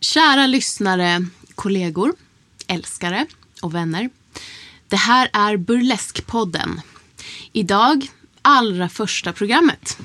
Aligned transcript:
Kära 0.00 0.46
lyssnare, 0.46 1.26
kollegor, 1.54 2.14
älskare 2.66 3.26
och 3.62 3.74
vänner. 3.74 4.10
Det 4.88 4.96
här 4.96 5.30
är 5.32 5.56
Burleskpodden. 5.56 6.80
Idag 7.52 8.10
allra 8.42 8.88
första 8.88 9.32
programmet. 9.32 9.98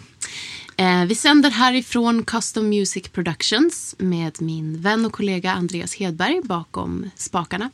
Eh, 0.78 1.06
vi 1.06 1.16
sänder 1.16 1.50
härifrån 1.50 2.24
Custom 2.26 2.70
Music 2.70 3.10
Productions 3.10 3.96
med 3.98 4.42
min 4.42 4.82
vän 4.82 5.06
och 5.06 5.14
kollega 5.14 5.52
Andreas 5.52 5.96
Hedberg 5.96 6.42
bakom 6.44 7.10
spakarna. 7.16 7.70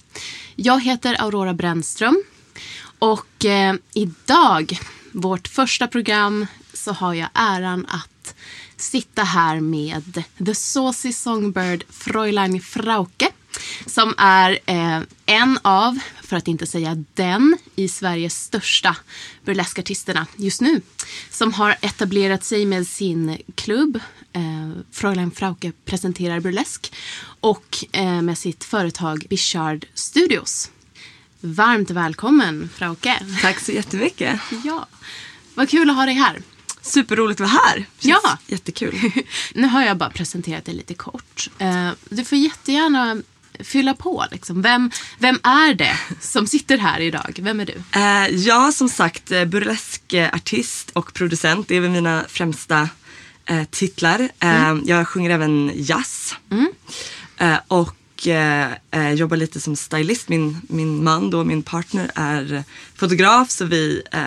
Jag 0.56 0.84
heter 0.84 1.22
Aurora 1.22 1.54
Brännström 1.54 2.24
och 3.00 3.46
eh, 3.46 3.76
idag, 3.94 4.80
vårt 5.12 5.48
första 5.48 5.88
program, 5.88 6.48
så 6.74 6.92
har 6.92 7.14
jag 7.14 7.30
äran 7.34 7.86
att 7.90 8.36
sitta 8.78 9.24
här 9.24 9.60
med 9.60 10.24
The 10.46 10.56
Saucy 10.56 11.14
Songbird 11.14 11.84
Fräulein 11.90 12.62
Frauke 12.62 13.32
som 13.86 14.14
är 14.18 14.60
eh, 14.66 15.02
en 15.26 15.60
av, 15.62 16.00
för 16.24 16.38
att 16.38 16.48
inte 16.48 16.68
säga 16.68 17.04
den, 17.14 17.58
i 17.76 17.88
Sveriges 17.88 18.44
största 18.44 18.96
burleskartisterna 19.46 20.28
just 20.36 20.62
nu. 20.62 20.82
Som 21.30 21.54
har 21.54 21.76
etablerat 21.82 22.44
sig 22.44 22.66
med 22.66 22.88
sin 22.88 23.38
klubb 23.56 24.00
eh, 24.34 24.72
Fräulein 24.92 25.32
Frauke 25.32 25.72
presenterar 25.86 26.40
burlesk 26.40 26.94
och 27.40 27.86
eh, 27.92 28.22
med 28.22 28.38
sitt 28.38 28.64
företag 28.64 29.26
Bichard 29.30 29.86
Studios. 29.94 30.72
Varmt 31.42 31.90
välkommen 31.92 32.70
Frauke. 32.76 33.20
Tack 33.42 33.60
så 33.60 33.72
jättemycket. 33.72 34.40
Ja, 34.64 34.88
vad 35.56 35.70
kul 35.70 35.90
att 35.90 35.96
ha 35.96 36.06
dig 36.06 36.16
här. 36.16 36.42
Superroligt 36.82 37.42
att 37.42 37.52
vara 37.52 37.62
här. 37.66 37.76
Känns 38.00 38.22
Ja. 38.24 38.38
Jättekul. 38.48 39.12
Nu 39.56 39.68
har 39.68 39.84
jag 39.84 39.98
bara 39.98 40.10
presenterat 40.10 40.66
dig 40.66 40.76
lite 40.76 40.94
kort. 40.94 41.50
Eh, 41.58 41.90
Du 42.10 42.24
får 42.26 42.38
jättegärna 42.38 43.22
fylla 43.60 43.94
på. 43.94 44.26
Liksom. 44.32 44.62
Vem, 44.62 44.92
vem 45.20 45.40
är 45.44 45.74
det 45.74 45.98
som 46.22 46.48
sitter 46.48 46.78
här 46.78 47.00
idag? 47.00 47.40
Vem 47.42 47.60
är 47.60 47.66
du? 47.66 48.00
Eh, 48.00 48.28
jag 48.48 48.74
som 48.74 48.90
sagt 48.90 49.32
eh, 49.32 49.46
burleskartist 49.46 50.90
och 50.90 51.14
producent. 51.14 51.68
Det 51.68 51.76
är 51.76 51.80
väl 51.82 51.90
mina 51.92 52.26
främsta 52.30 52.90
eh, 53.46 53.64
titlar. 53.72 54.30
Eh, 54.40 54.78
Jag 54.86 55.08
sjunger 55.08 55.30
även 55.30 55.72
jazz. 55.76 56.36
Eh, 57.38 57.58
och 57.68 57.96
eh, 58.28 58.68
eh, 58.92 59.12
jobbar 59.14 59.38
lite 59.38 59.60
som 59.60 59.76
stylist. 59.76 60.30
Min, 60.30 60.62
min 60.68 61.04
man 61.04 61.30
då, 61.30 61.44
min 61.44 61.64
partner 61.64 62.12
är 62.16 62.64
fotograf 62.96 63.50
så 63.52 63.66
vi 63.66 64.02
eh, 64.12 64.22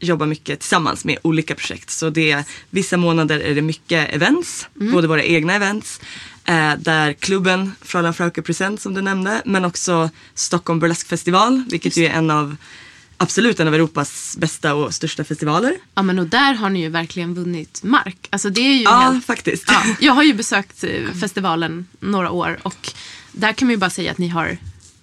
jobbar 0.00 0.26
mycket 0.26 0.60
tillsammans 0.60 1.04
med 1.04 1.18
olika 1.22 1.54
projekt. 1.54 1.90
Så 1.90 2.10
det 2.10 2.30
är, 2.30 2.44
vissa 2.70 2.96
månader 2.96 3.40
är 3.40 3.54
det 3.54 3.62
mycket 3.62 4.14
events, 4.14 4.66
både 4.74 5.08
våra 5.08 5.22
egna 5.22 5.54
events 5.54 6.00
eh, 6.44 6.74
där 6.78 7.12
klubben 7.12 7.72
Fräulein 7.82 8.14
Frauke 8.14 8.42
Present 8.42 8.80
som 8.80 8.94
du 8.94 9.02
nämnde 9.02 9.42
men 9.44 9.64
också 9.64 10.10
Stockholm 10.34 10.80
Burlesque 10.80 11.08
Festival 11.08 11.64
vilket 11.70 11.96
ju 11.96 12.06
är 12.06 12.10
en 12.10 12.30
av 12.30 12.56
absolut 13.16 13.60
en 13.60 13.68
av 13.68 13.74
Europas 13.74 14.36
bästa 14.40 14.74
och 14.74 14.94
största 14.94 15.24
festivaler. 15.24 15.76
Ja, 15.94 16.02
men 16.02 16.18
och 16.18 16.26
där 16.26 16.54
har 16.54 16.70
ni 16.70 16.80
ju 16.80 16.88
verkligen 16.88 17.34
vunnit 17.34 17.82
mark. 17.82 18.28
Alltså, 18.30 18.50
det 18.50 18.60
är 18.60 18.74
ju 18.74 18.82
Ja, 18.82 18.98
helt... 18.98 19.26
faktiskt. 19.26 19.64
Ja, 19.68 19.82
jag 20.00 20.12
har 20.12 20.22
ju 20.22 20.34
besökt 20.42 20.84
eh, 20.84 21.12
festivalen 21.20 21.86
några 22.00 22.30
år 22.30 22.58
och 22.62 22.92
där 23.32 23.52
kan 23.52 23.68
man 23.68 23.72
ju 23.72 23.78
bara 23.78 23.90
säga 23.90 24.10
att 24.12 24.18
ni 24.18 24.28
har 24.28 24.58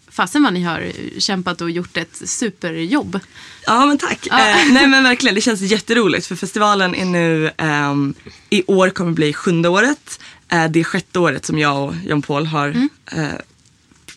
Fasen 0.08 0.44
vad 0.44 0.54
ni 0.54 0.64
har 0.64 0.92
kämpat 1.20 1.62
och 1.62 1.72
gjort 1.72 1.98
ett 1.98 2.22
superjobb. 2.26 3.20
Ja 3.66 3.86
men 3.86 3.98
tack. 3.98 4.20
Ja. 4.30 4.50
Eh, 4.50 4.72
nej 4.74 4.88
men 4.88 5.04
verkligen, 5.04 5.36
det 5.36 5.42
känns 5.42 5.62
jätteroligt 5.62 6.26
för 6.28 6.36
festivalen 6.36 6.96
är 6.96 7.06
nu, 7.06 7.52
ehm, 7.58 8.14
i 8.50 8.64
år 8.68 8.90
kommer 8.90 9.12
bli 9.12 9.34
sjunde 9.34 9.70
året. 9.70 10.20
Eh, 10.52 10.66
det 10.68 10.80
är 10.80 10.84
sjätte 10.84 11.20
året 11.20 11.46
som 11.46 11.60
jag 11.60 11.84
och 11.88 11.94
John 12.08 12.22
Paul 12.22 12.46
har 12.46 12.68
Mm. 12.68 12.90
eh, 13.12 13.28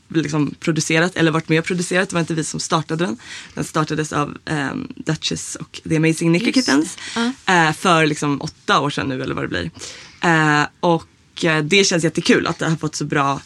liksom 0.08 0.54
producerat, 0.60 1.16
eller 1.16 1.30
varit 1.30 1.48
med 1.48 1.58
och 1.58 1.64
producerat. 1.64 2.08
Det 2.08 2.14
var 2.14 2.20
inte 2.20 2.34
vi 2.34 2.44
som 2.44 2.60
startade 2.60 3.04
den. 3.04 3.16
Den 3.54 3.64
startades 3.64 4.12
av 4.12 4.36
ehm, 4.44 4.88
Duchess 4.96 5.56
och 5.56 5.80
The 5.88 5.96
Amazing 5.96 6.32
Nicky 6.32 6.52
Kittens. 6.52 6.96
eh, 7.46 7.72
för 7.72 8.06
liksom 8.06 8.40
åtta 8.40 8.80
år 8.80 8.90
sedan 8.90 9.08
nu 9.08 9.22
eller 9.22 9.34
vad 9.34 9.44
det 9.44 9.48
blir. 9.48 9.70
Eh, 10.20 10.62
och 10.80 11.44
eh, 11.44 11.62
det 11.64 11.84
känns 11.84 12.04
jättekul 12.04 12.46
att 12.46 12.58
det 12.58 12.68
har 12.68 12.76
fått 12.76 12.94
så 12.96 13.04
bra 13.04 13.40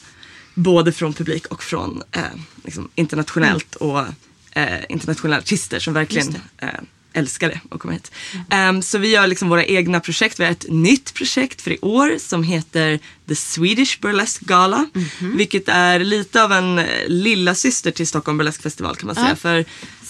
både 0.55 0.93
från 0.93 1.13
publik 1.13 1.47
och 1.47 1.63
från 1.63 2.03
eh, 2.13 2.23
liksom 2.65 2.91
internationellt 2.95 3.75
och 3.75 4.01
eh, 4.53 4.79
internationella 4.89 5.39
artister 5.39 5.79
som 5.79 5.95
verkligen 5.95 6.37
eh, 6.59 6.69
älskar 7.13 7.49
det 7.49 7.61
och 7.69 7.81
kommer 7.81 7.95
hit. 7.95 8.13
Ehm, 8.51 8.83
så 8.83 8.99
vi 8.99 9.09
gör 9.09 9.27
liksom 9.27 9.49
våra 9.49 9.65
egna 9.65 10.01
projekt. 10.01 10.41
Vi 10.41 10.45
har 10.45 10.53
ett 10.53 10.67
nytt 10.69 11.15
projekt 11.15 11.63
för 11.63 11.71
i 11.71 11.79
år 11.83 12.19
som 12.19 12.43
heter 12.43 12.99
The 13.29 13.35
Swedish 13.35 14.01
Burlesque 14.01 14.47
Gala. 14.47 14.87
Vilket 15.19 15.69
är 15.69 15.99
lite 15.99 16.43
av 16.43 16.53
en 16.53 16.79
eh, 16.79 16.87
lilla 17.09 17.55
syster 17.55 17.91
till 17.91 18.07
Stockholm 18.07 18.39
Burlesque 18.39 18.63
Festival 18.63 18.97
kan 18.97 19.07
man 19.07 19.15
säga. 19.17 19.37
För 19.37 19.65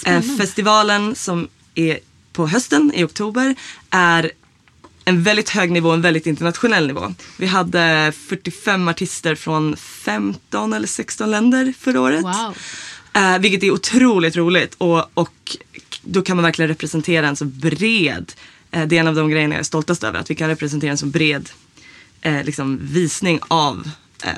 eh, 0.04 0.20
festivalen 0.38 1.14
som 1.14 1.48
är 1.74 1.98
på 2.32 2.46
hösten 2.46 2.92
i 2.94 3.04
oktober 3.04 3.54
är 3.90 4.32
en 5.04 5.22
väldigt 5.22 5.48
hög 5.48 5.70
nivå, 5.70 5.90
en 5.90 6.02
väldigt 6.02 6.26
internationell 6.26 6.86
nivå. 6.86 7.14
Vi 7.36 7.46
hade 7.46 8.12
45 8.16 8.88
artister 8.88 9.34
från 9.34 9.76
15 9.76 10.72
eller 10.72 10.86
16 10.86 11.30
länder 11.30 11.74
förra 11.78 12.00
året. 12.00 12.22
Wow. 12.22 12.56
Eh, 13.12 13.38
vilket 13.38 13.62
är 13.62 13.70
otroligt 13.70 14.36
roligt 14.36 14.74
och, 14.78 15.04
och 15.14 15.56
då 16.02 16.22
kan 16.22 16.36
man 16.36 16.42
verkligen 16.42 16.68
representera 16.68 17.28
en 17.28 17.36
så 17.36 17.44
bred, 17.44 18.32
eh, 18.70 18.86
det 18.86 18.96
är 18.96 19.00
en 19.00 19.08
av 19.08 19.14
de 19.14 19.30
grejerna 19.30 19.54
jag 19.54 19.60
är 19.60 19.64
stoltast 19.64 20.04
över, 20.04 20.18
att 20.18 20.30
vi 20.30 20.34
kan 20.34 20.48
representera 20.48 20.90
en 20.90 20.98
så 20.98 21.06
bred 21.06 21.50
eh, 22.20 22.44
liksom, 22.44 22.78
visning 22.82 23.40
av 23.48 23.90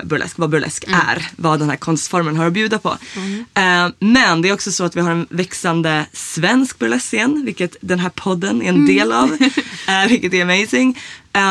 burlesk, 0.05 0.39
vad 0.39 0.50
burlesk 0.50 0.84
är, 0.89 1.28
vad 1.37 1.59
den 1.59 1.71
här 1.71 1.77
konstformen 1.77 2.37
har 2.37 2.47
att 2.47 2.53
bjuda 2.53 2.78
på. 2.78 2.99
Eh, 3.55 3.89
men 3.99 4.43
det 4.43 4.49
är 4.49 4.53
också 4.53 4.72
så 4.72 4.85
att 4.85 4.97
vi 4.97 5.00
har 5.00 5.11
en 5.11 5.26
växande 5.31 6.06
svensk 6.12 6.79
burleskscen, 6.79 7.43
vilket 7.44 7.76
den 7.81 7.99
här 7.99 8.11
podden 8.11 8.62
är 8.62 8.69
en 8.69 8.87
del 8.87 9.12
av, 9.12 9.32
eh, 9.88 10.09
vilket 10.09 10.35
är 10.35 10.43
amazing. 10.43 10.99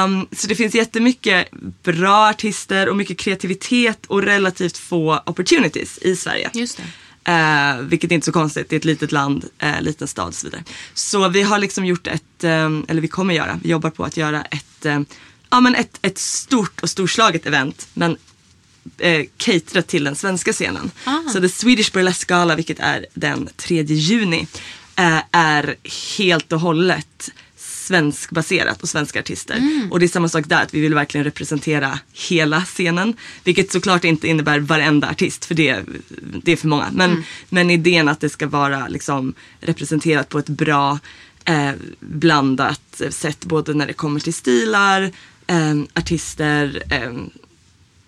Um, 0.05 0.27
så 0.31 0.47
det 0.47 0.55
finns 0.55 0.75
jättemycket 0.75 1.47
bra 1.83 2.29
artister 2.29 2.89
och 2.89 2.95
mycket 2.95 3.17
kreativitet 3.17 4.05
och 4.05 4.23
relativt 4.23 4.77
få 4.77 5.19
opportunities 5.25 5.97
i 5.97 6.15
Sverige. 6.15 6.49
Just 6.53 6.77
det. 6.77 6.83
Eh, 7.25 7.77
vilket 7.81 8.11
är 8.11 8.15
inte 8.15 8.25
så 8.25 8.31
konstigt, 8.31 8.69
det 8.69 8.75
är 8.75 8.77
ett 8.77 8.85
litet 8.85 9.11
land, 9.11 9.45
eh, 9.59 9.81
liten 9.81 10.07
stad 10.07 10.27
och 10.27 10.33
så 10.33 10.47
vidare. 10.47 10.63
Så 10.93 11.29
vi 11.29 11.41
har 11.41 11.59
liksom 11.59 11.85
gjort 11.85 12.07
ett, 12.07 12.43
eh, 12.43 12.69
eller 12.87 13.01
vi 13.01 13.07
kommer 13.07 13.33
göra, 13.33 13.59
vi 13.63 13.69
jobbar 13.69 13.89
på 13.89 14.03
att 14.03 14.17
göra 14.17 14.41
ett, 14.41 14.85
eh, 14.85 14.99
ja, 15.53 15.59
men 15.59 15.75
ett, 15.75 15.99
ett 16.01 16.17
stort 16.17 16.81
och 16.81 16.89
storslaget 16.89 17.45
event. 17.45 17.87
Men 17.93 18.17
eh, 18.97 19.25
caterat 19.37 19.87
till 19.87 20.03
den 20.03 20.15
svenska 20.15 20.53
scenen. 20.53 20.91
Så 21.33 21.41
The 21.41 21.49
Swedish 21.49 21.91
Burlesque 21.91 22.35
Gala, 22.35 22.55
vilket 22.55 22.79
är 22.79 23.05
den 23.13 23.49
3 23.57 23.83
juni, 23.83 24.47
eh, 24.95 25.19
är 25.31 25.75
helt 26.17 26.51
och 26.51 26.59
hållet 26.59 27.31
svenskbaserat 27.57 28.83
och 28.83 28.89
svenska 28.89 29.19
artister. 29.19 29.55
Och 29.91 29.99
det 29.99 30.05
är 30.05 30.07
samma 30.07 30.29
sak 30.29 30.45
där, 30.47 30.63
att 30.63 30.73
vi 30.73 30.79
vill 30.79 30.93
verkligen 30.93 31.23
representera 31.23 31.99
hela 32.29 32.61
scenen. 32.61 33.13
Vilket 33.43 33.71
såklart 33.71 34.03
inte 34.03 34.27
innebär 34.27 34.59
varenda 34.59 35.09
artist, 35.09 35.45
för 35.45 35.55
det, 35.55 35.83
det 36.43 36.51
är 36.51 36.55
för 36.55 36.67
många. 36.67 36.89
Men, 36.93 37.23
men 37.49 37.69
idén 37.69 38.07
att 38.09 38.19
det 38.19 38.29
ska 38.29 38.47
vara 38.47 38.87
liksom, 38.87 39.33
representerat 39.59 40.29
på 40.29 40.39
ett 40.39 40.49
bra 40.49 40.99
eh, 41.45 41.71
blandat 41.99 43.01
sätt 43.09 43.45
både 43.45 43.73
när 43.73 43.87
det 43.87 43.93
kommer 43.93 44.19
till 44.19 44.33
stilar, 44.33 45.01
eh, 45.03 45.09
artister, 45.95 46.83
eh, 46.89 47.11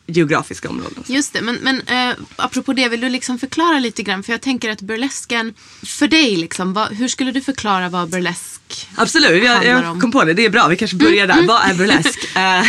geografiska 0.07 0.69
områden. 0.69 1.03
Just 1.07 1.33
det, 1.33 1.41
men, 1.41 1.55
men 1.55 1.81
eh, 1.81 2.15
apropå 2.35 2.73
det, 2.73 2.89
vill 2.89 3.01
du 3.01 3.09
liksom 3.09 3.39
förklara 3.39 3.79
lite 3.79 4.03
grann? 4.03 4.23
För 4.23 4.31
jag 4.31 4.41
tänker 4.41 4.69
att 4.69 4.81
burlesken, 4.81 5.53
för 5.83 6.07
dig, 6.07 6.35
liksom, 6.35 6.73
vad, 6.73 6.87
hur 6.93 7.07
skulle 7.07 7.31
du 7.31 7.41
förklara 7.41 7.89
vad 7.89 8.09
burlesk 8.09 8.87
Absolut, 8.95 9.43
jag, 9.43 9.65
jag 9.65 9.91
om? 9.91 10.01
kom 10.01 10.11
på 10.11 10.23
det. 10.23 10.33
Det 10.33 10.45
är 10.45 10.49
bra, 10.49 10.67
vi 10.67 10.75
kanske 10.75 10.97
börjar 10.97 11.27
där. 11.27 11.41
Vad 11.41 11.69
är 11.69 11.73
burlesk? 11.73 12.19
Eh, 12.35 12.65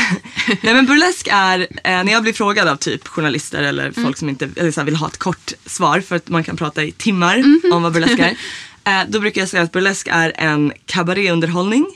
nej 0.62 0.74
men 0.74 0.86
burlesk 0.86 1.28
är, 1.30 1.60
eh, 1.60 2.04
när 2.04 2.12
jag 2.12 2.22
blir 2.22 2.32
frågad 2.32 2.68
av 2.68 2.76
typ 2.76 3.08
journalister 3.08 3.62
eller 3.62 3.92
folk 3.92 4.16
som 4.16 4.28
inte 4.28 4.48
eller 4.56 4.70
så 4.70 4.80
här, 4.80 4.84
vill 4.84 4.96
ha 4.96 5.08
ett 5.08 5.18
kort 5.18 5.52
svar 5.66 6.00
för 6.00 6.16
att 6.16 6.28
man 6.28 6.44
kan 6.44 6.56
prata 6.56 6.84
i 6.84 6.92
timmar 6.92 7.44
om 7.72 7.82
vad 7.82 7.92
burlesk 7.92 8.18
är. 8.18 8.36
Eh, 8.84 9.02
då 9.08 9.20
brukar 9.20 9.40
jag 9.40 9.48
säga 9.48 9.62
att 9.62 9.72
burlesk 9.72 10.08
är 10.10 10.32
en 10.36 10.72
kabaréunderhållning 10.86 11.86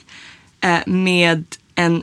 eh, 0.61 0.78
med 0.87 1.44
en 1.75 2.02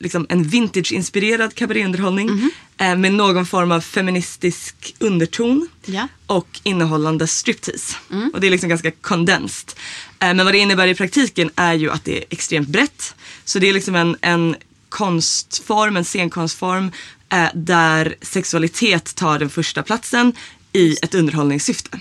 liksom 0.00 0.26
en 0.28 0.44
vintage-inspirerad 0.44 1.54
kabaréunderhållning 1.54 2.50
eh, 2.78 2.96
med 2.96 3.14
någon 3.14 3.46
form 3.46 3.72
av 3.72 3.80
feministisk 3.80 4.94
underton 4.98 5.68
Ja. 5.84 6.08
och 6.26 6.60
innehållande 6.62 7.26
striptease. 7.26 7.96
Och 8.32 8.40
det 8.40 8.46
är 8.46 8.50
liksom 8.50 8.68
ganska 8.68 8.90
condensed. 8.90 9.68
Eh, 10.18 10.34
men 10.34 10.44
vad 10.44 10.54
det 10.54 10.58
innebär 10.58 10.86
i 10.86 10.94
praktiken 10.94 11.50
är 11.56 11.74
ju 11.74 11.90
att 11.90 12.04
det 12.04 12.18
är 12.18 12.24
extremt 12.30 12.68
brett. 12.68 13.14
Så 13.44 13.58
det 13.58 13.68
är 13.68 13.72
liksom 13.72 13.94
en, 13.94 14.16
en 14.20 14.56
konstform, 14.88 15.96
en 15.96 16.04
scenkonstform 16.04 16.90
eh, 17.32 17.46
där 17.54 18.14
sexualitet 18.22 19.14
tar 19.14 19.38
den 19.38 19.50
första 19.50 19.82
platsen 19.82 20.32
i 20.72 20.96
ett 21.02 21.14
underhållningssyfte. 21.14 22.00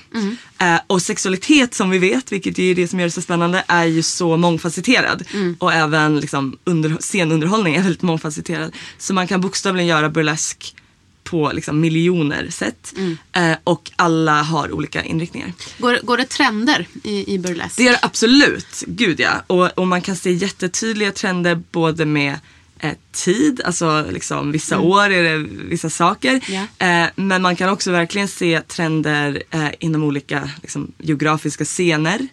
Eh, 0.58 0.80
och 0.88 1.02
sexualitet 1.02 1.74
som 1.74 1.90
vi 1.90 1.98
vet, 1.98 2.32
vilket 2.32 2.60
är 2.60 2.76
det 2.76 2.88
som 2.88 3.00
gör 3.00 3.08
det 3.08 3.12
så 3.12 3.22
spännande, 3.22 3.64
är 3.68 3.86
ju 3.86 4.04
så 4.04 4.38
mångfacetterad. 4.38 5.24
Och 5.60 5.74
även 5.74 6.20
liksom 6.20 6.58
under, 6.64 6.98
scenunderhållning 7.00 7.76
är 7.76 7.84
väldigt 7.84 8.02
mångfacetterad. 8.02 8.76
Så 8.98 9.14
man 9.14 9.28
kan 9.28 9.42
bokstavligen 9.42 9.88
göra 9.88 10.10
burlesk 10.10 10.76
på 11.24 11.52
liksom 11.54 11.80
miljoner 11.80 12.50
sätt. 12.50 12.94
Eh, 13.32 13.58
och 13.64 13.92
alla 13.96 14.42
har 14.42 14.72
olika 14.72 15.04
inriktningar. 15.04 15.54
Går, 15.78 16.00
går 16.04 16.18
det 16.18 16.26
trender 16.26 16.88
i, 17.04 17.34
i 17.34 17.40
burlesk? 17.40 17.78
Det 17.78 17.84
gör 17.84 17.92
det 17.92 18.00
absolut, 18.02 18.84
gud 18.88 19.20
ja. 19.20 19.44
Och, 19.48 19.78
och 19.78 19.88
man 19.88 20.02
kan 20.02 20.16
se 20.16 20.32
jättetydliga 20.32 21.12
trender 21.12 21.64
både 21.72 22.06
med 22.06 22.40
eh, 22.82 22.94
tid, 23.12 23.62
alltså 23.66 24.06
liksom 24.12 24.52
vissa 24.52 24.80
år 24.80 25.10
är 25.10 25.24
det 25.24 25.38
vissa 25.70 25.90
saker. 25.90 26.40
Ja. 26.48 26.88
Eh, 26.88 27.10
men 27.16 27.42
man 27.42 27.56
kan 27.56 27.70
också 27.70 27.92
verkligen 27.92 28.28
se 28.28 28.62
trender 28.62 29.44
eh, 29.52 29.70
inom 29.80 30.04
olika 30.04 30.50
liksom, 30.62 30.92
geografiska 30.98 31.66
scener. 31.66 32.28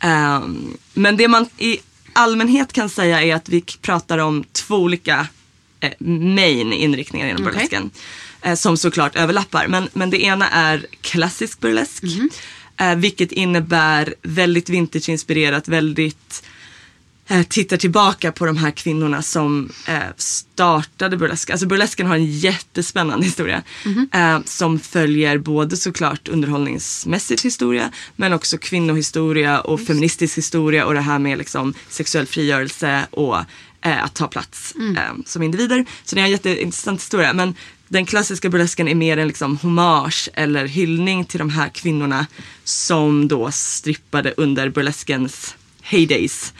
Eh, 0.00 0.40
men 0.94 1.16
det 1.16 1.28
man 1.28 1.46
i 1.58 1.78
allmänhet 2.12 2.72
kan 2.72 2.88
säga 2.88 3.22
är 3.22 3.34
att 3.34 3.48
vi 3.48 3.60
pratar 3.60 4.18
om 4.18 4.44
två 4.52 4.76
olika 4.76 5.26
eh, 5.80 5.92
main 6.08 6.72
inriktningar 6.72 7.28
inom 7.28 7.42
Okej. 7.42 7.52
burlesken. 7.52 7.90
Eh, 8.42 8.54
som 8.54 8.76
såklart 8.76 9.16
överlappar. 9.16 9.66
Men, 9.68 9.88
men 9.92 10.10
det 10.10 10.22
ena 10.22 10.48
är 10.48 10.86
klassisk 11.00 11.60
burlesk. 11.60 12.04
Eh, 12.76 12.94
vilket 12.94 13.32
innebär 13.32 14.14
väldigt 14.22 14.68
vintage-inspirerat, 14.68 15.68
väldigt 15.68 16.42
eh, 17.32 17.42
tittar 17.42 17.76
tillbaka 17.76 18.32
på 18.32 18.46
de 18.46 18.56
här 18.56 18.70
kvinnorna 18.70 19.22
som 19.22 19.70
eh, 19.88 19.98
startade 20.16 21.16
burlesk. 21.16 21.50
Alltså 21.50 21.66
burlesken 21.66 22.06
har 22.06 22.14
en 22.14 22.26
jättespännande 22.26 23.26
historia. 23.26 23.62
Eh, 24.12 24.40
som 24.44 24.78
följer 24.78 25.38
både 25.38 25.76
såklart 25.76 26.28
underhållningsmässigt 26.28 27.44
historia 27.44 27.90
men 28.16 28.32
också 28.32 28.58
kvinnohistoria 28.58 29.60
och 29.60 29.80
feministisk 29.80 30.38
historia 30.38 30.86
och 30.86 30.94
det 30.94 31.00
här 31.00 31.18
med 31.18 31.38
liksom 31.38 31.74
sexuell 31.88 32.26
frigörelse 32.26 33.06
och 33.10 33.36
eh, 33.82 34.04
att 34.04 34.14
ta 34.14 34.28
plats 34.28 34.74
eh, 34.96 35.14
som 35.26 35.42
individer. 35.42 35.84
Så 36.04 36.14
det 36.14 36.20
är 36.20 36.24
en 36.24 36.30
jätteintressant 36.30 37.00
historia. 37.00 37.32
Men 37.32 37.54
den 37.88 38.06
klassiska 38.06 38.48
burlesken 38.48 38.88
är 38.88 38.94
mer 38.94 39.16
en 39.16 39.28
liksom 39.28 39.56
hommage 39.56 40.28
eller 40.34 40.66
hyllning 40.66 41.24
till 41.24 41.38
de 41.38 41.50
här 41.50 41.68
kvinnorna 41.68 42.26
som 42.64 43.28
då 43.28 43.50
strippade 43.50 44.34
under 44.36 44.68
burleskens 44.68 45.54
heydays. 45.82 46.52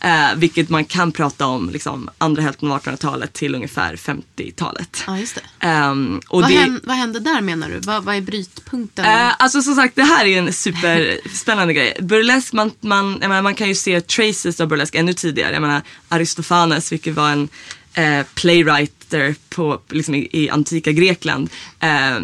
Eh, 0.00 0.34
vilket 0.36 0.68
man 0.68 0.84
kan 0.84 1.12
prata 1.12 1.46
om 1.46 1.70
liksom, 1.70 2.10
andra 2.18 2.42
hälften 2.42 2.70
av 2.70 2.80
1800-talet 2.80 3.32
till 3.32 3.54
ungefär 3.54 3.96
50-talet. 3.96 5.04
Ja, 5.06 5.18
just 5.18 5.34
det. 5.34 5.66
Ehm, 5.66 6.20
och 6.28 6.42
vad, 6.42 6.50
det, 6.50 6.56
hän, 6.56 6.80
vad 6.84 6.96
hände 6.96 7.20
där 7.20 7.40
menar 7.40 7.68
du? 7.68 7.78
Vad, 7.78 8.04
vad 8.04 8.16
är 8.16 8.20
brytpunkten? 8.20 9.04
Eh, 9.04 9.32
alltså 9.38 9.62
som 9.62 9.74
sagt, 9.74 9.96
det 9.96 10.02
här 10.02 10.24
är 10.24 10.38
en 10.38 10.52
superspännande 10.52 11.74
grej. 11.74 11.96
Burlesk, 12.00 12.52
man, 12.52 12.70
man, 12.80 13.12
menar, 13.12 13.42
man 13.42 13.54
kan 13.54 13.68
ju 13.68 13.74
se 13.74 14.00
traces 14.00 14.60
av 14.60 14.68
burlesk 14.68 14.94
ännu 14.94 15.12
tidigare. 15.12 15.52
Jag 15.52 15.62
menar 15.62 15.82
Aristofanes, 16.08 16.92
vilket 16.92 17.14
var 17.14 17.30
en 17.30 17.48
eh, 17.94 18.26
playwriter 18.34 19.34
på, 19.48 19.80
liksom 19.88 20.14
i, 20.14 20.28
i 20.32 20.50
antika 20.50 20.92
Grekland. 20.92 21.50
Eh, 21.80 22.18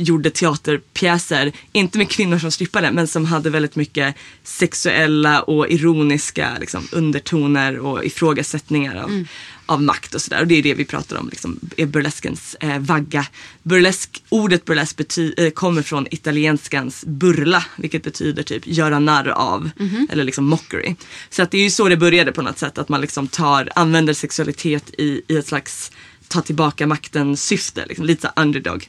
gjorde 0.00 0.30
teaterpjäser, 0.30 1.52
inte 1.72 1.98
med 1.98 2.10
kvinnor 2.10 2.38
som 2.38 2.50
strippade, 2.50 2.92
men 2.92 3.06
som 3.06 3.24
hade 3.24 3.50
väldigt 3.50 3.76
mycket 3.76 4.14
sexuella 4.42 5.42
och 5.42 5.68
ironiska 5.68 6.56
liksom, 6.60 6.88
undertoner 6.92 7.78
och 7.78 8.04
ifrågasättningar 8.04 8.96
av, 8.96 9.24
av 9.66 9.82
makt 9.82 10.14
och 10.14 10.22
sådär. 10.22 10.40
Och 10.40 10.46
det 10.46 10.54
är 10.58 10.62
det 10.62 10.74
vi 10.74 10.84
pratar 10.84 11.16
om, 11.16 11.28
liksom, 11.28 11.60
är 11.76 11.86
burleskens 11.86 12.56
eh, 12.60 12.78
vagga. 12.78 13.26
Burlesk, 13.62 14.22
ordet 14.28 14.64
burlesk 14.64 14.96
bety- 14.98 15.34
eh, 15.44 15.50
kommer 15.50 15.82
från 15.82 16.06
italienskans 16.10 17.04
burla, 17.06 17.64
vilket 17.76 18.02
betyder 18.02 18.42
typ 18.42 18.66
göra 18.66 18.98
narr 18.98 19.28
av, 19.28 19.70
eller 20.10 20.24
liksom 20.24 20.44
mockery. 20.44 20.94
Så 21.30 21.42
att 21.42 21.50
det 21.50 21.58
är 21.58 21.62
ju 21.62 21.70
så 21.70 21.88
det 21.88 21.96
började 21.96 22.32
på 22.32 22.42
något 22.42 22.58
sätt, 22.58 22.78
att 22.78 22.88
man 22.88 23.00
liksom 23.00 23.28
tar, 23.28 23.68
använder 23.74 24.14
sexualitet 24.14 24.90
i, 24.98 25.22
i 25.28 25.36
ett 25.36 25.46
slags 25.46 25.92
ta 26.30 26.40
tillbaka 26.40 26.86
makten 26.86 27.36
syfte, 27.36 27.84
liksom, 27.86 28.06
lite 28.06 28.22
så 28.22 28.40
underdog. 28.40 28.88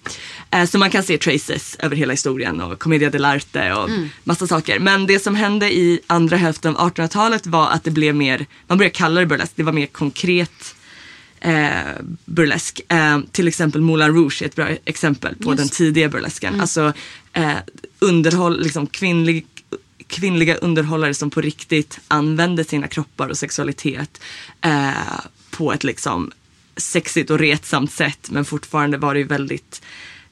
Eh, 0.51 0.65
så 0.65 0.77
man 0.77 0.89
kan 0.89 1.03
se 1.03 1.17
traces 1.17 1.75
över 1.79 1.95
hela 1.95 2.13
historien 2.13 2.61
och 2.61 2.79
Commedia 2.79 3.09
dell'arte 3.09 3.73
och 3.73 3.89
massa 4.23 4.47
saker. 4.47 4.79
Men 4.79 5.07
det 5.07 5.19
som 5.19 5.35
hände 5.35 5.73
i 5.73 5.99
andra 6.07 6.37
hälften 6.37 6.75
av 6.75 6.91
1800-talet 6.91 7.47
var 7.47 7.69
att 7.69 7.83
det 7.83 7.91
blev 7.91 8.15
mer, 8.15 8.45
man 8.67 8.77
började 8.77 8.95
kalla 8.95 9.19
det 9.19 9.25
burlesk, 9.25 9.51
det 9.55 9.63
var 9.63 9.73
mer 9.73 9.85
konkret 9.85 10.75
eh, 11.39 11.71
burlesk. 12.25 12.81
Eh, 12.87 13.19
till 13.31 13.47
exempel 13.47 13.81
Moulin 13.81 14.07
Rouge 14.07 14.41
är 14.41 14.45
ett 14.45 14.55
bra 14.55 14.67
exempel 14.85 15.35
på 15.35 15.53
den 15.53 15.69
tidiga 15.69 16.09
burlesken. 16.09 16.61
Alltså 16.61 16.93
eh, 17.33 17.57
underhåll, 17.99 18.61
liksom 18.61 18.87
kvinnlig, 18.87 19.45
kvinnliga 20.07 20.55
underhållare 20.55 21.13
som 21.13 21.29
på 21.29 21.41
riktigt 21.41 21.99
använde 22.07 22.63
sina 22.63 22.87
kroppar 22.87 23.27
och 23.27 23.37
sexualitet 23.37 24.21
eh, 24.61 24.91
på 25.51 25.73
ett 25.73 25.83
liksom 25.83 26.31
sexigt 26.77 27.29
och 27.29 27.39
retsamt 27.39 27.91
sätt 27.91 28.29
men 28.31 28.45
fortfarande 28.45 28.97
var 28.97 29.13
det 29.13 29.19
ju 29.19 29.27
väldigt 29.27 29.81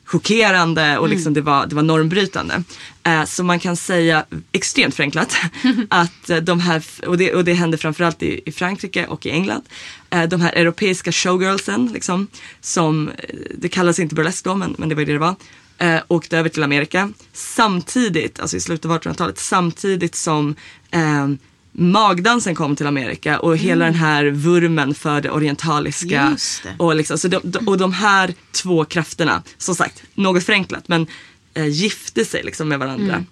chockerande 0.10 0.98
och 0.98 1.10
liksom 1.10 1.34
det, 1.34 1.42
var, 1.42 1.66
det 1.66 1.76
var 1.76 1.84
normbrytande. 1.84 2.64
Eh, 3.04 3.26
så 3.26 3.44
man 3.44 3.60
kan 3.60 3.76
säga, 3.76 4.26
extremt 4.52 4.96
förenklat, 4.96 5.38
att 5.90 6.30
eh, 6.30 6.38
de 6.38 6.60
här, 6.60 6.84
och 7.08 7.18
det, 7.18 7.34
och 7.34 7.46
det 7.46 7.54
hände 7.54 7.78
framförallt 7.78 8.24
i, 8.24 8.42
i 8.46 8.52
Frankrike 8.52 9.06
och 9.06 9.26
i 9.26 9.30
England, 9.30 9.62
eh, 10.10 10.24
de 10.24 10.42
här 10.42 10.54
europeiska 10.54 11.12
showgirlsen, 11.12 11.88
liksom, 11.94 12.28
som, 12.62 13.10
eh, 13.10 13.36
det 13.56 13.70
kallas 13.70 14.00
inte 14.00 14.16
burlesk 14.16 14.44
då 14.44 14.56
men, 14.56 14.76
men 14.78 14.90
det 14.90 14.96
var 14.96 15.06
det 15.06 15.14
det 15.14 15.20
var, 15.20 15.36
eh, 15.78 16.02
åkte 16.08 16.38
över 16.38 16.50
till 16.50 16.64
Amerika. 16.64 17.12
Samtidigt, 17.34 18.40
alltså 18.40 18.58
i 18.58 18.60
slutet 18.60 18.86
av 18.86 19.02
1800-talet, 19.02 19.40
samtidigt 19.40 20.16
som 20.16 20.56
eh, 20.92 21.28
magdansen 21.72 22.56
kom 22.56 22.76
till 22.76 22.88
Amerika 22.88 23.40
och 23.40 23.58
hela 23.58 23.86
den 23.86 23.94
här 23.94 24.26
vurmen 24.26 24.96
för 24.96 25.22
det 25.22 25.30
orientaliska. 25.30 26.38
Det. 26.64 26.70
Och, 26.78 26.96
liksom, 26.96 27.18
så 27.18 27.28
de, 27.28 27.68
och 27.68 27.78
de 27.78 27.94
här 27.94 28.34
två 28.52 28.86
krafterna, 28.86 29.44
som 29.58 29.76
sagt, 29.76 30.04
något 30.14 30.44
förenklat, 30.44 30.88
men 30.88 31.08
eh, 31.54 31.68
gifte 31.68 32.26
sig 32.26 32.44
liksom 32.44 32.70
med 32.70 32.80
varandra. 32.80 33.24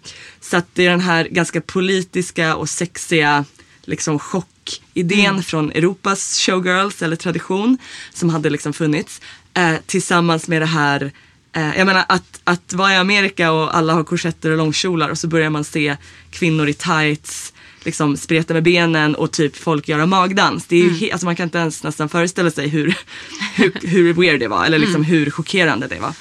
Så 0.41 0.57
att 0.57 0.67
det 0.73 0.85
är 0.85 0.89
den 0.89 1.01
här 1.01 1.25
ganska 1.25 1.61
politiska 1.61 2.55
och 2.55 2.69
sexiga 2.69 3.45
liksom 3.81 4.19
chockidén 4.19 5.43
från 5.43 5.71
Europas 5.71 6.39
showgirls 6.39 7.01
eller 7.01 7.15
tradition 7.15 7.77
som 8.13 8.29
hade 8.29 8.49
liksom 8.49 8.73
funnits 8.73 9.21
eh, 9.53 9.75
tillsammans 9.85 10.47
med 10.47 10.61
det 10.61 10.65
här 10.65 11.11
Eh, 11.57 11.77
jag 11.77 11.85
menar 11.85 12.05
att, 12.09 12.41
att 12.43 12.73
vara 12.73 12.93
i 12.93 12.95
Amerika 12.95 13.51
och 13.51 13.77
alla 13.77 13.93
har 13.93 14.03
korsetter 14.03 14.51
och 14.51 14.57
långkjolar 14.57 15.09
och 15.09 15.17
så 15.17 15.27
börjar 15.27 15.49
man 15.49 15.63
se 15.63 15.97
kvinnor 16.31 16.67
i 16.67 16.73
tights 16.73 17.53
liksom 17.87 18.17
spreta 18.17 18.53
med 18.53 18.63
benen 18.63 19.15
och 19.15 19.31
typ 19.31 19.55
folk 19.57 19.87
göra 19.87 20.05
magdans. 20.05 20.65
Det 20.65 20.75
är 20.75 20.83
ju 20.83 20.89
he- 20.89 21.11
alltså 21.11 21.25
man 21.25 21.35
kan 21.35 21.43
inte 21.43 21.57
ens 21.57 21.83
nästan 21.83 22.09
föreställa 22.09 22.51
sig 22.51 22.67
hur, 22.67 22.95
hur, 23.55 23.73
hur 23.83 24.13
weird 24.13 24.39
det 24.39 24.47
var 24.47 24.65
eller 24.65 24.79
liksom 24.79 25.03
hur 25.03 25.29
chockerande 25.31 25.87
det 25.87 25.99
var. 25.99 26.13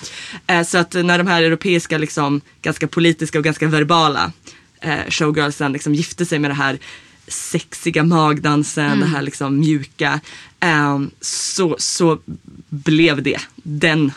Eh, 0.47 0.63
så 0.63 0.79
att 0.79 0.95
när 0.95 1.19
de 1.19 1.27
här 1.27 1.43
europeiska 1.43 1.99
liksom 1.99 2.41
ganska 2.63 2.89
politiska 2.89 3.39
och 3.39 3.45
ganska 3.45 3.67
verbala 3.67 4.33
eh, 4.81 4.99
showgirlsen 5.09 5.73
liksom 5.73 5.95
gifte 5.95 6.27
sig 6.27 6.39
med 6.39 6.51
det 6.51 6.55
här 6.55 6.79
sexiga 7.29 8.03
magdansen, 8.05 9.01
det 9.01 9.07
här 9.07 9.23
liksom 9.23 9.59
mjuka. 9.61 10.21
ehm, 10.61 11.11
så, 11.21 11.77
så 11.79 12.19
blev 12.69 13.23
det 13.23 13.41
den 13.63 14.13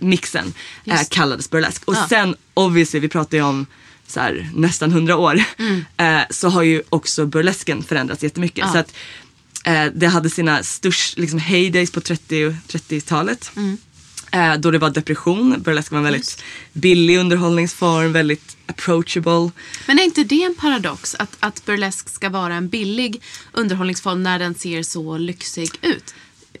mixen 0.00 0.52
eh, 0.84 1.00
kallades 1.10 1.50
burlesk. 1.50 1.82
Och 1.84 1.94
Ja. 1.94 2.06
sen 2.08 2.36
obviously, 2.54 3.00
vi 3.00 3.08
pratar 3.08 3.38
ju 3.38 3.44
om 3.44 3.66
så 4.14 4.20
här, 4.20 4.50
nästan 4.54 4.92
hundra 4.92 5.16
år, 5.16 5.42
Mm. 5.58 5.84
eh, 5.96 6.26
så 6.30 6.48
har 6.48 6.62
ju 6.62 6.82
också 6.88 7.26
burlesken 7.26 7.82
förändrats 7.82 8.22
jättemycket. 8.22 8.58
Ja. 8.66 8.72
Så 8.72 8.78
att 8.78 8.94
eh, 9.64 9.84
det 9.94 10.06
hade 10.06 10.30
sina 10.30 10.62
störst 10.62 11.18
liksom, 11.18 11.38
heydays 11.38 11.90
på 11.90 12.00
30 12.00 12.46
och 12.46 12.52
30-talet. 12.68 13.50
Mm. 13.56 13.76
Eh, 14.32 14.54
då 14.60 14.70
det 14.70 14.78
var 14.78 14.90
depression. 14.90 15.62
Burlesk 15.62 15.90
var 15.90 15.98
en 15.98 16.04
väldigt 16.04 16.42
billig 16.72 17.18
underhållningsform, 17.18 18.12
väldigt 18.12 18.56
approachable. 18.66 19.50
Men 19.86 19.98
är 19.98 20.02
inte 20.04 20.24
det 20.24 20.42
en 20.42 20.54
paradox 20.54 21.14
att, 21.18 21.36
att 21.40 21.64
burlesk 21.64 22.08
ska 22.08 22.28
vara 22.28 22.54
en 22.54 22.68
billig 22.68 23.22
underhållningsform 23.52 24.22
när 24.22 24.38
den 24.38 24.54
ser 24.54 24.82
så 24.82 25.18
lyxig 25.18 25.70
ut? 25.82 26.14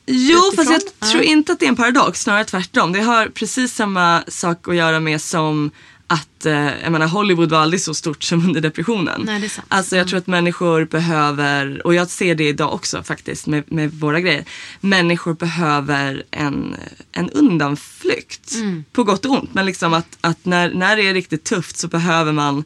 Jo, 0.06 0.38
fast 0.56 0.70
Utifrån? 0.70 0.72
jag 1.00 1.08
Ja. 1.08 1.12
tror 1.12 1.22
inte 1.22 1.52
att 1.52 1.60
det 1.60 1.66
är 1.66 1.68
en 1.68 1.76
paradox, 1.76 2.20
snarare 2.22 2.44
tvärtom. 2.44 2.92
Det 2.92 3.00
har 3.00 3.26
precis 3.26 3.74
samma 3.74 4.24
sak 4.28 4.68
att 4.68 4.76
göra 4.76 5.00
med 5.00 5.20
som 5.20 5.70
att, 6.06 6.46
eh, 6.46 6.82
jag 6.82 6.92
menar 6.92 7.06
Hollywood 7.06 7.50
var 7.50 7.58
aldrig 7.58 7.80
så 7.80 7.94
stort 7.94 8.22
som 8.22 8.46
under 8.46 8.60
depressionen. 8.60 9.22
Nej, 9.24 9.40
det 9.40 9.46
är 9.46 9.48
sant. 9.48 9.66
Alltså 9.70 9.96
jag 9.96 10.08
tror 10.08 10.18
att 10.18 10.26
människor 10.26 10.84
behöver, 10.84 11.86
och 11.86 11.94
jag 11.94 12.10
ser 12.10 12.34
det 12.34 12.48
idag 12.48 12.74
också 12.74 13.02
faktiskt 13.02 13.46
med, 13.46 13.72
med 13.72 13.92
våra 13.92 14.20
grejer. 14.20 14.44
Människor 14.80 15.34
behöver 15.34 16.22
en, 16.30 16.76
en 17.12 17.30
undanflykt. 17.30 18.54
Mm. 18.54 18.84
På 18.92 19.04
gott 19.04 19.24
och 19.24 19.32
ont. 19.32 19.54
Men 19.54 19.66
liksom 19.66 19.94
att, 19.94 20.18
att 20.20 20.44
när, 20.44 20.74
när 20.74 20.96
det 20.96 21.08
är 21.08 21.14
riktigt 21.14 21.44
tufft 21.44 21.76
så 21.76 21.88
behöver 21.88 22.32
man 22.32 22.64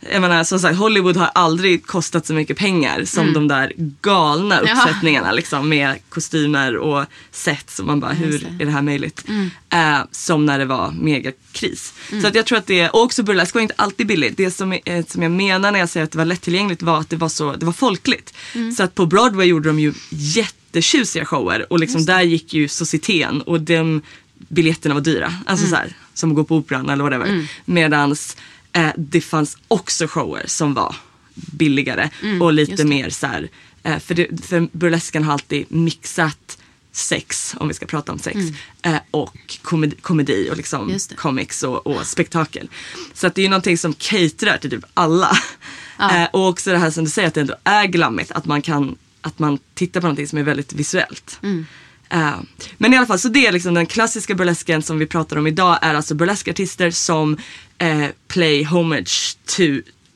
jag 0.00 0.20
menar 0.20 0.44
som 0.44 0.58
sagt 0.60 0.78
Hollywood 0.78 1.16
har 1.16 1.30
aldrig 1.34 1.86
kostat 1.86 2.26
så 2.26 2.34
mycket 2.34 2.56
pengar 2.58 3.04
som 3.04 3.32
de 3.32 3.48
där 3.48 3.72
galna 4.02 4.58
Mm. 4.58 4.78
Uppsättningarna 4.78 5.32
liksom 5.32 5.68
med 5.68 5.94
kostymer 6.08 6.76
och 6.76 7.04
set 7.32 7.70
som 7.70 7.86
man 7.86 8.00
bara 8.00 8.12
hur. 8.12 8.44
Mm. 8.46 8.60
är 8.60 8.64
det 8.64 8.70
här 8.70 8.82
möjligt? 8.82 9.24
Eh, 9.72 9.98
som 10.10 10.46
när 10.46 10.58
det 10.58 10.64
var 10.64 10.90
megakris. 10.90 11.94
Så 12.22 12.26
att 12.26 12.34
jag 12.34 12.46
tror 12.46 12.58
att 12.58 12.66
det, 12.66 12.88
och 12.88 13.02
också 13.02 13.22
burlesk 13.22 13.54
var 13.54 13.62
inte 13.62 13.74
alltid 13.76 14.06
billigt. 14.06 14.36
Det 14.36 14.50
som, 14.50 14.72
eh, 14.72 15.04
som 15.06 15.22
jag 15.22 15.32
menar 15.32 15.72
när 15.72 15.78
jag 15.78 15.88
säger 15.88 16.04
att 16.04 16.12
det 16.12 16.18
var 16.18 16.24
lättillgängligt 16.24 16.82
var 16.82 16.98
att 17.00 17.10
det 17.10 17.16
var 17.16 17.28
så, 17.28 17.52
det 17.52 17.66
var 17.66 17.72
folkligt. 17.72 18.34
Mm. 18.54 18.72
Så 18.72 18.82
att 18.82 18.94
på 18.94 19.06
Broadway 19.06 19.46
gjorde 19.46 19.68
de 19.68 19.78
ju 19.80 19.92
jättetjusiga 20.10 21.24
shower 21.24 21.72
och 21.72 21.78
liksom 21.78 22.04
där 22.04 22.22
gick 22.22 22.54
ju 22.54 22.68
societeten 22.68 23.42
och 23.42 23.60
de 23.60 24.02
biljetterna 24.48 24.94
var 24.94 25.00
dyra. 25.02 25.34
Alltså 25.46 25.66
Mm. 25.66 25.70
så 25.70 25.76
här, 25.76 25.92
som 26.14 26.30
att 26.30 26.36
gå 26.36 26.44
på 26.44 26.56
operan 26.56 26.88
eller 26.88 27.04
whatever. 27.04 27.46
Medans 27.64 28.36
eh, 28.78 28.92
det 28.96 29.20
fanns 29.20 29.56
också 29.68 30.06
shower 30.08 30.44
som 30.46 30.74
var 30.74 30.96
billigare 31.34 32.10
och 32.40 32.52
lite 32.52 32.72
Mm, 32.72 32.76
just 32.76 32.76
det. 32.76 32.84
mer 32.88 33.10
så 33.10 33.26
här, 33.26 33.48
eh, 33.82 33.98
för, 33.98 34.14
det, 34.14 34.44
för 34.44 34.68
burlesken 34.72 35.24
har 35.24 35.32
alltid 35.32 35.64
mixat 35.68 36.58
sex, 36.92 37.54
om 37.58 37.68
vi 37.68 37.74
ska 37.74 37.86
prata 37.86 38.12
om 38.12 38.18
sex, 38.18 38.38
eh, 38.82 38.96
och 39.10 39.58
komedi, 39.62 39.96
komedi 40.02 40.48
och 40.50 40.56
liksom 40.56 40.82
Mm. 40.88 40.98
Comics 41.16 41.62
och, 41.62 41.86
och 41.86 42.06
spektakel. 42.06 42.68
Så 43.14 43.26
att 43.26 43.34
det 43.34 43.40
är 43.40 43.42
ju 43.42 43.48
någonting 43.48 43.78
som 43.78 43.94
caterar 43.94 44.58
till 44.58 44.70
typ 44.70 44.84
alla. 44.94 45.38
Ja. 45.98 46.16
Eh, 46.22 46.28
och 46.32 46.48
också 46.48 46.70
det 46.70 46.78
här 46.78 46.90
som 46.90 47.04
du 47.04 47.10
säger 47.10 47.28
att 47.28 47.34
det 47.34 47.40
ändå 47.40 47.54
är 47.64 47.86
glammigt, 47.86 48.32
att 48.32 48.44
man 48.46 48.62
kan 48.62 48.96
att 49.20 49.38
man 49.38 49.58
tittar 49.74 50.00
på 50.00 50.06
någonting 50.06 50.28
som 50.28 50.38
är 50.38 50.42
väldigt 50.42 50.72
visuellt. 50.72 51.38
Mm. 51.42 51.66
Eh, 52.10 52.30
men 52.78 52.94
i 52.94 52.96
alla 52.96 53.06
fall, 53.06 53.18
så 53.18 53.28
det 53.28 53.46
är 53.46 53.52
liksom 53.52 53.74
den 53.74 53.86
klassiska 53.86 54.34
burlesken 54.34 54.82
som 54.82 54.98
vi 54.98 55.06
pratar 55.06 55.36
om 55.36 55.46
idag 55.46 55.78
är 55.82 55.94
alltså 55.94 56.14
burleskartister 56.14 56.90
som 56.90 57.36
eh, 57.78 58.06
play 58.28 58.64
homage 58.64 59.36
to 59.46 59.62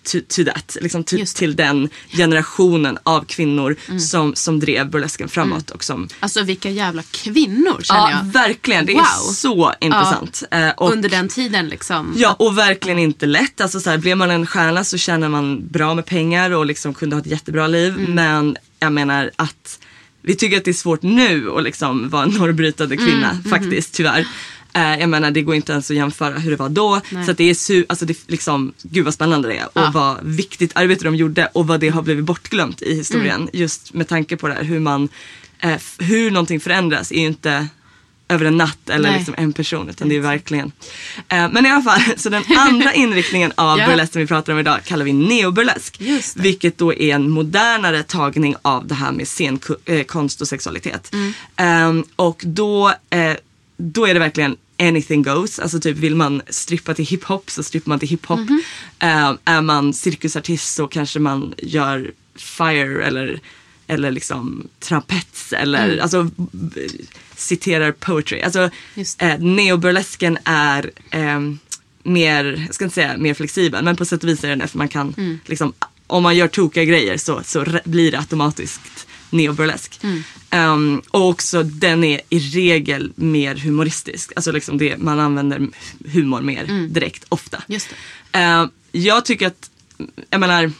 To, 0.04 0.18
to 0.28 0.44
that, 0.44 0.76
liksom 0.80 1.04
to, 1.04 1.16
till 1.34 1.56
den 1.56 1.88
generationen 2.11 2.99
av 3.02 3.25
kvinnor 3.25 3.76
som, 3.99 4.34
som 4.34 4.61
drev 4.61 4.90
burlesken 4.90 5.28
framåt. 5.28 5.70
Och 5.70 5.84
som, 5.84 6.08
Alltså 6.20 6.42
vilka 6.42 6.70
jävla 6.70 7.02
kvinnor 7.02 7.80
känner 7.82 8.00
ja, 8.00 8.11
jag. 8.11 8.32
verkligen. 8.32 8.87
Det 8.87 8.92
är 8.92 8.96
Wow. 8.96 9.32
så 9.32 9.72
intressant. 9.80 10.42
Eh, 10.50 10.68
och, 10.70 10.92
Under 10.92 11.08
den 11.08 11.28
tiden 11.28 11.68
liksom. 11.68 12.14
Ja, 12.16 12.37
och 12.38 12.58
verkligen 12.58 12.99
inte 12.99 13.26
lätt. 13.26 13.61
Alltså, 13.61 13.80
så 13.80 13.90
här, 13.90 13.99
blev 13.99 14.16
man 14.16 14.30
en 14.30 14.46
stjärna 14.46 14.84
så 14.84 14.99
tjänar 14.99 15.28
man 15.28 15.68
bra 15.68 15.94
med 15.94 16.06
pengar 16.06 16.50
och 16.50 16.66
liksom 16.66 16.94
kunde 16.94 17.16
ha 17.16 17.20
ett 17.20 17.26
jättebra 17.26 17.66
liv. 17.66 17.94
Mm. 17.99 18.14
Men 18.14 18.56
jag 18.78 18.92
menar 18.92 19.30
att 19.37 19.78
vi 20.23 20.35
tycker 20.35 20.57
att 20.57 20.64
det 20.64 20.71
är 20.71 20.73
svårt 20.73 21.02
nu 21.02 21.50
att 21.50 21.62
liksom 21.62 22.09
vara 22.09 22.23
en 22.23 22.31
norrbrytande 22.31 22.97
kvinna 22.97 23.31
Mm, 23.31 23.45
faktiskt, 23.45 23.95
tyvärr. 23.95 24.26
Eh, 24.75 25.00
jag 25.00 25.09
menar 25.09 25.31
det 25.31 25.43
går 25.43 25.55
inte 25.55 25.73
ens 25.73 25.91
att 25.91 25.97
jämföra 25.97 26.38
hur 26.38 26.50
det 26.50 26.57
var 26.57 26.69
då. 26.69 27.00
Nej. 27.11 27.26
Så 27.26 27.33
det 27.33 27.45
är 27.50 27.55
su- 27.55 27.85
alltså 27.88 28.05
det 28.05 28.29
liksom, 28.31 28.73
gud 28.83 29.05
vad 29.05 29.14
spännande 29.14 29.49
det 29.49 29.55
är. 29.57 29.64
Och 29.67 29.71
Ja. 29.75 29.91
vad 29.95 30.19
viktigt 30.23 30.73
arbete 30.75 31.05
de 31.05 31.17
gjorde 31.17 31.47
och 31.55 31.67
vad 31.67 31.81
det 31.81 31.88
har 31.88 32.02
blivit 32.02 32.25
bortglömt 32.25 32.83
i 32.83 32.95
historien. 32.95 33.37
Mm. 33.37 33.49
Just 33.52 33.95
med 33.95 34.09
tanke 34.09 34.37
på 34.37 34.49
det 34.49 34.55
här 34.55 34.64
hur 34.64 34.81
man, 34.81 35.09
eh, 35.61 35.76
hur 35.99 36.31
någonting 36.31 36.61
förändras 36.61 37.12
är 37.12 37.17
ju 37.21 37.26
inte 37.26 37.67
över 38.29 38.45
en 38.45 38.57
natt 38.57 38.91
eller 38.91 39.09
Nej. 39.09 39.19
liksom 39.19 39.35
en 39.38 39.52
person 39.52 39.88
utan 39.88 40.09
det 40.09 40.17
är 40.17 40.21
verkligen. 40.21 40.73
Eh, 41.29 41.49
men 41.52 41.67
i 41.67 41.71
alla 41.71 41.83
fall, 41.83 42.00
så 42.17 42.29
den 42.29 42.43
andra 42.59 42.93
inriktningen 42.95 43.52
av 43.55 43.79
Ja. 43.79 43.87
burlesk 43.87 44.12
som 44.12 44.21
vi 44.21 44.26
pratar 44.26 44.52
om 44.52 44.59
idag 44.59 44.79
kallar 44.85 45.05
vi 45.05 45.12
neoburlesk. 45.12 46.00
Vilket 46.37 46.79
då 46.79 46.95
är 46.95 47.14
en 47.14 47.31
modernare 47.31 48.02
tagning 48.02 48.55
av 48.62 48.87
det 48.87 48.95
här 48.95 49.12
med 49.12 49.29
scenkonst 49.29 50.41
och 50.41 50.49
sexualitet. 50.49 51.12
Mm. 51.12 51.33
Ehm, 51.57 52.05
och 52.17 52.43
då, 52.47 52.88
eh, 53.11 53.33
då 53.76 54.07
är 54.07 54.14
det 54.14 54.21
verkligen 54.21 54.57
anything 54.79 55.23
goes. 55.23 55.59
Alltså 55.59 55.81
typ 55.81 55.97
vill 55.97 56.17
man 56.17 56.43
strippa 56.49 56.95
till 56.95 57.07
hiphop 57.07 57.50
så 57.50 57.62
strippar 57.62 57.88
man 57.88 57.99
till 57.99 58.09
hiphop. 58.09 58.38
Mhm. 58.41 58.62
Ehm, 58.99 59.38
är 59.45 59.61
man 59.61 59.95
cirkusartist 59.95 60.75
så 60.75 60.87
kanske 60.87 61.19
man 61.19 61.55
gör 61.59 62.11
fire 62.37 63.05
eller 63.05 63.41
eller 63.87 64.11
liksom 64.11 64.69
trampets 64.81 65.52
eller 65.52 65.99
alltså 65.99 66.31
b- 66.37 66.88
citerar 67.42 67.92
poetry. 67.92 68.40
Alltså 68.42 68.70
eh, 69.18 69.38
neoburlesken 69.38 70.38
är 70.44 70.90
ehm, 71.11 71.58
mer, 72.02 72.64
jag 72.66 72.75
ska 72.75 72.84
inte 72.84 72.94
säga 72.94 73.16
mer 73.16 73.34
flexibel 73.34 73.84
men 73.84 73.96
på 73.96 74.04
sätt 74.04 74.22
och 74.22 74.28
vis 74.28 74.44
är 74.44 74.49
den 74.49 74.58
det 74.58 74.68
för 74.68 74.78
man 74.78 74.88
kan 74.88 75.14
Mm. 75.16 75.38
liksom 75.46 75.72
om 76.06 76.22
man 76.22 76.37
gör 76.37 76.49
tokiga 76.49 76.84
grejer 76.84 77.16
så, 77.16 77.40
så 77.44 77.64
blir 77.84 78.11
det 78.12 78.18
automatiskt 78.18 79.06
neoburlesk. 79.30 80.00
Mm. 80.02 80.22
Ehm, 80.50 81.02
och 81.11 81.28
också 81.28 81.62
den 81.62 82.04
är 82.04 82.20
i 82.28 82.38
regel 82.38 83.12
mer 83.14 83.54
humoristisk. 83.54 84.32
Alltså 84.37 84.52
liksom 84.52 84.78
det, 84.78 84.96
man 84.96 85.20
använder 85.20 85.68
humor 86.12 86.40
mer 86.40 86.88
direkt, 86.88 87.25
ofta. 87.28 87.56
Mm. 87.56 87.64
Just 87.68 87.88
det. 88.30 88.38
Eh, 88.38 88.66
jag 88.92 89.25
tycker 89.25 89.46
att, 89.46 89.70
jag 90.30 90.40
menar, 90.40 90.72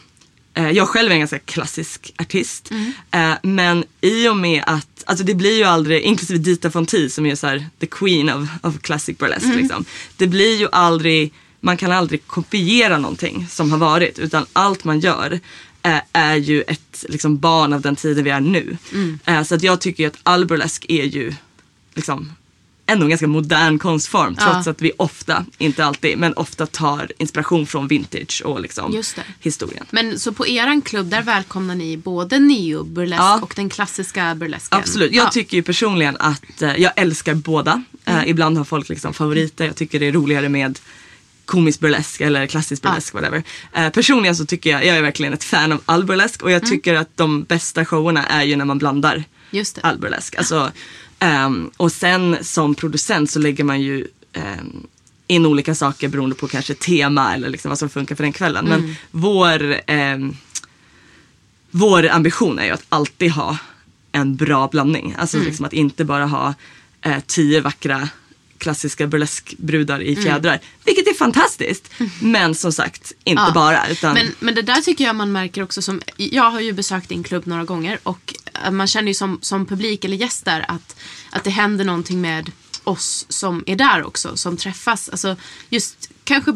eh, 0.55 0.71
jag 0.71 0.89
själv 0.89 1.11
är 1.11 1.15
en 1.15 1.21
ganska 1.21 1.39
klassisk 1.39 2.15
artist. 2.19 2.71
Mm. 2.71 2.93
Eh, 3.11 3.39
men 3.43 3.85
i 4.01 4.29
och 4.29 4.37
med 4.37 4.63
att, 4.67 4.92
alltså 5.07 5.25
det 5.25 5.35
blir 5.35 5.57
ju 5.57 5.65
aldrig, 5.65 6.03
inklusive 6.03 6.39
Dita 6.39 6.71
Fonti 6.71 7.11
som 7.11 7.27
är 7.27 7.35
så 7.35 7.47
här, 7.47 7.67
the 7.79 7.87
queen 7.87 8.31
of, 8.31 8.49
of 8.63 8.79
classic 8.81 9.19
burlesque. 9.19 9.49
Mm. 9.49 9.59
Liksom. 9.59 9.85
Det 10.17 10.27
blir 10.27 10.57
ju 10.57 10.69
aldrig, 10.73 11.33
man 11.61 11.77
kan 11.77 11.93
aldrig 11.93 12.27
kopiera 12.27 12.99
någonting 12.99 13.47
som 13.51 13.71
har 13.71 13.79
varit. 13.79 14.19
Utan 14.19 14.47
allt 14.53 14.85
man 14.85 15.01
gör 15.01 15.41
eh, 15.83 16.01
är 16.13 16.37
ju 16.37 16.63
ett 16.63 17.05
liksom, 17.09 17.39
barn 17.39 17.73
av 17.73 17.81
den 17.81 17.97
tiden 17.97 18.25
vi 18.25 18.31
är 18.31 18.41
nu. 18.41 18.77
Mm. 18.93 19.19
Eh, 19.25 19.43
så 19.43 19.55
att 19.55 19.63
jag 19.63 19.81
tycker 19.81 20.03
ju 20.03 20.09
att 20.09 20.19
all 20.23 20.47
burlesk 20.47 20.87
är 20.89 21.05
ju 21.05 21.35
liksom 21.95 22.33
ändå 22.87 23.05
en 23.05 23.11
ganska 23.11 23.27
modern 23.27 23.79
konstform 23.79 24.37
Ja. 24.39 24.53
trots 24.53 24.67
att 24.67 24.83
vi 24.83 24.93
ofta, 24.97 25.45
inte 25.59 25.85
alltid, 25.85 26.19
men 26.19 26.35
ofta 26.35 26.67
tar 26.67 27.13
inspiration 27.19 27.67
från 27.67 27.89
vintage 27.89 28.43
och 28.45 28.61
liksom 28.61 29.03
historien. 29.41 29.87
Men 29.91 30.19
så 30.19 30.33
på 30.33 30.47
eran 30.47 30.83
klubb 30.83 31.07
där 31.07 31.23
välkomnar 31.23 31.75
ni 31.75 31.97
både 31.97 32.39
neo-burlesk 32.39 33.21
Ja. 33.23 33.39
och 33.43 33.53
den 33.57 33.69
klassiska 33.69 34.35
burlesken? 34.35 34.79
Absolut, 34.79 35.13
jag 35.13 35.27
Ja. 35.27 35.31
tycker 35.31 35.57
ju 35.57 35.63
personligen 35.63 36.17
att 36.21 36.63
eh, 36.63 36.77
jag 36.77 36.93
älskar 36.97 37.35
båda. 37.35 37.83
Eh, 38.05 38.29
ibland 38.29 38.59
har 38.59 38.65
folk 38.65 38.89
liksom 38.89 39.15
favoriter, 39.15 39.65
jag 39.67 39.77
tycker 39.77 40.01
det 40.01 40.07
är 40.07 40.13
roligare 40.13 40.49
med 40.49 40.79
komisk 41.45 41.81
burlesk 41.81 42.21
eller 42.21 42.47
klassisk 42.47 42.83
burlesk, 42.83 43.15
whatever. 43.15 43.43
Eh, 43.73 43.89
personligen 43.91 44.37
så 44.37 44.47
tycker 44.47 44.71
jag, 44.71 44.87
jag 44.87 44.97
är 44.97 45.03
verkligen 45.03 45.33
ett 45.33 45.45
fan 45.45 45.73
av 45.73 45.81
all 45.87 46.05
burlesk 46.05 46.43
och 46.43 46.51
jag 46.51 46.67
tycker 46.67 46.95
att 46.95 47.17
de 47.17 47.43
bästa 47.45 47.85
showerna 47.85 48.27
är 48.27 48.43
ju 48.43 48.57
när 48.57 48.65
man 48.65 48.79
blandar 48.79 49.25
Just 49.51 49.75
det. 49.75 49.81
all 49.83 49.99
burlesk. 49.99 50.35
Alltså, 50.37 50.71
ehm, 51.23 51.71
och 51.77 51.93
sen 51.93 52.37
som 52.43 52.75
producent 52.75 53.31
så 53.31 53.39
lägger 53.39 53.65
man 53.65 53.81
ju 53.81 54.07
ehm, 54.33 54.87
in 55.27 55.47
olika 55.47 55.75
saker 55.75 56.09
beroende 56.09 56.37
på 56.37 56.49
kanske 56.49 56.75
tema 56.75 57.35
eller 57.35 57.49
liksom 57.49 57.69
vad 57.69 57.79
som 57.79 57.89
funkar 57.89 58.15
för 58.15 58.25
den 58.25 58.33
kvällen. 58.33 58.65
Men 58.65 58.95
vår, 59.11 59.81
ehm, 59.87 60.37
vår 61.71 62.09
ambition 62.09 62.59
är 62.59 62.65
ju 62.65 62.71
att 62.71 62.85
alltid 62.89 63.31
ha 63.31 63.59
en 64.13 64.37
bra 64.37 64.69
blandning. 64.69 65.15
Alltså 65.19 65.39
liksom 65.39 65.65
att 65.65 65.73
inte 65.73 66.05
bara 66.05 66.27
ha 66.27 66.55
eh, 67.03 67.21
tio 67.27 67.61
vackra 67.61 68.09
klassiska 68.63 69.07
burleskbrudar 69.07 70.01
i 70.03 70.17
fjädrar. 70.17 70.61
Vilket 70.85 71.07
är 71.09 71.15
fantastiskt. 71.15 71.91
Men 72.21 72.55
som 72.55 72.73
sagt, 72.73 73.13
inte 73.25 73.43
Ja. 73.43 73.53
bara. 73.55 73.89
Utan, 73.89 74.15
Men, 74.15 74.35
men 74.41 74.55
det 74.55 74.63
där 74.63 74.81
tycker 74.81 75.05
jag 75.05 75.17
man 75.17 75.33
märker 75.33 75.63
också 75.63 75.83
som, 75.83 76.01
jag 76.17 76.51
har 76.51 76.61
ju 76.61 76.73
besökt 76.73 77.09
din 77.09 77.23
klubb 77.23 77.47
några 77.47 77.65
gånger 77.65 77.99
och 78.03 78.35
eh, 78.65 78.71
man 78.71 78.87
känner 78.87 79.09
ju 79.09 79.15
som, 79.15 79.39
som 79.43 79.67
publik 79.67 80.05
eller 80.05 80.17
gäst 80.17 80.45
där 80.45 80.65
att, 80.69 80.97
att 81.31 81.45
det 81.45 81.51
händer 81.51 81.85
någonting 81.85 82.21
med 82.21 82.51
oss 82.85 83.27
som 83.29 83.65
är 83.67 83.77
där 83.77 84.05
också, 84.07 84.37
som 84.37 84.57
träffas. 84.57 85.09
Alltså 85.09 85.37
just 85.69 86.11
kanske 86.25 86.53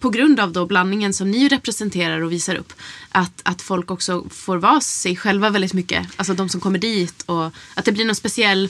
på 0.00 0.10
grund 0.10 0.40
av 0.40 0.52
då 0.52 0.66
blandningen 0.66 1.12
som 1.14 1.30
ni 1.30 1.48
representerar 1.48 2.20
och 2.20 2.32
visar 2.32 2.54
upp, 2.54 2.72
att, 3.10 3.40
att 3.42 3.62
folk 3.62 3.90
också 3.90 4.26
får 4.30 4.56
vara 4.56 4.80
sig 4.80 5.16
själva 5.16 5.50
väldigt 5.50 5.72
mycket. 5.72 6.06
Alltså 6.16 6.34
de 6.34 6.48
som 6.48 6.60
kommer 6.60 6.78
dit 6.78 7.22
och 7.26 7.46
att 7.74 7.84
det 7.84 7.92
blir 7.92 8.04
någon 8.04 8.14
speciell, 8.16 8.68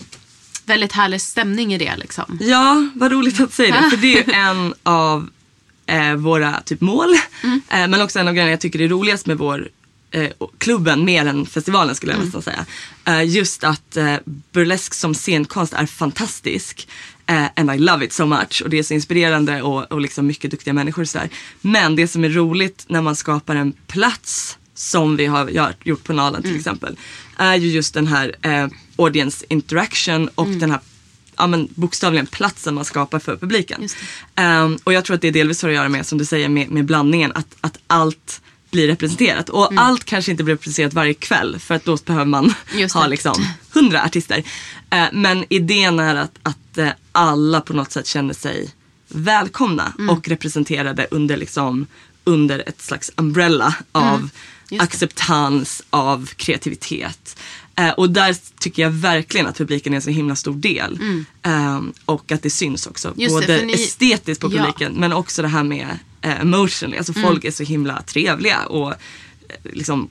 väldigt 0.67 0.93
härlig 0.93 1.21
stämning 1.21 1.75
i 1.75 1.79
det 1.79 1.97
liksom. 1.97 2.39
Ja, 2.41 2.89
vad 2.95 3.13
roligt 3.13 3.41
att 3.41 3.53
säga 3.53 3.81
det. 3.81 3.91
För 3.91 3.97
det 3.97 4.19
är 4.19 4.27
ju 4.27 4.33
en 4.33 4.75
av 4.83 5.29
eh, 5.87 6.15
våra 6.15 6.61
typ 6.61 6.81
mål. 6.81 7.15
Mm. 7.43 7.61
Eh, 7.71 7.89
men 7.89 8.01
också 8.01 8.19
en 8.19 8.29
av 8.29 8.35
grejerna 8.35 8.51
jag 8.51 8.61
tycker 8.61 8.81
är 8.81 8.89
roligast 8.89 9.27
med 9.27 9.39
vår 9.39 9.69
eh, 10.11 10.31
klubben 10.59 11.05
mer 11.05 11.27
än 11.27 11.47
festivalen 11.47 11.95
skulle 11.95 12.13
jag 12.13 12.17
Mm. 12.21 12.27
nästan 12.27 12.43
säga. 12.43 12.67
Eh, 13.05 13.29
just 13.29 13.65
att 13.65 13.97
eh, 13.97 14.15
burlesk 14.53 14.95
som 14.95 15.15
scenkonst 15.15 15.73
är 15.73 15.87
fantastisk. 15.87 16.89
And 17.57 17.75
I 17.75 17.79
love 17.79 18.05
it 18.05 18.13
so 18.13 18.27
much. 18.27 18.63
Och 18.65 18.71
det 18.71 18.79
är 18.79 18.83
så 18.83 18.95
inspirerande 18.95 19.63
och, 19.63 19.93
och 19.93 20.01
liksom 20.01 20.27
mycket 20.27 20.51
duktiga 20.51 20.75
människor. 20.75 21.05
Så 21.05 21.19
där. 21.19 21.29
Men 21.61 21.97
det 21.97 22.09
som 22.09 22.25
är 22.25 22.29
roligt 22.29 22.85
när 22.89 23.03
man 23.03 23.17
skapar 23.17 23.57
en 23.57 23.73
plats 23.87 24.59
som 24.75 25.17
vi 25.17 25.27
har 25.27 25.73
gjort 25.83 26.05
på 26.05 26.13
Nalen 26.13 26.41
Mm. 26.41 26.51
till 26.51 26.59
exempel. 26.59 26.97
Är 27.37 27.55
ju 27.55 27.69
just 27.69 27.95
den 27.95 28.07
här 28.07 28.37
audience 28.97 29.45
interaction 29.49 30.29
och 30.35 30.47
Mm. 30.47 30.59
den 30.59 30.71
här 30.71 30.81
ja, 31.37 31.47
men 31.47 31.69
bokstavligen 31.75 32.27
platsen 32.27 32.75
man 32.75 32.85
skapar 32.85 33.19
för 33.19 33.37
publiken. 33.37 33.89
Ehm, 34.35 34.79
och 34.85 34.93
jag 34.93 35.05
tror 35.05 35.15
att 35.15 35.21
det 35.23 35.31
delvis 35.31 35.63
har 35.63 35.69
att 35.69 35.75
göra 35.75 35.89
med, 35.89 36.07
som 36.07 36.19
du 36.19 36.25
säger, 36.25 36.49
med, 36.49 36.71
med 36.71 36.85
blandningen. 36.85 37.33
Att, 37.35 37.57
att 37.61 37.79
allt 37.87 38.41
blir 38.71 38.87
representerat. 38.87 39.49
Och 39.49 39.73
Mm. 39.73 39.85
allt 39.85 40.05
kanske 40.05 40.31
inte 40.31 40.45
blir 40.45 40.55
representerat 40.55 40.95
varje 40.95 41.15
kväll 41.15 41.59
för 41.59 41.75
att 41.75 41.85
då 41.85 41.97
behöver 42.05 42.25
man 42.25 42.55
ha 42.95 43.07
liksom 43.07 43.47
hundra 43.73 44.03
artister. 44.05 44.43
Eh, 44.91 45.05
men 45.13 45.45
idén 45.49 45.99
är 46.01 46.15
att, 46.15 46.39
att 46.43 46.79
eh, 46.79 46.89
alla 47.13 47.61
på 47.61 47.73
något 47.73 47.93
sätt 47.93 48.07
känner 48.07 48.35
sig 48.35 48.71
välkomna 49.09 49.93
Mm. 49.99 50.11
och 50.17 50.29
representerade 50.29 51.07
under, 51.11 51.37
liksom, 51.37 51.87
under 52.25 52.63
ett 52.67 52.83
slags 52.83 53.11
umbrella 53.17 53.75
av 53.93 54.15
Mm. 54.17 54.31
Det. 54.69 54.79
acceptans, 54.79 55.83
av 55.91 56.27
kreativitet. 56.37 57.37
Eh, 57.79 57.91
och 57.91 58.11
där 58.11 58.37
tycker 58.59 58.83
jag 58.83 58.91
verkligen 58.91 59.47
att 59.47 59.57
publiken 59.59 59.93
är 59.93 59.97
en 59.97 60.03
så 60.03 60.11
himla 60.11 60.37
stor 60.37 60.55
del. 60.55 60.99
Eh, 61.43 61.81
och 62.05 62.33
att 62.33 62.43
det 62.43 62.51
syns 62.51 62.87
också. 62.87 63.09
Mm. 63.09 63.21
Just 63.21 63.35
det, 63.35 63.47
Både 63.47 63.59
för 63.59 63.67
ni- 63.67 63.73
estetiskt 63.73 64.41
på 64.41 64.47
Ja. 64.55 64.59
publiken 64.59 64.93
men 64.93 65.13
också 65.13 65.43
det 65.43 65.49
här 65.49 65.65
med 65.65 65.99
eh, 66.21 66.41
emotionally. 66.41 66.97
Alltså 66.99 67.13
folk 67.13 67.27
Mm. 67.45 67.47
är 67.47 67.51
så 67.51 67.63
himla 67.63 68.03
trevliga 68.03 68.67
och 68.67 68.91
eh, 68.91 68.97
liksom 69.73 70.09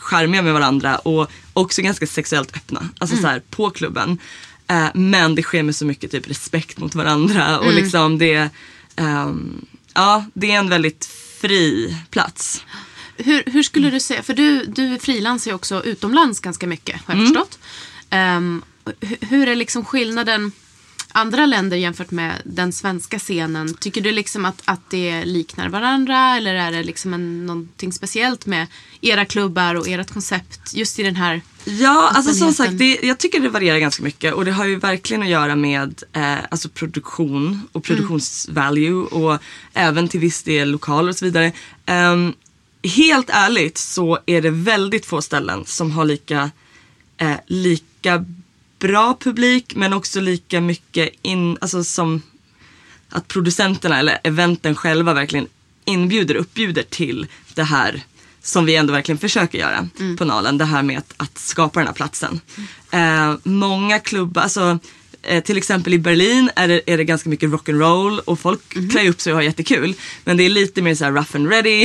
charmiga 0.00 0.42
med 0.42 0.52
varandra 0.52 0.96
och 0.98 1.30
också 1.52 1.82
ganska 1.82 2.06
sexuellt 2.06 2.56
öppna. 2.56 2.88
Alltså 2.98 3.14
Mm. 3.16 3.22
så 3.22 3.28
här, 3.28 3.42
på 3.50 3.70
klubben. 3.70 4.18
Eh, 4.66 4.86
men 4.94 5.34
det 5.34 5.42
sker 5.42 5.62
med 5.62 5.76
så 5.76 5.84
mycket 5.86 6.10
typ 6.10 6.28
respekt 6.30 6.78
mot 6.78 6.94
varandra 6.94 7.58
och 7.58 7.64
Mm. 7.72 7.76
liksom 7.76 8.18
det, 8.18 8.48
ehm, 8.96 9.66
ja, 9.94 10.24
det 10.34 10.50
är 10.50 10.58
en 10.58 10.68
väldigt 10.68 11.04
fri 11.40 11.96
plats. 12.10 12.64
Hur, 13.18 13.42
hur 13.46 13.62
skulle 13.62 13.90
du 13.90 14.00
säga, 14.00 14.22
för 14.22 14.34
du, 14.34 14.64
du 14.64 14.98
frilansar 14.98 15.50
ju 15.50 15.54
också 15.54 15.82
utomlands 15.84 16.40
ganska 16.40 16.66
mycket 16.66 16.96
har 17.06 17.14
jag 17.14 17.20
Mm. 17.20 17.26
förstått. 17.26 17.58
Hu- 19.00 19.16
hur 19.20 19.48
är 19.48 19.56
liksom 19.56 19.84
skillnaden 19.84 20.52
andra 21.12 21.46
länder 21.46 21.76
jämfört 21.76 22.10
med 22.10 22.32
den 22.44 22.72
svenska 22.72 23.18
scenen? 23.18 23.74
Tycker 23.74 24.00
du 24.00 24.12
liksom 24.12 24.44
att, 24.44 24.62
att 24.64 24.90
det 24.90 25.24
liknar 25.24 25.68
varandra 25.68 26.36
eller 26.36 26.54
är 26.54 26.72
det 26.72 26.82
liksom 26.82 27.14
en, 27.14 27.46
någonting 27.46 27.92
speciellt 27.92 28.46
med 28.46 28.66
era 29.00 29.24
klubbar 29.24 29.74
och 29.74 29.88
ert 29.88 30.10
koncept 30.12 30.74
just 30.74 30.98
i 30.98 31.02
den 31.02 31.16
här 31.16 31.40
Ja, 31.64 32.10
alltså 32.14 32.34
som 32.34 32.52
sagt, 32.52 32.78
det, 32.78 32.98
jag 33.02 33.18
tycker 33.18 33.40
det 33.40 33.48
varierar 33.48 33.78
ganska 33.78 34.02
mycket 34.02 34.34
och 34.34 34.44
det 34.44 34.52
har 34.52 34.64
ju 34.64 34.76
verkligen 34.78 35.22
att 35.22 35.28
göra 35.28 35.56
med 35.56 36.02
eh, 36.12 36.34
alltså 36.50 36.68
produktion 36.68 37.68
och 37.72 37.84
produktionsvalue 37.84 38.92
och 38.94 39.38
även 39.74 40.08
till 40.08 40.20
viss 40.20 40.42
del 40.42 40.70
lokaler 40.70 41.08
och 41.08 41.16
så 41.16 41.24
vidare. 41.24 41.52
Ehm, 41.86 42.32
helt 42.82 43.30
ärligt 43.30 43.78
så 43.78 44.18
är 44.26 44.42
det 44.42 44.50
väldigt 44.50 45.06
få 45.06 45.22
ställen 45.22 45.64
som 45.64 45.90
har 45.90 46.04
lika, 46.04 46.50
eh, 47.16 47.36
lika 47.46 48.24
bra 48.78 49.16
publik 49.20 49.74
men 49.76 49.92
också 49.92 50.20
lika 50.20 50.60
mycket 50.60 51.10
in, 51.22 51.58
alltså 51.60 51.84
som 51.84 52.22
att 53.08 53.28
producenterna 53.28 53.98
eller 53.98 54.18
eventen 54.24 54.74
själva 54.74 55.14
verkligen 55.14 55.46
inbjuder, 55.84 56.34
uppbjuder 56.34 56.82
till 56.82 57.26
det 57.54 57.62
här 57.62 58.02
som 58.42 58.64
vi 58.64 58.76
ändå 58.76 58.92
verkligen 58.92 59.18
försöker 59.18 59.58
göra 59.58 59.88
på 60.18 60.24
Nalen. 60.24 60.58
Det 60.58 60.64
här 60.64 60.82
med 60.82 60.98
att, 60.98 61.14
att 61.16 61.38
skapa 61.38 61.80
den 61.80 61.86
här 61.86 61.94
platsen. 61.94 62.40
Eh, 62.90 63.34
många 63.42 63.98
klubbar, 63.98 64.42
alltså 64.42 64.78
eh, 65.22 65.42
till 65.42 65.56
exempel 65.56 65.94
i 65.94 65.98
Berlin 65.98 66.50
är 66.56 66.68
det, 66.68 66.80
är 66.86 66.96
det 66.98 67.04
ganska 67.04 67.30
mycket 67.30 67.50
rock'n'roll 67.50 68.18
och 68.18 68.40
folk 68.40 68.90
klär 68.90 69.08
upp 69.08 69.20
sig 69.20 69.32
och 69.32 69.36
har 69.38 69.42
jättekul. 69.42 69.94
Men 70.24 70.36
det 70.36 70.42
är 70.44 70.48
lite 70.48 70.82
mer 70.82 70.94
så 70.94 71.04
här 71.04 71.12
rough 71.12 71.36
and 71.36 71.48
ready, 71.50 71.82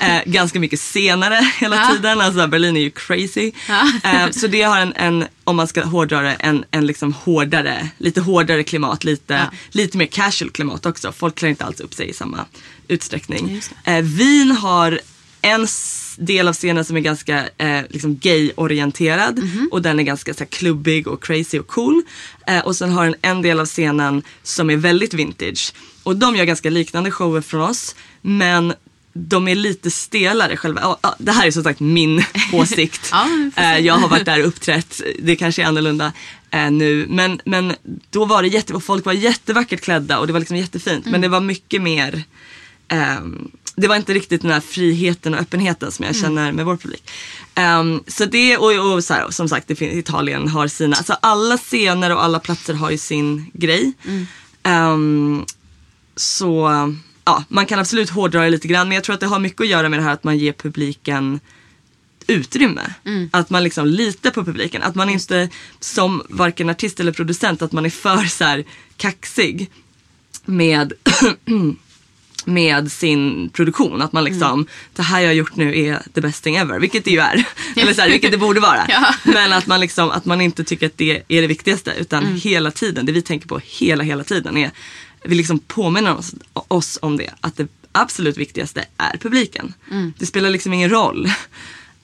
eh, 0.00 0.22
ganska 0.26 0.60
mycket 0.60 0.80
senare 0.80 1.50
hela 1.58 1.76
Ja. 1.76 1.90
tiden. 1.94 2.20
Alltså 2.20 2.46
Berlin 2.46 2.76
är 2.76 2.80
ju 2.80 2.90
crazy. 2.90 3.52
Ja. 3.68 3.90
Eh, 4.04 4.30
så 4.30 4.46
det 4.46 4.62
har 4.62 4.78
en, 4.78 4.92
en, 4.96 5.24
om 5.44 5.56
man 5.56 5.68
ska 5.68 5.84
hårdra 5.84 6.20
det, 6.20 6.32
en, 6.32 6.64
en 6.70 6.86
liksom 6.86 7.12
hårdare, 7.12 7.88
lite 7.98 8.20
hårdare 8.20 8.62
klimat, 8.62 9.04
lite, 9.04 9.34
Ja. 9.34 9.50
lite 9.70 9.98
mer 9.98 10.06
casual 10.06 10.50
klimat 10.50 10.86
också. 10.86 11.12
Folk 11.12 11.34
klär 11.34 11.48
inte 11.48 11.64
alls 11.64 11.80
upp 11.80 11.94
sig 11.94 12.08
i 12.08 12.12
samma 12.12 12.44
utsträckning. 12.88 13.54
Just 13.54 13.70
Eh, 13.84 14.00
Wien 14.02 14.50
har 14.50 15.00
en 15.42 15.66
del 16.16 16.48
av 16.48 16.54
scenen 16.54 16.84
som 16.84 16.96
är 16.96 17.00
ganska 17.00 17.48
eh, 17.58 17.80
liksom 17.90 18.16
gay-orienterad 18.16 19.38
Mhm. 19.38 19.68
och 19.72 19.82
den 19.82 19.98
är 20.00 20.02
ganska 20.02 20.34
så 20.34 20.38
här, 20.38 20.46
klubbig 20.46 21.06
och 21.08 21.22
crazy 21.24 21.58
och 21.58 21.66
cool. 21.66 22.02
Eh, 22.46 22.58
och 22.66 22.76
sen 22.76 22.90
har 22.90 23.04
den 23.04 23.14
en 23.22 23.42
del 23.42 23.60
av 23.60 23.66
scenen 23.66 24.22
som 24.42 24.70
är 24.70 24.76
väldigt 24.76 25.14
vintage. 25.14 25.72
Och 26.02 26.16
de 26.16 26.36
gör 26.36 26.44
ganska 26.44 26.70
liknande 26.70 27.10
shower 27.10 27.40
från 27.40 27.60
oss 27.60 27.94
men 28.22 28.74
de 29.12 29.48
är 29.48 29.54
lite 29.54 29.90
stelare 29.90 30.56
själva. 30.56 30.96
Det 31.18 31.32
här 31.32 31.46
är 31.46 31.50
som 31.50 31.62
sagt 31.62 31.80
min 31.80 32.24
åsikt. 32.52 33.08
Ja. 33.12 33.26
Eh, 33.56 33.78
jag 33.78 33.94
har 33.94 34.08
varit 34.08 34.24
där 34.24 34.40
och 34.40 34.48
uppträtt. 34.48 35.00
Det 35.18 35.36
kanske 35.36 35.62
är 35.62 35.66
annorlunda 35.66 36.12
eh, 36.50 36.70
nu. 36.70 37.06
Men, 37.08 37.40
men 37.44 37.74
då 38.10 38.24
var 38.24 38.42
det 38.42 38.48
jätte, 38.48 38.72
och 38.74 38.84
folk 38.84 39.04
var 39.04 39.12
jättevackert 39.12 39.80
klädda 39.80 40.18
och 40.18 40.26
det 40.26 40.32
var 40.32 40.40
liksom 40.40 40.56
jättefint. 40.56 41.06
Mm. 41.06 41.12
Men 41.12 41.20
det 41.20 41.28
var 41.28 41.40
mycket 41.40 41.82
mer 41.82 42.22
ehm, 42.88 43.50
det 43.76 43.88
var 43.88 43.96
inte 43.96 44.14
riktigt 44.14 44.42
den 44.42 44.50
här 44.50 44.60
friheten 44.60 45.34
och 45.34 45.40
öppenheten 45.40 45.92
som 45.92 46.04
jag 46.04 46.14
Mm. 46.16 46.22
känner 46.22 46.52
med 46.52 46.64
vår 46.64 46.76
publik. 46.76 47.10
Ehm, 47.54 48.02
så 48.06 48.24
det 48.24 48.56
och, 48.56 48.94
och 48.94 49.04
så 49.04 49.14
här, 49.14 49.30
som 49.30 49.48
sagt, 49.48 49.68
det 49.68 49.82
Italien 49.82 50.48
har 50.48 50.68
sina, 50.68 50.96
alltså 50.96 51.12
alla 51.22 51.58
scener 51.58 52.10
och 52.14 52.24
alla 52.24 52.38
platser 52.40 52.74
har 52.74 52.90
ju 52.90 52.98
sin 52.98 53.50
grej. 53.54 53.92
Mm. 54.04 54.26
Ehm, 54.62 55.44
så 56.16 56.70
ja, 57.24 57.44
man 57.48 57.66
kan 57.66 57.78
absolut 57.78 58.10
hårdra 58.10 58.42
det 58.44 58.50
lite 58.50 58.68
grann 58.68 58.88
men 58.88 58.94
jag 58.94 59.04
tror 59.04 59.14
att 59.14 59.20
det 59.20 59.26
har 59.26 59.38
mycket 59.38 59.60
att 59.60 59.68
göra 59.68 59.88
med 59.88 59.98
det 59.98 60.02
här 60.04 60.12
att 60.12 60.24
man 60.24 60.38
ger 60.38 60.52
publiken 60.52 61.40
utrymme. 62.26 62.94
Att 63.32 63.50
man 63.50 63.64
liksom 63.64 63.86
litar 63.86 64.30
på 64.30 64.44
publiken. 64.44 64.82
Att 64.82 64.94
man 64.94 65.10
inte 65.10 65.48
som 65.80 66.22
varken 66.28 66.70
artist 66.70 67.00
eller 67.00 67.12
producent 67.12 67.62
att 67.62 67.72
man 67.72 67.86
är 67.86 67.90
för 67.90 68.24
så 68.24 68.44
här 68.44 68.64
kaxig 68.96 69.70
med 70.44 70.92
med 72.46 72.92
sin 72.92 73.50
produktion. 73.50 74.02
Att 74.02 74.12
man 74.12 74.24
liksom, 74.24 74.66
det 74.92 75.02
här 75.02 75.20
jag 75.20 75.28
har 75.28 75.34
gjort 75.34 75.56
nu 75.56 75.78
är 75.78 76.02
the 76.14 76.20
best 76.20 76.44
thing 76.44 76.56
ever. 76.56 76.78
Vilket 76.78 77.04
det 77.04 77.10
ju 77.10 77.18
är. 77.18 77.44
Eller 77.76 77.94
så 77.94 78.00
här, 78.00 78.10
vilket 78.10 78.30
det 78.30 78.38
borde 78.38 78.60
vara. 78.60 78.86
Ja. 78.88 79.14
Men 79.24 79.52
att 79.52 79.66
man, 79.66 79.80
liksom, 79.80 80.10
att 80.10 80.24
man 80.24 80.40
inte 80.40 80.64
tycker 80.64 80.86
att 80.86 80.98
det 80.98 81.22
är 81.28 81.40
det 81.40 81.46
viktigaste. 81.46 81.92
Utan 81.98 82.26
hela 82.26 82.70
tiden, 82.70 83.06
det 83.06 83.12
vi 83.12 83.22
tänker 83.22 83.48
på 83.48 83.60
hela, 83.64 84.04
hela 84.04 84.24
tiden 84.24 84.56
är, 84.56 84.70
vi 85.24 85.34
liksom 85.34 85.58
påminner 85.58 86.16
oss, 86.16 86.34
oss 86.52 86.98
om 87.02 87.16
det. 87.16 87.30
Att 87.40 87.56
det 87.56 87.68
absolut 87.92 88.36
viktigaste 88.36 88.84
är 88.96 89.16
publiken. 89.18 89.74
Det 90.18 90.26
spelar 90.26 90.50
liksom 90.50 90.72
ingen 90.72 90.90
roll 90.90 91.30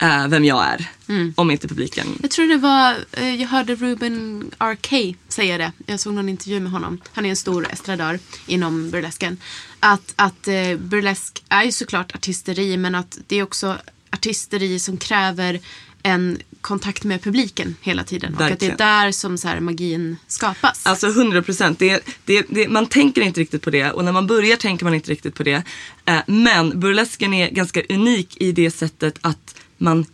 eh, 0.02 0.28
vem 0.28 0.44
jag 0.44 0.64
är. 0.64 0.88
Om 1.34 1.50
inte 1.50 1.68
publiken 1.68 2.06
Jag 2.22 2.30
tror 2.30 2.46
det 2.46 2.56
var, 2.56 2.96
eh, 3.12 3.34
jag 3.34 3.48
hörde 3.48 3.74
Ruben 3.74 4.50
R.K. 4.58 4.96
säga 5.28 5.58
det. 5.58 5.72
Jag 5.86 6.00
såg 6.00 6.14
någon 6.14 6.28
intervju 6.28 6.60
med 6.60 6.72
honom. 6.72 7.00
Han 7.12 7.26
är 7.26 7.30
en 7.30 7.36
stor 7.36 7.66
estradör 7.72 8.18
inom 8.46 8.90
burlesken. 8.90 9.36
Att, 9.80 10.12
att 10.16 10.48
eh, 10.48 10.76
burlesk 10.78 11.44
är 11.48 11.64
ju 11.64 11.72
såklart 11.72 12.14
artisteri 12.14 12.76
men 12.76 12.94
att 12.94 13.18
det 13.26 13.36
är 13.36 13.42
också 13.42 13.78
artisteri 14.10 14.78
som 14.78 14.96
kräver 14.96 15.60
en 16.02 16.38
kontakt 16.60 17.04
med 17.04 17.22
publiken 17.22 17.76
hela 17.80 18.04
tiden. 18.04 18.34
Och 18.34 18.40
att 18.40 18.46
det 18.48 18.52
Verkligen. 18.52 18.74
är 18.74 19.04
där 19.04 19.12
som 19.12 19.38
så 19.38 19.48
här 19.48 19.60
magin 19.60 20.16
skapas. 20.26 20.86
Alltså 20.86 21.06
100 21.06 21.42
procent. 21.42 21.78
Det, 21.78 22.04
det, 22.24 22.46
det, 22.48 22.68
man 22.68 22.86
tänker 22.86 23.20
inte 23.20 23.40
riktigt 23.40 23.62
på 23.62 23.70
det 23.70 23.90
och 23.90 24.04
när 24.04 24.12
man 24.12 24.26
börjar 24.26 24.56
tänker 24.56 24.84
man 24.84 24.94
inte 24.94 25.10
riktigt 25.10 25.34
på 25.34 25.42
det. 25.42 25.62
Eh, 26.04 26.20
men 26.26 26.80
burlesken 26.80 27.34
är 27.34 27.50
ganska 27.50 27.82
unik 27.88 28.36
i 28.40 28.52
det 28.52 28.70
sättet 28.70 29.18
att 29.20 29.51
man 29.82 30.06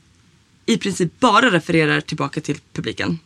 i 0.66 0.78
princip 0.78 1.20
bara 1.20 1.50
refererar 1.50 2.00
tillbaka 2.00 2.40
till 2.40 2.58
publiken. 2.72 3.18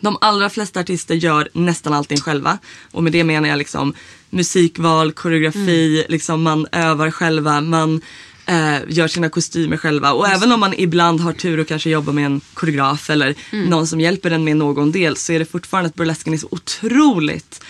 De 0.00 0.18
allra 0.20 0.50
flesta 0.50 0.80
artister 0.80 1.14
gör 1.14 1.48
nästan 1.52 1.92
allting 1.92 2.18
själva. 2.20 2.58
Och 2.90 3.02
med 3.02 3.12
det 3.12 3.24
menar 3.24 3.48
jag 3.48 3.58
liksom 3.58 3.94
musikval, 4.30 5.12
koreografi, 5.12 6.04
liksom 6.08 6.42
man 6.42 6.66
övar 6.72 7.10
själva, 7.10 7.60
man 7.60 8.00
eh, 8.46 8.76
gör 8.88 9.08
sina 9.08 9.28
kostymer 9.28 9.76
själva. 9.76 10.12
Och 10.12 10.28
även 10.28 10.52
om 10.52 10.60
man 10.60 10.74
ibland 10.76 11.20
har 11.20 11.32
tur 11.32 11.60
och 11.60 11.68
kanske 11.68 11.90
jobbar 11.90 12.12
med 12.12 12.26
en 12.26 12.40
koreograf 12.54 13.10
eller 13.10 13.34
någon 13.68 13.86
som 13.86 14.00
hjälper 14.00 14.30
en 14.30 14.44
med 14.44 14.56
någon 14.56 14.92
del 14.92 15.16
så 15.16 15.32
är 15.32 15.38
det 15.38 15.44
fortfarande 15.44 15.88
att 15.88 15.94
burlesken 15.94 16.34
är 16.34 16.38
så 16.38 16.48
otroligt 16.50 17.64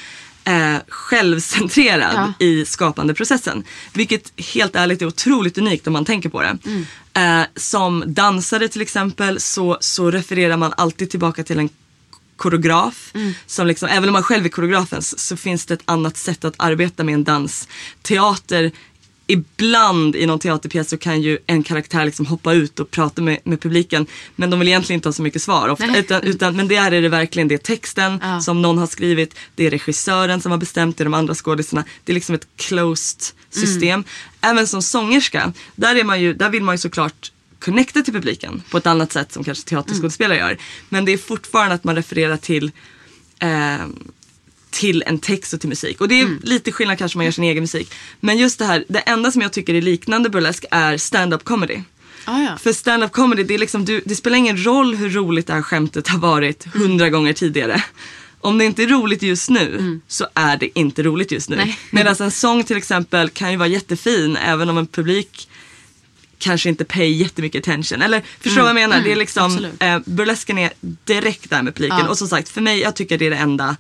eh, 0.45 0.77
självcentrerad 0.89 2.15
Ja. 2.15 2.47
i 2.47 2.65
skapandeprocessen. 2.65 3.65
Vilket 3.93 4.33
helt 4.55 4.77
ärligt 4.77 5.03
är 5.03 5.07
otroligt 5.07 5.59
unikt 5.59 5.87
om 5.87 5.93
man 5.93 6.05
tänker 6.05 6.29
på 6.29 6.43
det. 6.43 6.59
Mm. 6.67 6.87
Eh, 7.15 7.47
som 7.57 8.05
dansare 8.07 8.69
till 8.69 8.83
exempel 8.83 9.41
så, 9.41 9.79
så 9.81 10.11
refererar 10.11 10.57
man 10.57 10.73
alltid 10.77 11.11
tillbaka 11.11 11.45
till 11.45 11.59
en 11.59 11.69
koreograf. 12.37 13.11
Mm. 13.15 13.33
Som 13.47 13.67
liksom, 13.67 13.89
även 13.89 14.09
om 14.09 14.13
man 14.13 14.23
själv 14.23 14.45
är 14.45 14.49
koreografen 14.49 15.03
så, 15.03 15.19
så 15.19 15.37
finns 15.37 15.67
det 15.67 15.75
ett 15.75 15.83
annat 15.85 16.17
sätt 16.17 16.45
att 16.45 16.55
arbeta 16.57 17.05
med 17.05 17.15
en 17.15 17.25
dans. 17.25 17.69
Teater, 18.03 18.73
ibland 19.27 20.17
i 20.17 20.27
någon 20.27 20.39
teaterpjäs 20.39 20.89
så 20.91 20.97
kan 20.97 21.23
ju 21.23 21.39
en 21.47 21.63
karaktär 21.63 22.05
liksom 22.05 22.27
hoppa 22.27 22.53
ut 22.53 22.81
och 22.81 22.91
prata 22.91 23.23
med, 23.23 23.39
med 23.45 23.61
publiken. 23.61 24.07
Men 24.37 24.51
de 24.51 24.59
vill 24.59 24.69
egentligen 24.69 24.99
inte 24.99 25.09
ha 25.09 25.13
så 25.13 25.23
mycket 25.23 25.43
svar. 25.43 25.69
Ofta, 25.69 25.97
utan, 25.99 26.23
utan, 26.23 26.57
men 26.57 26.69
där 26.69 26.93
är 26.93 27.03
det 27.03 27.09
verkligen 27.09 27.49
det 27.49 27.55
är 27.55 27.59
texten 27.59 28.21
Ja. 28.23 28.41
som 28.41 28.63
någon 28.63 28.79
har 28.79 28.87
skrivit. 28.87 29.35
Det 29.55 29.67
är 29.67 29.71
regissören 29.71 30.41
som 30.41 30.51
har 30.51 30.59
bestämt, 30.59 30.97
det 30.97 31.03
är 31.03 31.05
de 31.05 31.15
andra 31.15 31.35
skådisarna. 31.35 31.85
Det 32.05 32.13
är 32.13 32.15
liksom 32.15 32.35
ett 32.35 32.47
closed 32.57 33.23
system. 33.51 33.89
Mm. 33.89 34.05
Även 34.41 34.67
som 34.67 34.83
sångerska, 34.83 35.53
där, 35.77 35.97
är 35.97 36.05
man 36.05 36.21
ju, 36.21 36.35
där 36.35 36.51
vill 36.51 36.63
man 36.63 36.75
ju 36.75 36.79
såklart 36.79 37.33
connecta 37.59 38.03
till 38.03 38.15
publiken 38.15 38.63
på 38.71 38.79
ett 38.79 38.87
annat 38.87 39.13
sätt 39.13 39.33
som 39.33 39.45
kanske 39.45 39.69
teaterskådespelare 39.69 40.39
Mm. 40.39 40.49
gör. 40.49 40.59
Men 40.89 41.05
det 41.05 41.13
är 41.13 41.19
fortfarande 41.19 41.75
att 41.75 41.85
man 41.85 41.97
refererar 41.97 42.37
till 42.37 42.71
eh, 43.39 43.77
till 44.75 45.03
en 45.07 45.19
text 45.19 45.53
och 45.55 45.61
till 45.61 45.69
musik. 45.69 46.01
Och 46.01 46.09
det 46.09 46.21
är 46.21 46.25
Mm. 46.25 46.41
lite 46.43 46.73
skillnad 46.73 46.99
kanske 46.99 47.17
om 47.17 47.19
man 47.19 47.25
gör 47.25 47.33
sin 47.33 47.45
egen 47.45 47.63
musik. 47.63 47.95
Men 48.21 48.39
just 48.39 48.59
det 48.59 48.65
här, 48.65 48.85
det 48.89 48.99
enda 48.99 49.31
som 49.33 49.43
jag 49.43 49.53
tycker 49.53 49.75
är 49.75 49.83
liknande 49.83 50.31
burlesk 50.31 50.65
är 50.71 50.97
stand-up 50.99 51.45
comedy. 51.45 51.79
Ah, 52.25 52.41
ja. 52.41 52.57
För 52.63 52.73
stand-up 52.73 53.13
comedy, 53.13 53.43
det, 53.45 53.55
är 53.55 53.59
liksom, 53.59 53.85
du, 53.85 54.03
det 54.05 54.15
spelar 54.17 54.37
ingen 54.39 54.65
roll 54.65 54.95
hur 54.95 55.11
roligt 55.11 55.47
det 55.47 55.53
här 55.53 55.63
skämtet 55.63 56.09
har 56.09 56.19
varit 56.19 56.67
Mm. 56.67 56.79
hundra 56.89 57.11
gånger 57.11 57.33
tidigare. 57.33 57.85
Om 58.41 58.59
det 58.59 58.65
inte 58.65 58.83
är 58.83 58.87
roligt 58.87 59.23
just 59.23 59.51
nu 59.51 60.01
så 60.09 60.27
är 60.35 60.57
det 60.57 60.79
inte 60.79 61.03
roligt 61.03 61.33
just 61.33 61.49
nu. 61.49 61.57
Mm. 61.57 61.75
Medan 61.91 62.17
en 62.21 62.31
sång 62.31 62.65
till 62.65 62.77
exempel 62.77 63.29
kan 63.31 63.51
ju 63.51 63.57
vara 63.57 63.69
jättefin 63.69 64.37
även 64.37 64.69
om 64.69 64.79
en 64.79 64.87
publik 64.87 65.49
kanske 66.39 66.69
inte 66.69 66.85
pay 66.85 67.13
jättemycket 67.13 67.69
attention. 67.69 68.03
Eller 68.03 68.23
förstår 68.41 68.61
vad 68.61 68.69
jag 68.69 68.75
menar? 68.75 69.01
Det 69.01 69.13
är 69.13 69.17
liksom, 69.17 69.45
Mm. 69.53 69.55
absolut. 69.73 69.83
eh, 70.09 70.15
burlesken 70.15 70.59
är 70.59 70.73
direkt 71.05 71.51
där 71.51 71.63
med 71.63 71.75
publiken. 71.75 71.99
Ja. 71.99 72.09
Och 72.09 72.19
som 72.19 72.29
sagt, 72.29 72.49
för 72.49 72.61
mig, 72.61 72.81
jag 72.81 72.97
tycker 72.97 73.19
det 73.19 73.27
är 73.27 73.31
det 73.31 73.37
enda 73.37 73.77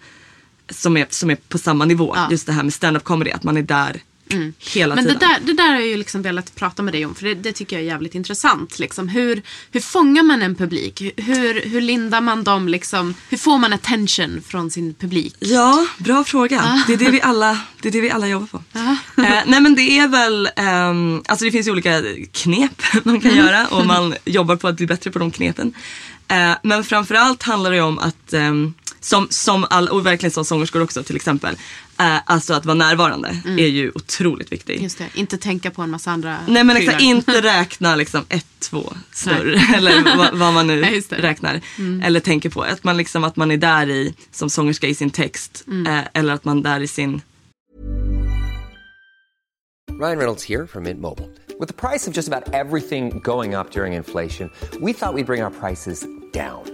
som 0.70 0.96
är, 0.96 1.06
som 1.10 1.30
är 1.30 1.36
på 1.36 1.58
samma 1.58 1.84
nivå. 1.84 2.12
Ja. 2.16 2.28
Just 2.30 2.46
det 2.46 2.52
här 2.52 2.62
med 2.62 2.74
stand-up 2.74 3.04
comedy, 3.04 3.30
att 3.30 3.42
man 3.42 3.56
är 3.56 3.62
där 3.62 4.02
hela 4.58 4.94
Men 4.94 5.04
det 5.04 5.12
tiden. 5.12 5.28
där, 5.28 5.46
det 5.46 5.52
där 5.52 5.68
har 5.68 5.74
jag 5.74 5.86
ju 5.86 5.96
liksom 5.96 6.22
velat 6.22 6.54
prata 6.54 6.82
med 6.82 6.94
dig 6.94 7.06
om 7.06 7.14
för 7.14 7.24
det, 7.24 7.34
det 7.34 7.52
tycker 7.52 7.76
jag 7.76 7.82
är 7.82 7.86
jävligt 7.86 8.14
intressant. 8.14 8.78
Liksom. 8.78 9.08
Hur, 9.08 9.42
hur 9.72 9.80
fångar 9.80 10.22
man 10.22 10.42
en 10.42 10.54
publik? 10.54 11.02
Hur, 11.16 11.68
hur 11.68 11.80
lindar 11.80 12.20
man 12.20 12.44
dem? 12.44 12.68
Liksom? 12.68 13.14
Hur 13.28 13.38
får 13.38 13.58
man 13.58 13.72
attention 13.72 14.42
från 14.48 14.70
sin 14.70 14.94
publik? 14.94 15.36
Ja, 15.38 15.86
bra 15.98 16.24
fråga. 16.24 16.82
Det, 16.86 16.92
är 16.92 16.96
det, 16.96 17.10
vi 17.10 17.20
alla, 17.20 17.60
det 17.80 17.88
är 17.88 17.92
det 17.92 18.00
vi 18.00 18.10
alla 18.10 18.28
jobbar 18.28 18.46
på. 18.46 18.62
Eh, 19.22 19.42
nej 19.46 19.60
men 19.60 19.74
det 19.74 19.98
är 19.98 20.08
väl, 20.08 20.48
ehm, 20.56 21.22
alltså 21.26 21.44
det 21.44 21.50
finns 21.50 21.66
ju 21.66 21.70
olika 21.70 22.02
knep 22.32 22.82
man 23.04 23.20
kan 23.20 23.36
göra 23.36 23.66
och 23.66 23.86
man 23.86 24.14
jobbar 24.24 24.56
på 24.56 24.68
att 24.68 24.76
bli 24.76 24.86
bättre 24.86 25.10
på 25.10 25.18
de 25.18 25.30
knepen. 25.30 25.74
Eh, 26.28 26.52
men 26.62 26.84
framförallt 26.84 27.42
handlar 27.42 27.70
det 27.72 27.80
om 27.80 27.98
att, 27.98 28.32
ehm, 28.32 28.74
som, 29.04 29.26
som 29.30 29.66
all, 29.70 29.88
och 29.88 30.06
verkligen 30.06 30.30
som 30.30 30.44
sångerskor 30.44 30.82
också 30.82 31.02
till 31.02 31.16
exempel, 31.16 31.56
eh, 31.98 32.16
alltså 32.26 32.54
att 32.54 32.66
vara 32.66 32.74
närvarande 32.74 33.36
är 33.44 33.66
ju 33.66 33.92
otroligt 33.94 34.52
viktigt. 34.52 34.82
Just 34.82 34.98
det, 34.98 35.08
inte 35.14 35.38
tänka 35.38 35.70
på 35.70 35.82
en 35.82 35.90
massa 35.90 36.10
andra 36.10 36.38
Nej 36.46 36.64
men 36.64 36.76
exakt, 36.76 37.02
inte 37.02 37.40
räkna 37.42 37.96
liksom 37.96 38.24
ett, 38.28 38.46
två, 38.58 38.92
snurr 39.12 39.62
eller 39.74 40.16
vad, 40.16 40.34
vad 40.34 40.54
man 40.54 40.66
nu 40.66 40.80
Nej, 40.80 40.94
just 40.94 41.10
det. 41.10 41.16
Mm. 41.16 41.28
räknar. 41.28 41.60
Eller 42.02 42.20
tänker 42.20 42.50
på. 42.50 42.62
Att 42.62 42.84
man, 42.84 42.96
liksom, 42.96 43.24
att 43.24 43.36
man 43.36 43.50
är 43.50 43.56
där 43.56 43.90
i, 43.90 44.14
som 44.30 44.50
sångerska 44.50 44.86
i 44.86 44.94
sin 44.94 45.10
text. 45.10 45.64
Mm. 45.66 45.86
Eh, 45.86 46.04
eller 46.14 46.34
att 46.34 46.44
man 46.44 46.58
är 46.58 46.62
där 46.62 46.80
i 46.80 46.86
sin 46.86 47.20
Ryan 50.00 50.18
Reynolds 50.18 50.44
here 50.44 50.66
from 50.66 50.82
Mint 50.84 51.00
Mobile. 51.00 51.30
With 51.60 51.68
the 51.68 51.88
price 51.88 52.10
of 52.10 52.16
just 52.16 52.28
about 52.28 52.52
everything 52.52 53.20
going 53.20 53.54
up 53.54 53.70
during 53.70 53.92
inflation, 53.92 54.50
we 54.80 54.92
thought 54.92 55.14
we'd 55.14 55.26
bring 55.26 55.42
our 55.42 55.50
prices 55.50 56.06
down. 56.32 56.73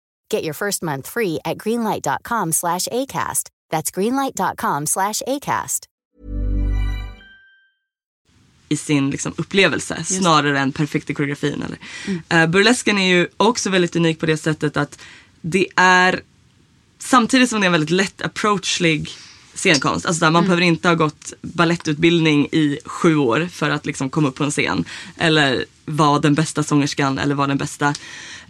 Get 0.31 0.43
your 0.43 0.53
first 0.53 0.83
month 0.83 1.07
free 1.07 1.39
at 1.45 1.57
greenlight.com 1.57 2.51
slash 2.51 2.87
ACAST. 2.87 3.49
That's 3.69 3.91
greenlight.com 3.91 4.85
slash 4.85 5.21
ACAST. 5.27 5.87
i 8.69 8.77
sin 8.77 9.09
liksom, 9.09 9.33
upplevelse 9.37 10.03
snarare 10.03 10.59
än 10.59 10.71
perfekt 10.71 11.09
i 11.09 11.13
koreografin. 11.13 11.63
Eller. 11.63 11.77
Eh, 12.29 12.47
burlesken 12.49 12.97
är 12.97 13.07
ju 13.07 13.27
också 13.37 13.69
väldigt 13.69 13.95
unik 13.95 14.19
på 14.19 14.25
det 14.25 14.37
sättet 14.37 14.77
att 14.77 14.99
det 15.41 15.67
är 15.75 16.21
samtidigt 16.99 17.49
som 17.49 17.61
det 17.61 17.65
är 17.65 17.67
en 17.67 17.71
väldigt 17.71 17.89
lätt 17.89 18.21
approachlig 18.21 19.09
scenkonst. 19.53 20.05
Alltså 20.05 20.25
där 20.25 20.31
man 20.31 20.43
behöver 20.43 20.61
inte 20.61 20.87
ha 20.87 20.95
gått 20.95 21.33
ballettutbildning 21.41 22.45
i 22.51 22.79
sju 22.85 23.15
år 23.15 23.49
för 23.51 23.69
att 23.69 23.85
liksom 23.85 24.09
komma 24.09 24.27
upp 24.27 24.35
på 24.35 24.43
en 24.43 24.51
scen. 24.51 24.85
Eller 25.17 25.65
vara 25.85 26.19
den 26.19 26.33
bästa 26.33 26.63
sångerskan 26.63 27.19
eller 27.19 27.35
vara 27.35 27.47
den 27.47 27.57
bästa. 27.57 27.93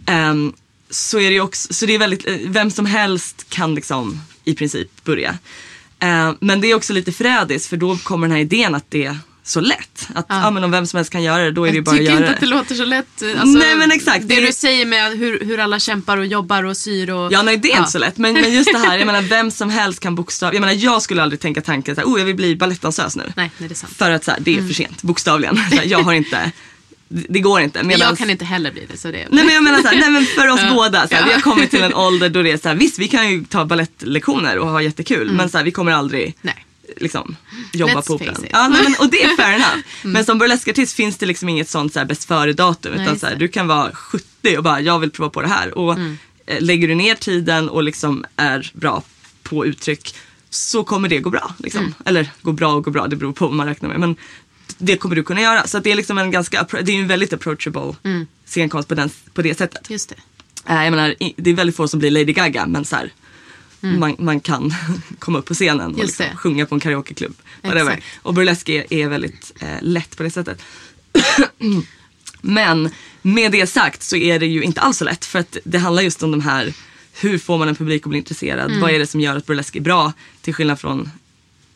Ehm, 0.06 0.52
så 0.92 1.20
är 1.20 1.30
det 1.30 1.40
också, 1.40 1.74
så 1.74 1.86
det 1.86 1.94
är 1.94 1.98
väldigt, 1.98 2.28
eh, 2.28 2.34
vem 2.46 2.70
som 2.70 2.86
helst 2.86 3.46
kan 3.48 3.74
liksom 3.74 4.20
i 4.44 4.54
princip 4.54 5.04
börja. 5.04 5.38
Eh, 5.98 6.32
men 6.40 6.60
det 6.60 6.70
är 6.70 6.74
också 6.74 6.92
lite 6.92 7.12
förrädiskt 7.12 7.68
för 7.68 7.76
då 7.76 7.96
kommer 7.96 8.28
den 8.28 8.34
här 8.36 8.42
idén 8.42 8.74
att 8.74 8.90
det 8.90 9.04
är 9.04 9.18
så 9.44 9.60
lätt. 9.60 10.08
Att 10.14 10.26
ja. 10.28 10.50
men 10.50 10.64
om 10.64 10.70
vem 10.70 10.86
som 10.86 10.96
helst 10.96 11.12
kan 11.12 11.22
göra 11.22 11.42
det 11.44 11.50
då 11.50 11.64
är 11.66 11.70
det 11.70 11.76
Jag 11.76 11.84
bara 11.84 11.90
att 11.90 11.96
tycker 11.98 12.12
göra 12.12 12.16
inte 12.16 12.28
det. 12.28 12.34
att 12.34 12.40
det 12.40 12.46
låter 12.46 12.74
så 12.74 12.84
lätt. 12.84 13.22
Alltså, 13.22 13.58
Nej, 13.58 13.76
men 13.76 13.92
exakt. 13.92 14.20
Det, 14.28 14.34
Det 14.34 14.42
är- 14.42 14.46
du 14.46 14.52
säger 14.52 14.86
med 14.86 15.18
hur, 15.18 15.40
hur 15.44 15.60
alla 15.60 15.78
kämpar 15.78 16.16
och 16.16 16.26
jobbar 16.26 16.62
och 16.64 16.76
syr 16.76 17.10
och... 17.10 17.32
Ja 17.32 17.42
nej 17.42 17.56
det 17.56 17.68
är 17.68 17.72
Ja. 17.74 17.78
inte 17.78 17.90
så 17.92 17.98
lätt. 17.98 18.16
Men, 18.18 18.34
men 18.34 18.52
just 18.54 18.72
det 18.72 18.78
här, 18.78 18.98
jag 18.98 19.06
menar 19.12 19.22
vem 19.22 19.50
som 19.50 19.70
helst 19.70 20.00
kan 20.00 20.14
bokstav... 20.14 20.54
Jag 20.54 20.60
menar 20.60 20.72
jag 20.74 21.02
skulle 21.02 21.22
aldrig 21.22 21.40
tänka 21.40 21.60
tanken 21.60 21.94
såhär, 21.94 22.08
oh 22.08 22.18
jag 22.18 22.26
vill 22.26 22.36
bli 22.36 22.56
balettdansös 22.56 23.16
nu. 23.16 23.22
Nej, 23.36 23.50
nej, 23.58 23.68
det 23.68 23.72
är 23.72 23.76
sant. 23.76 23.92
För 23.96 24.10
att 24.10 24.24
så 24.24 24.30
här, 24.30 24.40
det 24.40 24.58
är 24.58 24.66
för 24.66 24.74
sent, 24.74 25.02
bokstavligen. 25.02 25.56
Här, 25.70 25.82
jag 25.84 25.98
har 25.98 26.12
inte, 26.12 26.52
det 27.28 27.40
går 27.40 27.60
inte. 27.60 27.82
Medans- 27.82 27.98
jag 27.98 28.18
kan 28.18 28.30
inte 28.30 28.44
heller 28.44 28.72
bli 28.72 28.86
det. 28.92 28.96
Så 28.96 29.08
det 29.10 29.26
Nej 29.30 29.44
men 29.44 29.54
jag 29.54 29.64
menar 29.64 29.82
såhär, 29.82 29.96
nej 30.00 30.10
men 30.10 30.24
för 30.26 30.48
oss 30.48 30.60
båda, 30.74 31.08
såhär, 31.08 31.20
Ja. 31.22 31.26
vi 31.26 31.32
har 31.32 31.40
kommit 31.40 31.70
till 31.70 31.82
en 31.82 31.94
ålder 32.06 32.28
då 32.28 32.42
det 32.42 32.50
är 32.50 32.56
såhär, 32.58 32.76
visst 32.76 32.98
vi 32.98 33.08
kan 33.08 33.30
ju 33.30 33.44
ta 33.44 33.64
ballettlektioner 33.64 34.58
och 34.58 34.68
ha 34.68 34.82
jättekul 34.82 35.32
men 35.32 35.48
såhär, 35.48 35.64
vi 35.64 35.70
kommer 35.70 35.92
aldrig 35.92 36.22
Mm. 36.22 36.34
Nej. 36.42 36.66
liksom 36.96 37.36
jobba 37.72 37.92
Let's 37.92 38.06
på 38.06 38.14
operan. 38.14 38.44
Ja, 38.50 38.68
nej, 38.68 38.82
men, 38.82 38.94
och 38.98 39.10
det 39.10 39.22
är 39.24 39.36
fair 39.36 39.52
enough. 39.54 39.76
Men 40.02 40.24
som 40.24 40.38
burleskartist 40.38 40.94
finns 40.96 41.16
det 41.16 41.26
liksom 41.26 41.48
inget 41.48 41.68
sånt 41.68 41.92
såhär, 41.92 42.06
bäst 42.06 42.24
före 42.24 42.52
datum 42.52 42.92
Nej, 42.94 43.02
utan 43.04 43.18
såhär, 43.18 43.32
det. 43.32 43.38
du 43.38 43.48
kan 43.48 43.66
vara 43.66 43.92
70 43.92 44.56
och 44.56 44.62
bara, 44.64 44.80
jag 44.80 44.98
vill 44.98 45.10
prova 45.10 45.30
på 45.30 45.42
det 45.42 45.48
här. 45.48 45.78
Och 45.78 45.92
eh, 46.46 46.60
lägger 46.60 46.88
du 46.88 46.94
ner 46.94 47.14
tiden 47.14 47.68
och 47.68 47.82
liksom 47.82 48.24
är 48.36 48.70
bra 48.74 49.02
på 49.42 49.66
uttryck 49.66 50.14
så 50.50 50.84
kommer 50.84 51.08
det 51.08 51.18
gå 51.18 51.30
bra. 51.30 51.54
Liksom. 51.58 51.94
Eller 52.04 52.30
gå 52.42 52.52
bra 52.52 52.74
och 52.74 52.84
gå 52.84 52.90
bra, 52.90 53.06
det 53.06 53.16
beror 53.16 53.32
på 53.32 53.46
vad 53.46 53.54
man 53.54 53.66
räknar 53.66 53.88
med. 53.88 54.00
Men 54.00 54.16
det 54.78 54.96
kommer 54.96 55.16
du 55.16 55.22
kunna 55.22 55.40
göra. 55.40 55.66
Så 55.66 55.78
det 55.78 55.90
är 55.92 55.94
liksom 55.96 56.18
en 56.18 56.30
ganska, 56.30 56.66
det 56.82 56.92
är 56.92 57.00
en 57.00 57.08
väldigt 57.08 57.32
approachable 57.32 57.94
scenkonst 58.46 58.88
på, 58.88 58.94
den, 58.94 59.10
på 59.34 59.42
det 59.42 59.58
sättet. 59.58 59.90
Just 59.90 60.08
det. 60.08 60.16
Eh, 60.72 60.84
jag 60.84 60.90
menar, 60.90 61.14
det 61.36 61.50
är 61.50 61.54
väldigt 61.54 61.76
få 61.76 61.88
som 61.88 61.98
blir 62.00 62.10
Lady 62.10 62.32
Gaga 62.32 62.66
men 62.66 62.84
så 62.84 62.96
här, 62.96 63.12
man, 63.80 64.16
man 64.18 64.40
kan 64.40 64.74
komma 65.18 65.38
upp 65.38 65.46
på 65.46 65.54
scenen 65.54 65.80
och 65.80 65.86
Mm. 65.94 66.06
Liksom 66.06 66.26
det. 66.30 66.36
sjunga 66.36 66.66
på 66.66 66.74
en 66.74 66.80
karaokeklubb. 66.80 67.34
Whatever. 67.62 68.00
Och 68.22 68.34
burlesk 68.34 68.68
är, 68.68 68.92
är 68.92 69.08
väldigt 69.08 69.52
eh, 69.60 69.68
lätt 69.82 70.16
på 70.16 70.22
det 70.22 70.30
sättet. 70.30 70.62
Men 72.40 72.90
med 73.22 73.52
det 73.52 73.66
sagt 73.66 74.02
så 74.02 74.16
är 74.16 74.38
det 74.38 74.46
ju 74.46 74.62
inte 74.62 74.80
alls 74.80 74.96
så 74.98 75.04
lätt 75.04 75.24
för 75.24 75.38
att 75.38 75.56
det 75.64 75.78
handlar 75.78 76.02
just 76.02 76.22
om 76.22 76.30
de 76.30 76.40
här 76.40 76.74
hur 77.20 77.38
får 77.38 77.58
man 77.58 77.68
en 77.68 77.74
publik 77.76 78.02
att 78.02 78.08
bli 78.08 78.18
intresserad? 78.18 78.66
Mm. 78.70 78.80
Vad 78.80 78.90
är 78.90 78.98
det 78.98 79.06
som 79.06 79.20
gör 79.20 79.36
att 79.36 79.46
burlesk 79.46 79.76
är 79.76 79.80
bra 79.80 80.12
till 80.40 80.54
skillnad 80.54 80.80
från 80.80 81.10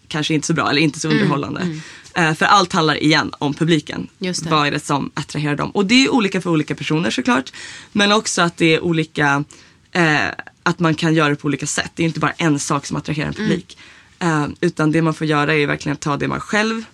kanske 0.09 0.35
inte 0.35 0.47
så 0.47 0.53
bra 0.53 0.71
eller 0.71 0.83
inte 0.83 1.01
så 1.01 1.09
Mm. 1.09 1.19
underhållande. 1.19 1.81
Eh, 2.17 2.35
för 2.35 2.47
allt 2.47 2.73
handlar 2.73 3.03
igen 3.03 3.33
om 3.39 3.55
publiken. 3.55 4.09
Det. 4.19 4.47
Vad 4.47 4.67
är 4.67 4.71
det 4.71 4.81
som 4.81 5.11
attraherar 5.15 5.57
dem? 5.57 5.71
Och 5.71 5.87
det 5.87 6.05
är 6.05 6.11
olika 6.11 6.41
för 6.41 6.51
olika 6.51 6.75
personer 6.75 7.11
såklart. 7.11 7.53
Men 7.93 8.13
också 8.13 8.43
att 8.43 8.57
det 8.57 8.75
är 8.75 8.81
olika, 8.85 9.45
eh, 9.93 10.29
att 10.63 10.79
man 10.79 10.95
kan 10.95 11.15
göra 11.15 11.29
det 11.29 11.37
på 11.37 11.47
olika 11.47 11.67
sätt. 11.67 11.91
Det 11.95 12.03
är 12.03 12.07
inte 12.07 12.21
bara 12.21 12.33
en 12.33 12.59
sak 12.59 12.87
som 12.87 12.97
attraherar 12.97 13.29
en 13.29 13.35
publik. 13.35 13.79
Eh, 14.19 14.47
utan 14.61 14.93
det 14.93 15.03
man 15.03 15.15
får 15.15 15.27
göra 15.27 15.55
är 15.55 15.67
verkligen 15.67 15.95
att 15.95 16.01
ta 16.01 16.17
det 16.17 16.29
man 16.29 16.41
själv 16.41 16.85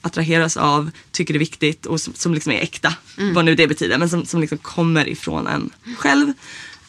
attraheras 0.00 0.56
av, 0.56 0.90
tycker 1.10 1.34
är 1.34 1.38
viktigt 1.38 1.86
och 1.86 2.00
som, 2.00 2.14
som 2.14 2.34
liksom 2.34 2.52
är 2.52 2.60
äkta. 2.60 2.94
Vad 3.34 3.44
nu 3.44 3.54
det 3.54 3.66
betyder. 3.66 3.98
Men 3.98 4.08
som, 4.08 4.26
som 4.26 4.40
liksom 4.40 4.58
kommer 4.58 5.08
ifrån 5.08 5.46
en 5.46 5.70
själv. 5.96 6.32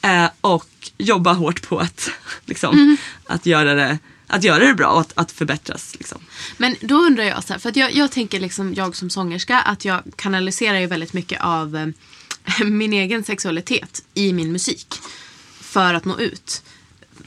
Eh, 0.02 0.30
och 0.42 0.70
jobba 0.98 1.34
hårt 1.34 1.68
på 1.70 1.80
att, 1.80 2.10
liksom, 2.46 2.98
att, 3.26 3.46
göra, 3.46 3.74
det, 3.74 3.98
att 4.28 4.44
göra 4.44 4.66
det 4.66 4.74
bra 4.74 4.88
och 4.88 5.02
att, 5.02 5.14
att 5.16 5.32
förbättras. 5.32 5.96
Liksom. 5.96 6.22
Men 6.58 6.76
då 6.82 6.96
undrar 6.96 7.24
jag 7.24 7.44
så 7.44 7.54
här, 7.54 7.60
för 7.60 7.70
att 7.70 7.76
jag, 7.76 7.94
jag 7.94 8.12
tänker 8.12 8.40
liksom, 8.40 8.74
jag 8.74 8.96
som 8.96 9.10
sångerska, 9.10 9.60
att 9.60 9.86
jag 9.86 10.04
kanaliserar 10.16 10.80
ju 10.80 10.88
väldigt 10.88 11.14
mycket 11.14 11.42
av 11.42 11.76
eh, 11.76 11.88
min 12.66 12.94
egen 12.94 13.24
sexualitet 13.24 14.04
i 14.14 14.34
min 14.34 14.52
musik. 14.52 14.96
För 15.62 15.94
att 15.94 16.06
nå 16.06 16.20
ut. 16.20 16.64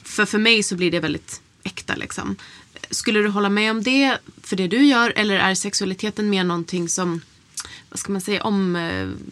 För 0.03 0.25
för 0.25 0.39
mig 0.39 0.63
så 0.63 0.77
blir 0.77 0.91
det 0.91 1.01
väldigt 1.01 1.41
äkta 1.65 1.95
liksom. 1.95 2.37
Skulle 2.91 3.21
du 3.21 3.29
hålla 3.29 3.49
med 3.49 3.71
om 3.71 3.83
det 3.83 4.19
för 4.43 4.57
det 4.57 4.69
du 4.69 4.85
gör 4.85 5.13
eller 5.17 5.37
är 5.37 5.55
sexualiteten 5.55 6.31
mer 6.31 6.45
någonting 6.45 6.89
som, 6.89 7.21
vad 7.91 7.99
ska 7.99 8.13
man 8.13 8.21
säga, 8.21 8.43
omfamnar 8.43 9.25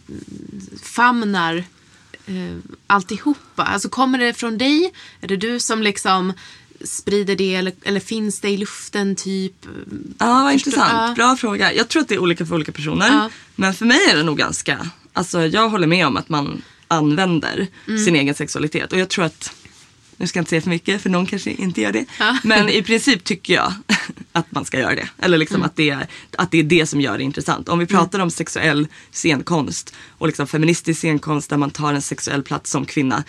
eh, 2.25 2.45
eh, 2.45 2.57
alltihopa? 2.87 3.63
Alltså 3.63 3.89
kommer 3.89 4.19
det 4.19 4.33
från 4.33 4.57
dig? 4.57 4.93
Är 5.21 5.27
det 5.27 5.37
du 5.37 5.59
som 5.59 5.81
liksom 5.81 6.33
sprider 6.81 7.35
det 7.35 7.55
eller, 7.55 7.73
eller 7.83 7.99
finns 7.99 8.39
det 8.39 8.49
i 8.49 8.57
luften 8.57 9.15
typ? 9.15 9.65
Ja, 10.17 10.43
vad 10.43 10.53
intressant. 10.53 10.91
ja. 10.93 11.13
Bra 11.15 11.35
fråga. 11.35 11.73
Jag 11.73 11.87
tror 11.89 12.01
att 12.01 12.07
det 12.07 12.15
är 12.15 12.19
olika 12.19 12.45
för 12.45 12.55
olika 12.55 12.71
personer. 12.71 13.07
Ja. 13.07 13.29
Men 13.55 13.73
för 13.73 13.85
mig 13.85 13.99
är 14.11 14.15
det 14.17 14.23
nog 14.23 14.37
ganska, 14.37 14.89
alltså 15.13 15.45
jag 15.45 15.69
håller 15.69 15.87
med 15.87 16.07
om 16.07 16.17
att 16.17 16.29
man 16.29 16.61
använder 16.87 17.67
Mm. 17.87 18.05
sin 18.05 18.15
egen 18.15 18.35
sexualitet. 18.35 18.93
Och 18.93 18.99
jag 18.99 19.09
tror 19.09 19.25
att, 19.25 19.51
nu 20.17 20.27
ska 20.27 20.39
jag 20.39 20.41
inte 20.41 20.49
säga 20.49 20.61
för 20.61 20.69
mycket 20.69 21.01
för 21.01 21.09
någon 21.09 21.25
kanske 21.25 21.51
inte 21.51 21.81
gör 21.81 21.91
det. 21.91 22.05
Ja. 22.19 22.37
Men 22.43 22.69
i 22.69 22.81
princip 22.83 23.23
tycker 23.23 23.53
jag 23.53 23.73
att 24.31 24.51
man 24.51 24.65
ska 24.65 24.79
göra 24.79 24.95
det. 24.95 25.09
Eller 25.17 25.37
liksom 25.37 25.55
Mm. 25.55 25.65
att, 25.65 25.75
det 25.75 25.89
är, 25.89 26.07
att 26.37 26.51
det 26.51 26.57
är 26.59 26.63
det 26.63 26.85
som 26.85 27.01
gör 27.01 27.17
det 27.17 27.23
intressant. 27.23 27.69
Om 27.69 27.79
vi 27.79 27.85
pratar 27.85 28.19
om 28.19 28.31
sexuell 28.31 28.87
scenkonst 29.11 29.93
och 30.17 30.27
liksom 30.27 30.47
feministisk 30.47 30.99
scenkonst 30.99 31.49
där 31.49 31.57
man 31.57 31.71
tar 31.71 31.93
en 31.93 32.01
sexuell 32.01 32.43
plats 32.43 32.71
som 32.71 32.85
kvinna. 32.85 33.23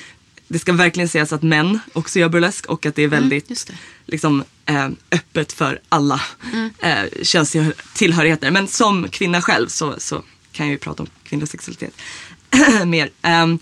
Det 0.48 0.58
ska 0.58 0.72
verkligen 0.72 1.08
sägas 1.08 1.32
att 1.32 1.42
män 1.42 1.78
också 1.92 2.18
gör 2.18 2.28
burlesk 2.28 2.66
och 2.66 2.86
att 2.86 2.94
det 2.94 3.02
är 3.02 3.08
väldigt 3.08 3.50
Mm, 3.50 3.58
det. 3.66 3.74
liksom, 4.12 4.44
eh, 4.66 4.88
öppet 5.10 5.52
för 5.52 5.80
alla 5.88 6.20
Mm. 6.52 6.70
eh, 6.78 7.22
könstillhörigheter. 7.22 8.50
Men 8.50 8.68
som 8.68 9.08
kvinna 9.08 9.42
själv 9.42 9.68
så, 9.68 9.94
så 9.98 10.22
kan 10.52 10.66
jag 10.66 10.72
ju 10.72 10.78
prata 10.78 11.02
om 11.02 11.08
kvinnlig 11.24 11.48
sexualitet 11.48 11.94
mer. 12.86 13.10
Ehm, 13.22 13.58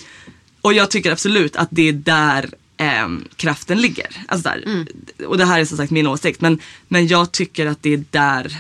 och 0.60 0.72
jag 0.74 0.90
tycker 0.90 1.12
absolut 1.12 1.56
att 1.56 1.68
det 1.70 1.88
är 1.88 1.92
där 1.92 2.50
ehm, 2.76 3.24
kraften 3.36 3.80
ligger. 3.80 4.06
Alltså 4.28 4.48
där. 4.48 4.62
Mm. 4.66 4.86
Och 5.26 5.38
det 5.38 5.44
här 5.44 5.60
är 5.60 5.64
som 5.64 5.76
sagt 5.76 5.90
min 5.90 6.06
åsikt. 6.06 6.40
Men, 6.40 6.58
men 6.88 7.06
jag 7.06 7.32
tycker 7.32 7.66
att 7.66 7.82
det 7.82 7.92
är 7.92 8.04
där 8.10 8.56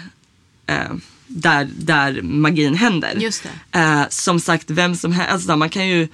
eh, 0.66 0.92
där, 1.26 1.68
där 1.78 2.22
magin 2.22 2.74
händer. 2.74 3.14
Just 3.20 3.42
det. 3.72 3.78
Eh, 3.78 4.02
som 4.08 4.40
sagt, 4.40 4.70
vem 4.70 4.96
som 4.96 5.12
helst, 5.12 5.32
alltså, 5.32 5.56
man 5.56 5.70
kan 5.70 5.88
ju 5.88 6.08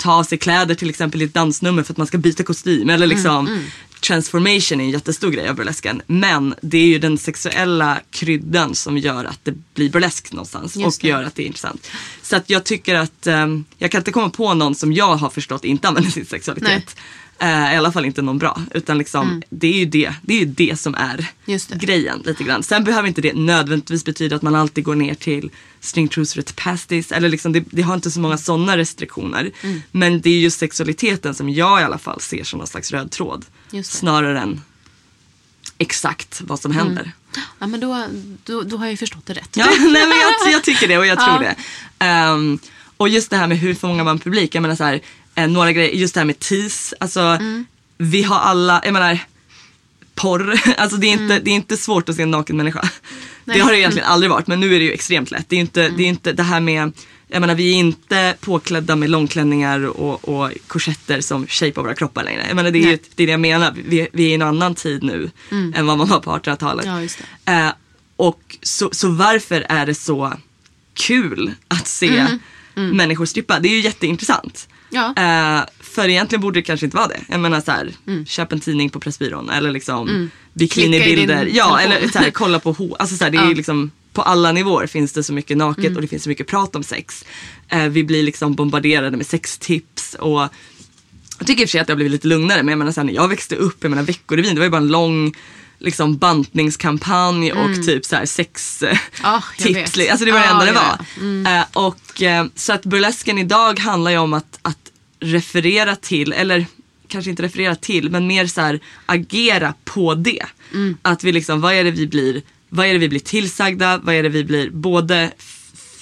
ta 0.00 0.12
av 0.12 0.24
sig 0.24 0.38
kläder 0.38 0.74
till 0.74 0.90
exempel 0.90 1.22
i 1.22 1.24
ett 1.24 1.34
dansnummer 1.34 1.82
för 1.82 1.92
att 1.92 1.96
man 1.96 2.06
ska 2.06 2.18
byta 2.18 2.42
kostym. 2.42 2.90
Eller 2.90 3.06
liksom 3.06 3.46
Mm, 3.46 3.64
transformation 4.00 4.80
är 4.80 4.84
en 4.84 4.90
jättestor 4.90 5.30
grej 5.30 5.48
av 5.48 5.54
burlesken. 5.54 6.02
Men 6.06 6.54
det 6.62 6.78
är 6.78 6.86
ju 6.86 6.98
den 6.98 7.18
sexuella 7.18 8.00
kryddan 8.10 8.74
som 8.74 8.98
gör 8.98 9.24
att 9.24 9.44
det 9.44 9.54
blir 9.74 9.90
burlesk 9.90 10.32
någonstans. 10.32 10.76
Just 10.76 10.98
och 10.98 11.02
det. 11.02 11.08
gör 11.08 11.22
att 11.22 11.34
det 11.34 11.42
är 11.42 11.46
intressant. 11.46 11.90
Så 12.22 12.36
att 12.36 12.50
jag 12.50 12.64
tycker 12.64 12.94
att, 12.94 13.26
ehm, 13.26 13.64
jag 13.78 13.90
kan 13.90 14.00
inte 14.00 14.12
komma 14.12 14.30
på 14.30 14.54
någon 14.54 14.74
som 14.74 14.92
jag 14.92 15.16
har 15.16 15.30
förstått 15.30 15.64
inte 15.64 15.88
använder 15.88 16.10
sin 16.10 16.26
sexualitet. 16.26 16.96
Eh, 17.42 17.74
I 17.74 17.76
alla 17.76 17.92
fall 17.92 18.04
inte 18.04 18.22
någon 18.22 18.38
bra. 18.38 18.62
Utan 18.74 18.98
liksom, 18.98 19.42
det, 19.50 19.66
är 19.66 19.78
ju 19.78 19.84
det, 19.84 20.14
det 20.22 20.34
är 20.34 20.38
ju 20.38 20.44
det 20.44 20.80
som 20.80 20.94
är 20.94 21.26
Mm. 21.46 21.60
Det. 21.68 21.76
grejen 21.86 22.22
lite 22.24 22.44
grann. 22.44 22.62
Sen 22.62 22.84
behöver 22.84 23.08
inte 23.08 23.20
det 23.20 23.32
nödvändigtvis 23.34 24.04
betyda 24.04 24.36
att 24.36 24.42
man 24.42 24.54
alltid 24.54 24.84
går 24.84 24.94
ner 24.94 25.14
till 25.14 25.50
stringtrosor 25.80 26.42
till 26.42 26.54
pasties. 26.54 27.12
Eller 27.12 27.28
liksom, 27.28 27.52
det, 27.52 27.64
det 27.70 27.82
har 27.82 27.94
inte 27.94 28.10
så 28.10 28.20
många 28.20 28.38
sådana 28.38 28.76
restriktioner. 28.76 29.50
Mm. 29.62 29.82
Men 29.90 30.20
det 30.20 30.30
är 30.30 30.38
just 30.38 30.58
sexualiteten 30.58 31.34
som 31.34 31.50
jag 31.50 31.80
i 31.80 31.84
alla 31.84 31.98
fall 31.98 32.20
ser 32.20 32.44
som 32.44 32.58
någon 32.58 32.66
slags 32.66 32.90
röd 32.90 33.10
tråd. 33.10 33.44
Snarare 33.84 34.40
än 34.40 34.60
exakt 35.78 36.40
vad 36.44 36.60
som 36.60 36.72
händer. 36.72 37.12
Ja, 37.58 37.66
men 37.66 37.80
då, 37.80 38.06
då, 38.44 38.62
då 38.62 38.76
har 38.76 38.84
jag 38.84 38.90
ju 38.90 38.96
förstått 38.96 39.26
det 39.26 39.32
rätt. 39.32 39.56
Ja, 39.56 39.66
nej, 39.78 40.06
men 40.06 40.18
jag, 40.18 40.52
jag 40.52 40.64
tycker 40.64 40.88
det 40.88 40.98
och 40.98 41.06
jag 41.06 41.18
tror 41.26 41.44
Ja. 41.44 41.54
det. 41.98 42.04
Ehm, 42.04 42.58
och 42.96 43.08
just 43.08 43.30
det 43.30 43.36
här 43.36 43.46
med 43.46 43.58
hur 43.58 43.74
fångar 43.74 44.04
man 44.04 44.18
publik. 44.18 44.54
Jag 44.54 44.62
menar 44.62 44.76
så 44.76 44.84
här, 44.84 45.00
eh, 45.42 45.48
några 45.48 45.72
grejer, 45.72 45.90
just 45.94 46.14
det 46.14 46.20
här 46.20 46.24
med 46.24 46.38
tease. 46.38 46.96
Alltså, 47.00 47.20
Mm. 47.20 47.66
vi 47.98 48.22
har 48.22 48.38
alla, 48.38 48.80
jag 48.84 48.92
menar 48.92 49.18
porr. 50.14 50.60
Alltså 50.76 50.96
det 50.96 51.06
är 51.06 51.12
inte, 51.12 51.24
Mm. 51.24 51.40
det 51.44 51.50
är 51.50 51.54
inte 51.54 51.76
svårt 51.76 52.08
att 52.08 52.16
se 52.16 52.22
en 52.22 52.30
naken 52.30 52.56
människa. 52.56 52.88
Det 53.44 53.60
har 53.60 53.70
det 53.72 53.78
egentligen 53.78 54.08
aldrig 54.08 54.30
varit 54.30 54.46
men 54.46 54.60
nu 54.60 54.74
är 54.74 54.78
det 54.78 54.84
ju 54.84 54.92
extremt 54.92 55.30
lätt. 55.30 55.48
Det 55.48 55.56
är 55.56 55.60
inte, 55.60 55.84
Mm. 55.84 55.96
det, 55.96 56.02
är 56.02 56.06
inte 56.08 56.32
det 56.32 56.42
här 56.42 56.60
med, 56.60 56.92
jag 57.28 57.40
menar 57.40 57.54
vi 57.54 57.70
är 57.70 57.74
inte 57.74 58.34
påklädda 58.40 58.96
med 58.96 59.10
långklänningar 59.10 59.86
och, 59.86 60.28
och 60.28 60.52
korsetter 60.66 61.20
som 61.20 61.46
shapar 61.46 61.82
våra 61.82 61.94
kroppar 61.94 62.24
längre. 62.24 62.44
Jag 62.48 62.56
menar 62.56 62.70
det 62.70 62.78
är, 62.78 62.80
ju, 62.80 62.86
Nej. 62.86 63.02
det 63.14 63.22
är 63.22 63.26
det 63.26 63.30
jag 63.30 63.40
menar. 63.40 63.74
Vi, 63.86 64.08
vi 64.12 64.24
är 64.24 64.28
i 64.28 64.34
en 64.34 64.42
annan 64.42 64.74
tid 64.74 65.02
nu 65.02 65.30
än 65.50 65.86
vad 65.86 65.98
man 65.98 66.08
var 66.08 66.20
på 66.20 66.30
1800-talet. 66.30 66.86
Ja. 67.46 67.52
Eh, 67.52 67.72
och 68.16 68.56
så, 68.62 68.88
så 68.92 69.08
varför 69.08 69.66
är 69.68 69.86
det 69.86 69.94
så 69.94 70.32
kul 70.94 71.52
att 71.68 71.86
se 71.86 72.26
människor 72.74 73.26
strippa? 73.26 73.60
Det 73.60 73.68
är 73.68 73.72
ju 73.72 73.80
jätteintressant. 73.80 74.68
Ja. 74.90 75.14
Eh, 75.16 75.64
för 75.80 76.08
egentligen 76.08 76.40
borde 76.42 76.58
det 76.58 76.62
kanske 76.62 76.86
inte 76.86 76.96
vara 76.96 77.08
det. 77.08 77.20
Jag 77.28 77.40
menar 77.40 77.60
så 77.60 77.70
här, 77.70 77.92
köp 78.26 78.52
en 78.52 78.60
tidning 78.60 78.90
på 78.90 79.00
Pressbyrån 79.00 79.50
eller 79.50 79.70
liksom 79.70 80.30
bikinibilder. 80.52 81.42
I 81.42 81.44
din 81.46 81.54
Ja, 81.56 81.80
eller 81.80 82.08
så 82.08 82.18
här, 82.18 82.30
kolla 82.30 82.58
på 82.60 82.72
hår. 82.72 82.96
Alltså 82.98 83.16
så 83.16 83.24
här, 83.24 83.30
det 83.30 83.38
är 83.38 83.42
Ja. 83.42 83.48
ju 83.48 83.54
liksom, 83.54 83.90
på 84.12 84.22
alla 84.22 84.52
nivåer 84.52 84.86
finns 84.86 85.12
det 85.12 85.22
så 85.22 85.32
mycket 85.32 85.56
naket 85.56 85.96
och 85.96 86.02
det 86.02 86.08
finns 86.08 86.22
så 86.22 86.28
mycket 86.28 86.46
prat 86.46 86.76
om 86.76 86.82
sex. 86.82 87.24
Eh, 87.68 87.84
vi 87.88 88.04
blir 88.04 88.22
liksom 88.22 88.54
bombarderade 88.54 89.16
med 89.16 89.26
sextips 89.26 90.14
och 90.14 90.48
jag 91.38 91.46
tycker 91.46 91.62
i 91.62 91.64
och 91.64 91.68
för 91.68 91.70
sig 91.72 91.80
att 91.80 91.86
det 91.86 91.92
har 91.92 91.96
blivit 91.96 92.12
lite 92.12 92.28
lugnare 92.28 92.62
men 92.62 92.68
jag 92.72 92.78
menar 92.78 92.92
sen 92.92 93.06
när 93.06 93.12
jag 93.14 93.28
växte 93.28 93.56
upp, 93.56 93.76
jag 93.80 93.90
menar 93.90 94.02
Veckorevyn 94.02 94.54
det 94.54 94.58
var 94.60 94.64
ju 94.66 94.70
bara 94.70 94.76
en 94.80 94.88
lång 94.88 95.34
liksom 95.80 96.16
bantningskampanj 96.16 97.52
och 97.52 97.86
typ 97.86 98.04
så 98.04 98.16
här 98.16 98.26
sex 98.26 98.84
jag 99.22 99.42
tips. 99.58 99.98
Alltså 100.10 100.24
det 100.24 100.32
var 100.32 100.40
det 100.40 100.46
enda 100.46 100.64
det 100.64 100.72
var. 100.72 101.58
Eh, 101.58 101.64
och, 101.72 102.22
eh, 102.22 102.46
så 102.54 102.72
att 102.72 102.82
burlesken 102.82 103.38
idag 103.38 103.78
handlar 103.78 104.10
ju 104.10 104.18
om 104.18 104.32
att, 104.32 104.58
att 104.62 104.78
referera 105.20 105.96
till, 105.96 106.32
eller 106.32 106.66
kanske 107.08 107.30
inte 107.30 107.42
referera 107.42 107.74
till, 107.76 108.10
men 108.10 108.26
mer 108.26 108.46
så 108.46 108.60
här 108.60 108.80
agera 109.06 109.74
på 109.84 110.14
det. 110.14 110.44
Att 111.02 111.24
vi 111.24 111.32
liksom, 111.32 111.60
vad 111.60 111.74
är 111.74 111.84
det 111.84 111.90
vi 111.90 112.06
blir, 112.06 112.42
vad 112.68 112.86
är 112.86 112.92
det 112.92 112.98
vi 112.98 113.08
blir 113.08 113.20
tillsagda, 113.20 114.00
vad 114.02 114.14
är 114.14 114.22
det 114.22 114.28
vi 114.28 114.44
blir 114.44 114.70
både 114.70 115.30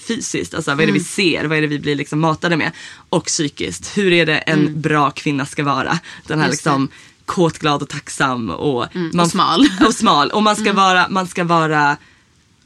fysiskt, 0.08 0.54
alltså 0.54 0.70
vad 0.70 0.80
är 0.80 0.86
det 0.86 0.92
vi 0.92 1.00
ser, 1.00 1.44
vad 1.44 1.58
är 1.58 1.62
det 1.62 1.68
vi 1.68 1.78
blir 1.78 1.96
liksom 1.96 2.20
matade 2.20 2.56
med 2.56 2.70
och 3.08 3.24
psykiskt. 3.24 3.98
Hur 3.98 4.12
är 4.12 4.26
det 4.26 4.38
en 4.38 4.80
bra 4.80 5.10
kvinna 5.10 5.46
ska 5.46 5.64
vara? 5.64 5.98
Den 6.26 6.40
här 6.40 6.48
Just 6.48 6.64
det. 6.64 6.88
Kåt, 7.28 7.58
glad 7.58 7.82
och 7.82 7.88
tacksam 7.88 8.50
och, 8.50 8.88
och 9.20 9.30
smal. 9.30 9.68
och 9.86 9.94
smal. 9.94 10.30
Och 10.30 10.42
man 10.42 10.56
ska 10.56 10.72
vara, 10.72 11.06
man 11.08 11.26
ska 11.26 11.44
vara 11.44 11.96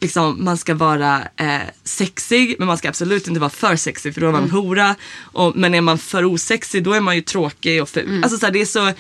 Liksom, 0.01 0.45
man 0.45 0.59
ska 0.59 0.75
vara 0.75 1.23
eh, 1.37 1.61
sexig 1.85 2.57
men 2.59 2.67
man 2.67 2.79
ska 2.79 2.89
absolut 2.89 3.29
inte 3.29 3.41
vara 3.41 3.51
för 3.51 3.77
sexig 3.77 4.15
för 4.15 4.21
då 4.21 4.29
är 4.29 4.33
man 4.33 4.43
en 4.43 4.51
hora. 4.51 4.95
Och, 5.23 5.57
men 5.57 5.75
är 5.75 5.81
man 5.81 5.99
för 5.99 6.25
osexig 6.25 6.85
då 6.85 6.93
är 6.93 7.01
man 7.01 7.15
ju 7.15 7.23
tråkig 7.23 7.83
och 7.83 7.89
ful. 7.89 8.23
Alltså, 8.25 8.39
så 8.39 8.47
här, 8.47 8.53
det 8.53 8.61
är 8.61 8.67
så 8.67 8.93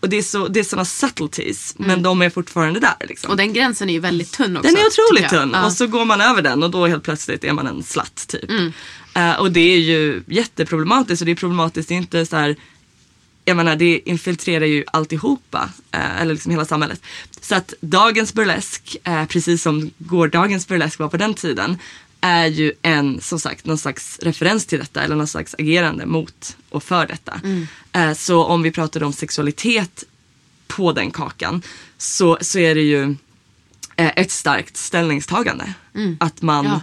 och 0.00 0.08
det 0.08 0.16
är, 0.16 0.22
så, 0.22 0.48
det 0.48 0.60
är 0.60 0.64
såna 0.64 0.84
subtleties 0.84 1.74
men 1.78 2.02
de 2.02 2.22
är 2.22 2.30
fortfarande 2.30 2.80
där. 2.80 3.06
Liksom. 3.08 3.30
Och 3.30 3.36
den 3.36 3.52
gränsen 3.52 3.88
är 3.88 3.92
ju 3.92 4.00
väldigt 4.00 4.32
tunn 4.32 4.56
också. 4.56 4.68
Den 4.68 4.76
är 4.76 4.86
otroligt 4.86 5.28
tunn 5.28 5.50
Ja. 5.54 5.66
och 5.66 5.72
så 5.72 5.86
går 5.86 6.04
man 6.04 6.20
över 6.20 6.42
den 6.42 6.62
och 6.62 6.70
då 6.70 6.86
helt 6.86 7.02
plötsligt 7.02 7.44
är 7.44 7.52
man 7.52 7.66
en 7.66 7.82
slatt 7.82 8.26
typ. 8.28 8.50
Mm. 8.50 8.72
Eh, 9.14 9.40
och 9.40 9.52
det 9.52 9.60
är 9.74 9.78
ju 9.78 10.22
jätteproblematiskt 10.26 11.22
och 11.22 11.26
det 11.26 11.32
är 11.32 11.36
problematiskt, 11.36 11.88
det 11.88 11.94
är 11.94 11.96
inte 11.96 12.26
så 12.26 12.36
här 12.36 12.56
jag 13.48 13.56
menar 13.56 13.76
det 13.76 14.00
infiltrerar 14.08 14.66
ju 14.66 14.84
alltihopa, 14.92 15.70
eh, 15.92 16.20
eller 16.20 16.34
liksom 16.34 16.50
hela 16.50 16.64
samhället. 16.64 17.00
Så 17.40 17.54
att 17.54 17.74
dagens 17.80 18.34
burlesk, 18.34 18.96
eh, 19.04 19.24
precis 19.26 19.62
som 19.62 19.90
gårdagens 19.98 20.68
burlesk 20.68 20.98
var 20.98 21.08
på 21.08 21.16
den 21.16 21.34
tiden, 21.34 21.78
är 22.20 22.46
ju 22.46 22.72
en, 22.82 23.20
som 23.20 23.40
sagt, 23.40 23.66
någon 23.66 23.78
slags 23.78 24.18
referens 24.22 24.66
till 24.66 24.78
detta 24.78 25.02
eller 25.02 25.16
någon 25.16 25.26
slags 25.26 25.54
agerande 25.58 26.06
mot 26.06 26.56
och 26.68 26.82
för 26.82 27.06
detta. 27.06 27.40
Eh, 27.92 28.14
så 28.14 28.44
om 28.44 28.62
vi 28.62 28.70
pratar 28.70 29.02
om 29.02 29.12
sexualitet 29.12 30.04
på 30.66 30.92
den 30.92 31.10
kakan 31.10 31.62
så, 31.98 32.38
så 32.40 32.58
är 32.58 32.74
det 32.74 32.80
ju 32.82 33.02
eh, 33.96 34.12
ett 34.16 34.30
starkt 34.30 34.76
ställningstagande. 34.76 35.72
Att 36.20 36.42
man, 36.42 36.64
Ja. 36.64 36.80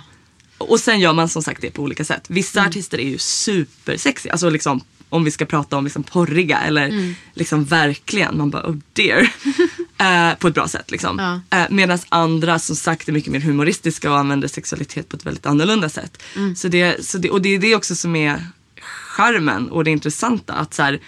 och 0.58 0.80
sen 0.80 1.00
gör 1.00 1.14
man 1.14 1.30
som 1.30 1.44
sagt 1.44 1.62
det 1.62 1.72
på 1.72 1.82
olika 1.82 2.04
sätt. 2.06 2.24
Vissa 2.28 2.62
artister 2.66 3.00
är 3.00 3.10
ju 3.10 3.18
supersexiga, 3.18 4.32
alltså 4.32 4.50
liksom 4.50 4.82
om 5.10 5.24
vi 5.24 5.32
ska 5.32 5.46
prata 5.46 5.78
om 5.78 5.84
liksom 5.84 6.04
porriga 6.04 6.60
eller 6.60 7.16
liksom 7.34 7.64
verkligen, 7.66 8.38
man 8.38 8.50
bara 8.50 8.70
oh 8.70 8.76
dear. 8.94 9.22
eh, 9.98 10.38
på 10.38 10.48
ett 10.48 10.54
bra 10.54 10.68
sätt 10.68 10.92
liksom. 10.92 11.42
Ja. 11.50 11.58
Eh, 11.60 11.66
Medan 11.70 12.00
andra 12.10 12.60
som 12.60 12.76
sagt 12.76 13.10
är 13.10 13.14
mycket 13.14 13.32
mer 13.32 13.40
humoristiska 13.40 14.12
och 14.12 14.18
använder 14.18 14.48
sexualitet 14.48 15.10
på 15.10 15.18
ett 15.18 15.26
väldigt 15.26 15.46
annorlunda 15.46 15.90
sätt. 15.90 16.24
Så 16.56 16.68
det, 16.68 17.06
så 17.06 17.18
det, 17.18 17.30
och 17.30 17.42
det 17.42 17.50
är 17.50 17.60
det 17.60 17.76
också 17.76 17.96
som 17.96 18.16
är 18.16 18.46
charmen 18.82 19.70
och 19.70 19.84
det 19.84 19.92
intressanta. 19.92 20.54
Att 20.54 20.74
så 20.74 20.84
här, 20.84 21.00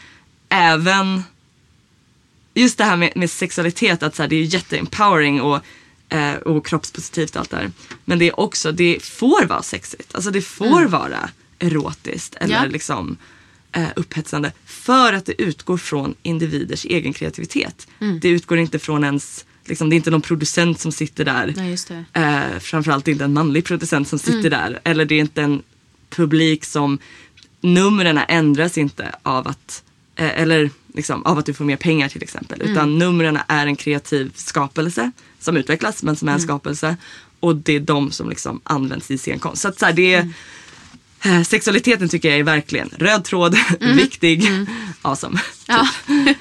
även 0.49 1.23
just 2.53 2.77
det 2.77 2.83
här 2.83 2.97
med, 2.97 3.11
med 3.15 3.29
sexualitet, 3.31 4.03
att 4.03 4.15
så 4.15 4.21
här, 4.23 4.29
det 4.29 4.35
är 4.35 4.43
jätteempowering 4.43 5.41
och, 5.41 5.59
eh, 6.09 6.33
och 6.35 6.65
kroppspositivt 6.65 7.35
och 7.35 7.39
allt 7.39 7.49
det 7.49 7.57
här. 7.57 7.71
Men 8.05 8.19
det 8.19 8.27
är 8.27 8.39
också, 8.39 8.71
det 8.71 9.03
får 9.03 9.45
vara 9.45 9.61
sexigt. 9.63 10.15
Alltså 10.15 10.31
det 10.31 10.41
får 10.41 10.85
vara 10.85 11.29
erotiskt 11.59 12.35
eller 12.35 12.55
Ja. 12.55 12.65
liksom 12.65 13.17
eh, 13.77 13.89
upphetsande. 13.95 14.51
För 14.65 15.13
att 15.13 15.25
det 15.25 15.41
utgår 15.41 15.77
från 15.77 16.15
individers 16.23 16.85
egen 16.85 17.13
kreativitet. 17.13 17.87
Det 18.21 18.29
utgår 18.29 18.57
inte 18.57 18.79
från 18.79 19.03
ens, 19.03 19.45
liksom, 19.65 19.89
det 19.89 19.95
är 19.95 19.97
inte 19.97 20.11
någon 20.11 20.21
producent 20.21 20.79
som 20.79 20.91
sitter 20.91 21.25
där. 21.25 21.53
Nej. 21.55 21.75
Eh, 22.13 22.59
framförallt 22.59 23.07
inte 23.07 23.23
en 23.23 23.33
manlig 23.33 23.65
producent 23.65 24.07
som 24.07 24.19
sitter 24.19 24.49
där. 24.49 24.79
Eller 24.83 25.05
det 25.05 25.15
är 25.15 25.19
inte 25.19 25.41
en 25.41 25.61
publik 26.09 26.65
som, 26.65 26.99
numren 27.61 28.19
ändras 28.27 28.77
inte 28.77 29.15
av 29.23 29.47
att, 29.47 29.83
eh, 30.15 30.41
eller 30.41 30.69
liksom, 30.93 31.23
av 31.25 31.37
att 31.37 31.45
du 31.45 31.53
får 31.53 31.65
mer 31.65 31.77
pengar 31.77 32.09
till 32.09 32.23
exempel. 32.23 32.61
Utan 32.61 32.97
numren 32.97 33.39
är 33.47 33.67
en 33.67 33.75
kreativ 33.75 34.31
skapelse 34.35 35.11
som 35.39 35.57
utvecklas 35.57 36.03
men 36.03 36.15
som 36.15 36.29
är 36.29 36.33
en 36.33 36.39
skapelse. 36.39 36.97
Och 37.39 37.55
det 37.55 37.75
är 37.75 37.79
de 37.79 38.11
som 38.11 38.29
liksom 38.29 38.61
används 38.63 39.11
i 39.11 39.17
scenkonst. 39.17 39.61
Så 39.61 39.67
att 39.67 39.79
så 39.79 39.85
här, 39.85 39.93
det 39.93 40.13
är, 40.13 40.19
eh, 40.19 40.27
sexualiteten 41.45 42.09
tycker 42.09 42.29
jag 42.29 42.39
är 42.39 42.43
verkligen 42.43 42.89
röd 42.97 43.23
tråd, 43.23 43.57
viktig, 43.79 44.43
awesome. 45.01 45.39
Ja. 45.67 45.87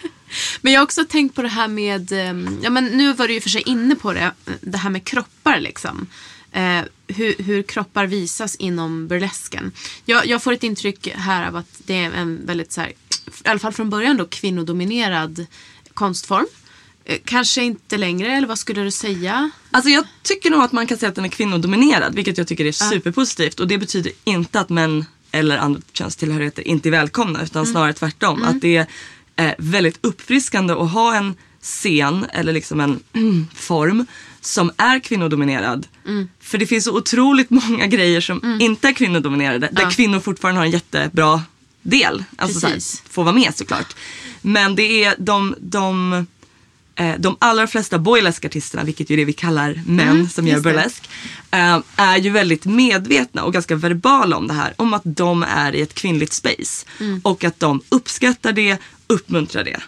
Men 0.61 0.73
jag 0.73 0.81
har 0.81 0.85
också 0.85 1.05
tänkt 1.05 1.35
på 1.35 1.43
det 1.43 1.49
här 1.49 1.69
med, 1.69 2.13
ehm, 2.13 2.59
ja 2.63 2.71
men 2.71 2.85
nu 2.85 3.13
var 3.13 3.29
du 3.29 3.35
ju 3.35 3.41
för 3.41 3.51
sig 3.51 3.63
inne 3.63 3.95
på 3.95 4.13
det, 4.13 4.33
det 4.61 4.79
här 4.79 4.91
med 4.91 5.05
kroppar 5.05 5.61
liksom. 5.61 6.07
Eh, 6.53 6.81
hur, 7.07 7.35
hur 7.43 7.63
kroppar 7.63 8.07
visas 8.07 8.57
inom 8.57 9.09
burlesken. 9.09 9.73
Jag, 10.05 10.27
jag 10.27 10.43
får 10.43 10.53
ett 10.53 10.63
intryck 10.63 11.09
här 11.15 11.49
av 11.49 11.57
att 11.57 11.81
det 11.87 11.95
är 11.95 12.13
en 12.13 12.47
väldigt 12.47 12.73
så 12.73 12.81
här, 12.81 12.89
i 13.45 13.49
alla 13.49 13.59
fall 13.59 13.73
från 13.73 13.91
början 13.91 14.17
då 14.17 14.27
kvinnodominerad 14.27 15.47
konstform. 15.95 16.47
Eh, 17.09 17.19
kanske 17.25 17.63
inte 17.63 17.97
längre, 17.97 18.33
eller 18.37 18.49
vad 18.49 18.59
skulle 18.59 18.83
du 18.83 18.91
säga? 18.91 19.51
Alltså 19.71 19.91
jag 19.91 20.05
tycker 20.23 20.51
nog 20.51 20.63
att 20.63 20.73
man 20.73 20.87
kan 20.87 20.99
säga 20.99 21.09
att 21.09 21.15
den 21.15 21.25
är 21.25 21.29
kvinnodominerad, 21.29 22.15
vilket 22.15 22.39
jag 22.39 22.47
tycker 22.47 22.65
är 22.65 22.73
superpositivt. 22.73 23.61
Och 23.61 23.69
det 23.69 23.79
betyder 23.79 24.13
inte 24.25 24.61
att 24.61 24.69
män 24.69 25.05
eller 25.33 25.59
andra 25.59 25.81
könstillhörigheter 25.93 26.69
inte 26.69 26.89
är 26.89 26.91
välkomna, 26.91 27.43
utan 27.43 27.67
snarare 27.67 27.93
tvärtom. 27.93 28.43
Att 28.43 28.61
det 28.61 28.87
är 29.37 29.55
väldigt 29.59 29.99
uppfriskande 30.01 30.73
att 30.75 30.91
ha 30.91 31.15
en 31.17 31.35
scen 31.63 32.27
eller 32.33 32.53
liksom 32.53 32.81
en 32.81 33.01
form 33.55 34.07
som 34.41 34.71
är 34.77 34.99
kvinnodominerad. 34.99 35.87
För 36.41 36.59
det 36.59 36.67
finns 36.67 36.85
så 36.85 36.97
otroligt 36.97 37.51
många 37.51 37.87
grejer 37.87 38.21
som 38.21 38.59
inte 38.61 38.89
är 38.89 38.93
kvinnodominerade, 38.93 39.69
där 39.73 39.83
Ja. 39.83 39.91
kvinnor 39.91 40.21
fortfarande 40.21 40.61
har 40.61 40.67
en 40.67 40.71
jättebra 40.71 41.43
del. 41.83 42.25
Alltså 42.37 42.61
så 42.61 42.67
här, 42.67 42.75
Precis. 42.75 43.03
får 43.11 43.25
vara 43.25 43.35
med 43.35 43.57
såklart. 43.57 43.97
Men 44.43 44.75
det 44.77 45.05
är 45.05 45.15
de, 45.19 45.55
de 45.59 46.27
de 47.19 47.37
allra 47.39 47.67
flesta 47.67 47.99
boylesque-artisterna, 47.99 48.85
vilket 48.85 49.11
ju 49.11 49.15
är 49.15 49.17
det 49.17 49.25
vi 49.25 49.33
kallar 49.33 49.83
män 49.87 50.29
som 50.29 50.47
gör 50.47 50.55
just 50.55 50.65
det. 50.65 50.71
burlesk, 50.71 51.11
eh, 51.51 51.81
är 51.97 52.17
ju 52.17 52.31
väldigt 52.31 52.65
medvetna 52.65 53.45
och 53.45 53.53
ganska 53.53 53.77
verbala 53.77 54.37
om 54.37 54.49
det 54.49 54.55
här. 54.55 54.75
Om 54.77 54.95
att 54.95 55.03
de 55.05 55.43
är 55.43 55.75
i 55.75 55.81
ett 55.81 55.95
kvinnligt 55.95 56.33
space. 56.33 56.87
Och 57.23 57.45
att 57.45 57.61
de 57.61 57.83
uppskattar 57.89 58.53
det, 58.53 58.79
uppmuntrar 59.07 59.65
det. 59.65 59.81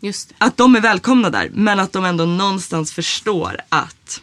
Just 0.00 0.28
det. 0.28 0.34
Att 0.38 0.56
de 0.56 0.76
är 0.76 0.80
välkomna 0.80 1.30
där, 1.30 1.50
men 1.52 1.80
att 1.80 1.92
de 1.92 2.04
ändå 2.04 2.24
någonstans 2.24 2.92
förstår 2.92 3.56
att 3.68 4.20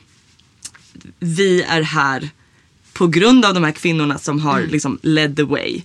vi 1.20 1.62
är 1.62 1.82
här 1.82 2.30
på 2.94 3.08
grund 3.08 3.46
av 3.46 3.54
de 3.54 3.64
här 3.64 3.72
kvinnorna 3.72 4.18
som 4.18 4.40
har 4.40 4.62
liksom 4.62 5.00
led 5.02 5.36
the 5.36 5.44
way 5.44 5.82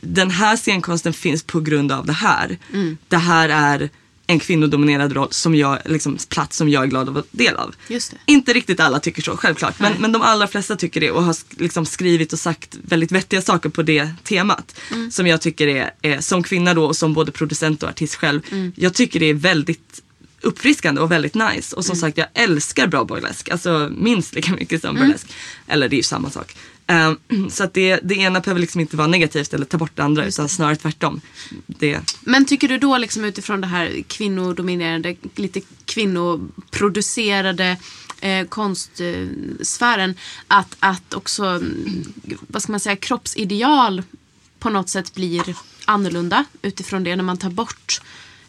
den 0.00 0.30
här 0.30 0.56
scenkonsten 0.56 1.12
finns 1.12 1.42
på 1.42 1.60
grund 1.60 1.92
av 1.92 2.06
det 2.06 2.12
här. 2.12 2.58
Mm. 2.72 2.98
Det 3.08 3.16
här 3.16 3.48
är 3.48 3.90
en 4.30 4.38
kvinnodominerad 4.38 5.12
roll 5.12 5.28
som 5.30 5.54
jag, 5.54 5.78
liksom, 5.84 6.18
plats 6.28 6.56
som 6.56 6.68
jag 6.68 6.82
är 6.82 6.86
glad 6.86 7.08
att 7.08 7.14
vara 7.14 7.24
del 7.30 7.54
av. 7.56 7.74
Just 7.88 8.10
det. 8.10 8.16
Inte 8.26 8.52
riktigt 8.52 8.80
alla 8.80 9.00
tycker 9.00 9.22
så, 9.22 9.36
självklart. 9.36 9.80
Men, 9.80 9.92
men 9.98 10.12
de 10.12 10.22
allra 10.22 10.46
flesta 10.46 10.76
tycker 10.76 11.00
det 11.00 11.10
och 11.10 11.24
har 11.24 11.36
liksom 11.62 11.86
skrivit 11.86 12.32
och 12.32 12.38
sagt 12.38 12.76
väldigt 12.82 13.12
vettiga 13.12 13.42
saker 13.42 13.68
på 13.68 13.82
det 13.82 14.10
temat. 14.24 14.80
Mm. 14.92 15.10
Som 15.10 15.26
jag 15.26 15.40
tycker 15.40 15.66
är, 15.66 15.90
är, 16.02 16.20
som 16.20 16.42
kvinna 16.42 16.74
då 16.74 16.84
och 16.84 16.96
som 16.96 17.14
både 17.14 17.32
producent 17.32 17.82
och 17.82 17.88
artist 17.88 18.14
själv, 18.14 18.40
Mm. 18.50 18.72
jag 18.76 18.94
tycker 18.94 19.20
det 19.20 19.26
är 19.26 19.34
väldigt 19.34 20.02
uppfriskande 20.40 21.00
och 21.00 21.12
väldigt 21.12 21.34
nice. 21.34 21.76
Och 21.76 21.84
som 21.84 21.92
Mm. 21.92 22.00
sagt 22.00 22.18
jag 22.18 22.26
älskar 22.34 22.86
bra 22.86 23.04
burlesk, 23.04 23.48
alltså 23.48 23.90
minst 23.96 24.34
lika 24.34 24.52
mycket 24.52 24.80
som 24.80 24.94
burlesk. 24.94 25.26
Eller 25.66 25.88
det 25.88 25.94
är 25.94 25.98
ju 25.98 26.02
samma 26.02 26.30
sak. 26.30 26.56
Ehm, 26.88 27.16
så 27.50 27.64
att 27.64 27.74
det, 27.74 28.00
det 28.02 28.14
ena 28.14 28.40
behöver 28.40 28.60
liksom 28.60 28.80
inte 28.80 28.96
vara 28.96 29.06
negativt 29.06 29.54
eller 29.54 29.64
ta 29.64 29.78
bort 29.78 29.96
det 29.96 30.02
andra 30.02 30.24
utan 30.24 30.48
snarare 30.48 30.76
tvärtom. 30.76 31.20
Det, 31.66 32.00
Men 32.20 32.44
tycker 32.44 32.68
du 32.68 32.78
då 32.78 32.98
liksom 32.98 33.24
utifrån 33.24 33.60
det 33.60 33.66
här 33.66 34.02
kvinnodominerade, 34.08 35.16
lite 35.34 35.60
kvinnoproducerade 35.84 37.76
eh, 38.20 38.46
konstsfären 38.46 40.14
att, 40.48 40.76
att 40.78 41.14
också, 41.14 41.44
mm, 41.44 42.04
vad 42.48 42.62
ska 42.62 42.72
man 42.72 42.80
säga, 42.80 42.96
kroppsideal 42.96 44.02
på 44.58 44.70
något 44.70 44.88
sätt 44.88 45.14
blir 45.14 45.56
annorlunda 45.84 46.44
utifrån 46.62 47.04
det 47.04 47.16
när 47.16 47.24
man 47.24 47.38
tar 47.38 47.50
bort 47.50 48.00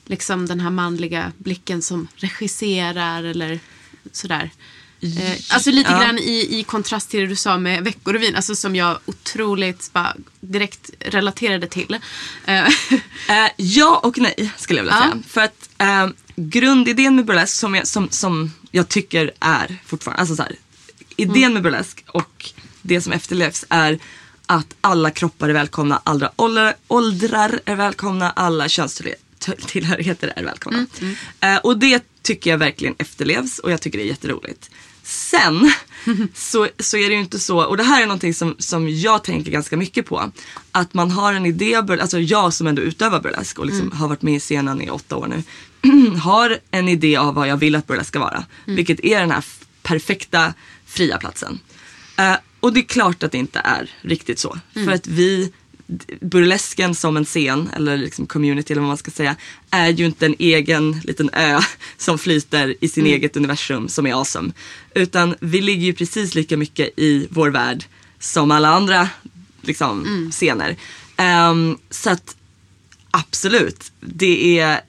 liksom 0.06 0.46
den 0.46 0.60
här 0.60 0.70
manliga 0.70 1.32
blicken 1.38 1.82
som 1.82 2.08
regisserar 2.16 3.24
eller 3.24 3.60
sådär. 4.12 4.52
Eh, 5.02 5.38
alltså 5.50 5.72
lite 5.72 5.92
Ja. 5.92 6.00
grann 6.04 6.18
i, 6.20 6.60
i 6.60 6.64
kontrast 6.64 7.10
till 7.10 7.20
det 7.20 7.28
du 7.28 7.36
sa 7.36 7.58
med 7.58 7.84
Veckorevyn, 7.84 8.36
alltså 8.36 8.56
som 8.56 8.76
jag 8.76 9.00
otroligt 9.06 9.94
bara, 9.94 10.16
direkt 10.40 10.90
relaterade 11.00 11.68
till. 11.68 11.98
Eh, 12.46 12.68
Eh, 13.30 13.52
ja 13.58 14.00
och 14.04 14.18
nej 14.18 14.52
skulle 14.58 14.80
jag 14.80 14.84
vilja 14.84 14.98
Ja. 15.00 15.12
säga. 15.12 15.24
För 15.28 15.42
att 15.42 15.70
eh, 15.78 16.08
grundidén 16.36 17.16
med 17.16 17.26
burlesk 17.26 17.56
som 17.56 17.76
jag, 17.76 17.88
som, 17.88 18.10
som 18.10 18.52
jag 18.72 18.90
tycker 18.90 19.32
är 19.40 19.78
fortfarande, 19.86 20.20
alltså 20.20 20.36
så 20.36 20.44
här, 20.44 20.56
idén 21.16 21.36
Mm. 21.38 21.54
med 21.54 21.64
burlesk 21.64 22.04
och 22.08 22.52
det 22.82 23.02
som 23.02 23.14
efterlevs 23.14 23.66
är 23.70 24.00
att 24.46 24.76
alla 24.82 25.12
kroppar 25.12 25.50
är 25.50 25.54
välkomna, 25.54 26.02
alla 26.04 26.32
åldrar, 26.36 26.76
åldrar 26.88 27.60
är 27.66 27.76
välkomna, 27.76 28.32
alla 28.32 28.70
könstillhörigheter 28.70 30.34
är 30.36 30.44
välkomna. 30.44 30.86
Mm, 31.02 31.16
Eh, 31.40 31.58
och 31.58 31.78
det 31.78 32.04
tycker 32.22 32.50
jag 32.50 32.58
verkligen 32.58 32.96
efterlevs 33.00 33.60
och 33.60 33.72
jag 33.72 33.82
tycker 33.82 33.98
det 33.98 34.04
är 34.04 34.08
jätteroligt. 34.08 34.70
Sen 35.10 35.72
så, 36.34 36.68
så 36.80 36.98
är 36.98 37.10
det 37.10 37.14
ju 37.14 37.20
inte 37.20 37.40
så, 37.40 37.64
och 37.64 37.78
det 37.78 37.84
här 37.84 38.02
är 38.02 38.06
någonting 38.06 38.34
som, 38.34 38.56
som 38.60 38.90
jag 38.90 39.24
tänker 39.24 39.52
ganska 39.52 39.78
mycket 39.78 40.06
på. 40.06 40.32
Att 40.72 40.94
man 40.94 41.12
har 41.12 41.34
en 41.34 41.46
idé, 41.46 41.76
alltså 41.76 42.20
jag 42.20 42.54
som 42.54 42.68
ändå 42.68 42.82
utövar 42.82 43.22
burlesk 43.22 43.60
och 43.60 43.66
liksom 43.66 43.92
har 43.92 44.08
varit 44.08 44.22
med 44.22 44.36
i 44.36 44.40
scenen 44.40 44.82
i 44.82 44.90
åtta 44.90 45.16
år 45.16 45.28
nu. 45.28 45.44
har 46.20 46.58
en 46.72 46.90
idé 46.90 47.16
av 47.16 47.34
vad 47.34 47.48
jag 47.48 47.58
vill 47.58 47.76
att 47.76 47.88
burlesk 47.88 48.08
ska 48.08 48.20
vara. 48.20 48.46
Vilket 48.66 49.00
är 49.00 49.20
den 49.20 49.32
här 49.32 49.46
perfekta 49.84 50.54
fria 50.86 51.18
platsen. 51.18 51.60
Eh, 52.18 52.36
och 52.60 52.74
det 52.74 52.80
är 52.80 52.84
klart 52.84 53.24
att 53.24 53.32
det 53.32 53.38
inte 53.38 53.60
är 53.60 53.90
riktigt 54.02 54.40
så. 54.40 54.60
För 54.74 54.92
att 54.92 55.08
vi, 55.08 55.54
burlesken 56.22 56.96
som 56.96 57.18
en 57.18 57.26
scen, 57.26 57.70
eller 57.76 57.98
liksom 57.98 58.28
community 58.28 58.74
eller 58.74 58.82
vad 58.82 58.88
man 58.88 58.98
ska 58.98 59.12
säga, 59.12 59.36
är 59.70 59.90
ju 59.90 60.06
inte 60.06 60.26
en 60.26 60.36
egen 60.40 61.02
liten 61.04 61.30
ö 61.34 61.60
som 61.98 62.18
flyter 62.18 62.76
i 62.82 62.88
sin 62.88 63.06
eget 63.06 63.38
universum 63.38 63.90
som 63.90 64.06
är 64.06 64.14
awesome. 64.14 64.52
Utan 64.94 65.36
vi 65.40 65.62
ligger 65.62 65.86
ju 65.86 65.94
precis 65.94 66.36
lika 66.36 66.58
mycket 66.58 67.00
i 67.00 67.28
vår 67.30 67.50
värld 67.50 67.84
som 68.20 68.52
alla 68.52 68.70
andra 68.70 69.10
liksom, 69.62 70.30
scener. 70.32 70.76
Ehm, 71.18 71.78
så 71.90 72.10
att 72.10 72.36
absolut, 73.12 73.92
det 74.00 74.60
är 74.60 74.82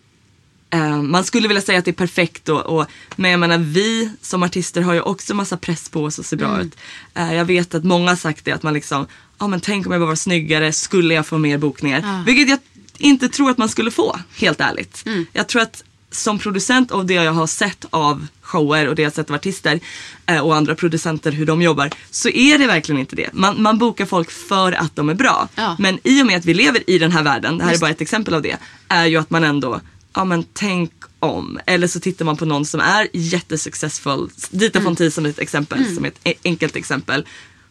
man 1.02 1.24
skulle 1.24 1.48
vilja 1.48 1.60
säga 1.60 1.78
att 1.78 1.84
det 1.84 1.90
är 1.90 1.92
perfekt 1.92 2.48
och, 2.48 2.60
och, 2.60 2.86
men 3.16 3.30
jag 3.30 3.40
menar 3.40 3.58
vi 3.58 4.10
som 4.22 4.42
artister 4.42 4.82
har 4.82 4.94
ju 4.94 5.00
också 5.00 5.34
massa 5.34 5.56
press 5.56 5.88
på 5.88 6.04
oss 6.04 6.18
att 6.18 6.26
se 6.26 6.36
bra 6.36 6.60
ut. 6.60 6.76
Eh, 7.14 7.34
jag 7.34 7.44
vet 7.44 7.74
att 7.74 7.84
många 7.84 8.08
har 8.10 8.16
sagt 8.16 8.44
det 8.44 8.52
att 8.52 8.62
man 8.62 8.74
liksom, 8.74 9.06
ja 9.38 9.46
men 9.46 9.60
tänk 9.60 9.86
om 9.86 9.92
jag 9.92 10.00
bara 10.00 10.08
var 10.08 10.14
snyggare, 10.14 10.72
skulle 10.72 11.14
jag 11.14 11.26
få 11.26 11.38
mer 11.38 11.58
bokningar? 11.58 12.24
Vilket 12.26 12.48
jag 12.48 12.58
inte 12.98 13.28
tror 13.28 13.50
att 13.50 13.58
man 13.58 13.68
skulle 13.68 13.90
få, 13.90 14.18
helt 14.36 14.60
ärligt. 14.60 15.04
Jag 15.32 15.46
tror 15.46 15.62
att 15.62 15.84
som 16.10 16.38
producent 16.38 16.90
av 16.90 17.06
det 17.06 17.14
jag 17.14 17.32
har 17.32 17.46
sett 17.46 17.84
av 17.90 18.26
shower 18.40 18.88
och 18.88 18.94
det 18.94 19.02
jag 19.02 19.10
har 19.10 19.14
sett 19.14 19.30
av 19.30 19.36
artister 19.36 19.80
eh, 20.26 20.38
och 20.38 20.56
andra 20.56 20.74
producenter 20.74 21.32
hur 21.32 21.46
de 21.46 21.62
jobbar 21.62 21.90
så 22.10 22.28
är 22.28 22.58
det 22.58 22.66
verkligen 22.66 23.00
inte 23.00 23.16
det. 23.16 23.28
Man, 23.32 23.62
man 23.62 23.78
bokar 23.78 24.06
folk 24.06 24.30
för 24.30 24.72
att 24.72 24.96
de 24.96 25.08
är 25.08 25.14
bra. 25.14 25.48
Ja. 25.54 25.76
Men 25.78 25.98
i 26.04 26.22
och 26.22 26.26
med 26.26 26.36
att 26.36 26.44
vi 26.44 26.54
lever 26.54 26.90
i 26.90 26.98
den 26.98 27.12
här 27.12 27.22
världen, 27.22 27.58
det 27.58 27.64
här 27.64 27.74
är 27.74 27.78
bara 27.78 27.90
ett 27.90 28.00
exempel 28.00 28.34
av 28.34 28.42
det, 28.42 28.56
är 28.88 29.06
ju 29.06 29.16
att 29.16 29.30
man 29.30 29.44
ändå, 29.44 29.80
ja 30.14 30.24
men 30.24 30.44
tänk 30.52 30.92
om. 31.20 31.60
Eller 31.66 31.86
så 31.86 32.00
tittar 32.00 32.24
man 32.24 32.36
på 32.36 32.44
någon 32.44 32.66
som 32.66 32.80
är 32.80 33.08
jättesuccessful. 33.12 34.30
Dita 34.50 34.78
Mm. 34.78 34.86
Fonti 34.86 35.10
som 35.10 35.26
ett 35.26 35.38
exempel, 35.38 35.94
som 35.94 36.04
ett 36.04 36.20
e- 36.24 36.34
enkelt 36.44 36.76
exempel. 36.76 37.26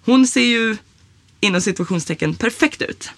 Hon 0.05 0.27
ser 0.27 0.45
ju 0.45 0.77
inom 1.39 1.61
situationstecken 1.61 2.35
perfekt 2.35 2.81
ut 2.81 3.09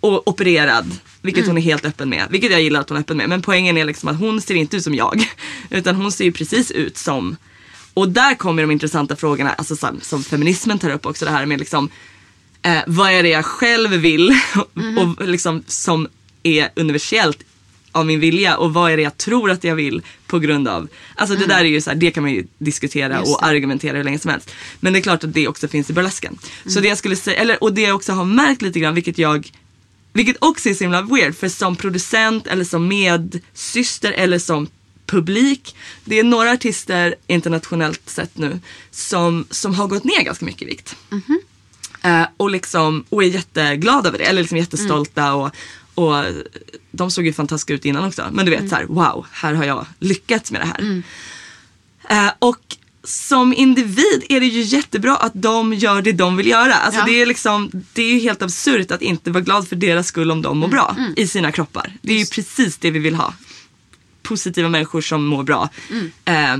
och 0.00 0.28
opererad. 0.28 0.98
Vilket 1.22 1.46
hon 1.46 1.58
är 1.58 1.62
helt 1.62 1.84
öppen 1.84 2.08
med. 2.08 2.26
Vilket 2.30 2.50
jag 2.50 2.62
gillar 2.62 2.80
att 2.80 2.88
hon 2.88 2.96
är 2.96 3.00
öppen 3.00 3.16
med. 3.16 3.28
Men 3.28 3.42
poängen 3.42 3.76
är 3.76 3.84
liksom 3.84 4.08
att 4.08 4.18
hon 4.18 4.40
ser 4.40 4.54
inte 4.54 4.76
ut 4.76 4.84
som 4.84 4.94
jag. 4.94 5.30
Utan 5.70 5.94
hon 5.96 6.12
ser 6.12 6.24
ju 6.24 6.32
precis 6.32 6.70
ut 6.70 6.96
som... 6.96 7.36
Och 7.94 8.08
där 8.08 8.34
kommer 8.34 8.62
de 8.62 8.70
intressanta 8.70 9.16
frågorna. 9.16 9.52
Alltså 9.52 9.76
som, 9.76 10.00
som 10.00 10.24
feminismen 10.24 10.78
tar 10.78 10.90
upp 10.90 11.06
också. 11.06 11.24
Det 11.24 11.30
här 11.30 11.46
med 11.46 11.58
liksom. 11.58 11.88
Eh, 12.62 12.78
vad 12.86 13.10
är 13.10 13.22
det 13.22 13.28
jag 13.28 13.44
själv 13.44 13.90
vill? 13.90 14.34
och 14.98 15.28
liksom 15.28 15.62
som 15.66 16.08
är 16.42 16.68
universellt 16.76 17.38
av 17.92 18.06
min 18.06 18.20
vilja. 18.20 18.56
Och 18.56 18.74
vad 18.74 18.92
är 18.92 18.96
det 18.96 19.02
jag 19.02 19.16
tror 19.16 19.50
att 19.50 19.64
jag 19.64 19.74
vill 19.74 20.02
på 20.26 20.38
grund 20.38 20.68
av. 20.68 20.88
Alltså 21.14 21.36
det 21.36 21.46
där 21.46 21.60
är 21.60 21.64
ju 21.64 21.80
så 21.80 21.90
här, 21.90 21.96
det 21.96 22.10
kan 22.10 22.22
man 22.22 22.32
ju 22.32 22.46
diskutera 22.58 23.18
Just 23.18 23.34
och 23.34 23.40
det. 23.42 23.46
argumentera 23.46 23.96
hur 23.96 24.04
länge 24.04 24.18
som 24.18 24.30
helst. 24.30 24.50
Men 24.80 24.92
det 24.92 24.98
är 24.98 25.02
klart 25.02 25.24
att 25.24 25.34
det 25.34 25.48
också 25.48 25.68
finns 25.68 25.90
i 25.90 25.92
burlesken. 25.92 26.38
Så 26.66 26.80
det 26.80 26.88
jag 26.88 26.98
skulle 26.98 27.16
säga, 27.16 27.40
eller, 27.40 27.62
och 27.62 27.72
det 27.72 27.80
jag 27.80 27.96
också 27.96 28.12
har 28.12 28.24
märkt 28.24 28.62
lite 28.62 28.80
grann, 28.80 28.94
vilket 28.94 29.18
jag 29.18 29.50
vilket 30.12 30.36
också 30.40 30.68
är 30.68 30.74
så 30.74 30.84
himla 30.84 31.02
weird 31.02 31.36
för 31.36 31.48
som 31.48 31.76
producent 31.76 32.46
eller 32.46 32.64
som 32.64 32.88
medsyster 32.88 34.12
eller 34.12 34.38
som 34.38 34.68
publik. 35.06 35.76
Det 36.04 36.18
är 36.18 36.24
några 36.24 36.50
artister 36.50 37.14
internationellt 37.26 38.08
sett 38.08 38.38
nu 38.38 38.60
som, 38.90 39.46
som 39.50 39.74
har 39.74 39.86
gått 39.86 40.04
ner 40.04 40.24
ganska 40.24 40.44
mycket 40.44 40.62
i 40.62 40.64
vikt. 40.64 40.96
Eh, 42.02 42.24
och, 42.36 42.50
liksom, 42.50 43.04
och 43.08 43.24
är 43.24 43.26
jätteglada 43.26 44.08
över 44.08 44.18
det, 44.18 44.24
eller 44.24 44.40
liksom 44.40 44.58
jättestolta. 44.58 45.34
Och, 45.34 45.50
och 45.94 46.14
de 46.90 47.10
såg 47.10 47.26
ju 47.26 47.32
fantastiska 47.32 47.74
ut 47.74 47.84
innan 47.84 48.04
också. 48.04 48.28
Men 48.32 48.44
du 48.46 48.50
vet 48.50 48.68
så 48.68 48.74
här, 48.74 48.84
wow, 48.84 49.26
här 49.32 49.54
har 49.54 49.64
jag 49.64 49.86
lyckats 49.98 50.52
med 50.52 50.60
det 50.60 50.66
här. 50.66 51.02
Eh, 52.08 52.32
och 52.38 52.58
som 53.04 53.54
individ 53.54 54.24
är 54.28 54.40
det 54.40 54.46
ju 54.46 54.60
jättebra 54.62 55.16
att 55.16 55.32
de 55.34 55.74
gör 55.74 56.02
det 56.02 56.12
de 56.12 56.36
vill 56.36 56.46
göra. 56.46 56.74
Alltså 56.74 57.00
Ja. 57.00 57.06
det, 57.06 57.22
är 57.22 57.26
liksom, 57.26 57.70
det 57.92 58.02
är 58.02 58.12
ju 58.14 58.18
helt 58.20 58.42
absurt 58.42 58.90
att 58.90 59.02
inte 59.02 59.30
vara 59.30 59.42
glad 59.44 59.68
för 59.68 59.76
deras 59.76 60.06
skull 60.06 60.30
om 60.30 60.42
de 60.42 60.58
mår 60.58 60.68
bra 60.68 60.96
i 61.16 61.26
sina 61.26 61.52
kroppar. 61.52 61.92
Det 62.02 62.12
är 62.12 62.18
ju 62.18 62.26
precis 62.26 62.76
det 62.78 62.90
vi 62.90 62.98
vill 62.98 63.14
ha. 63.14 63.34
Positiva 64.22 64.68
människor 64.68 65.00
som 65.00 65.26
mår 65.26 65.42
bra. 65.42 65.68
Eh, 66.24 66.56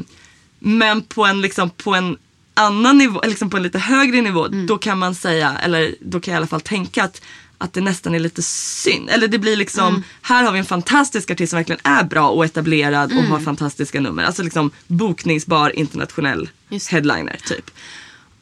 men 0.59 1.03
på 1.03 1.25
en, 1.25 1.41
liksom, 1.41 1.71
på 1.71 1.95
en 1.95 2.17
annan 2.55 2.99
nivå, 2.99 3.21
liksom 3.25 3.51
på 3.51 3.57
en 3.57 3.63
lite 3.63 3.79
högre 3.79 4.21
nivå, 4.21 4.49
då 4.49 4.79
kan 4.79 4.99
man 4.99 5.15
säga, 5.15 5.57
eller 5.65 5.95
då 6.01 6.21
kan 6.21 6.33
jag 6.33 6.37
i 6.37 6.41
alla 6.41 6.47
fall 6.47 6.61
tänka 6.61 7.05
att 7.05 7.23
att 7.61 7.73
det 7.73 7.81
nästan 7.81 8.15
är 8.15 8.19
lite 8.19 8.43
synd. 8.43 9.11
Eller 9.11 9.29
det 9.29 9.39
blir 9.39 9.57
liksom, 9.57 10.03
här 10.23 10.45
har 10.45 10.53
vi 10.53 10.59
en 10.59 10.65
fantastisk 10.65 11.31
artist 11.31 11.51
som 11.51 11.57
verkligen 11.57 11.81
är 11.85 12.05
bra 12.05 12.29
och 12.29 12.45
etablerad 12.45 13.13
och 13.13 13.25
har 13.25 13.41
fantastiska 13.41 14.01
nummer. 14.01 14.25
Alltså 14.25 14.43
liksom 14.43 14.71
bokningsbar 14.87 15.79
internationell 15.79 16.49
headliner 16.91 17.37
typ. 17.47 17.71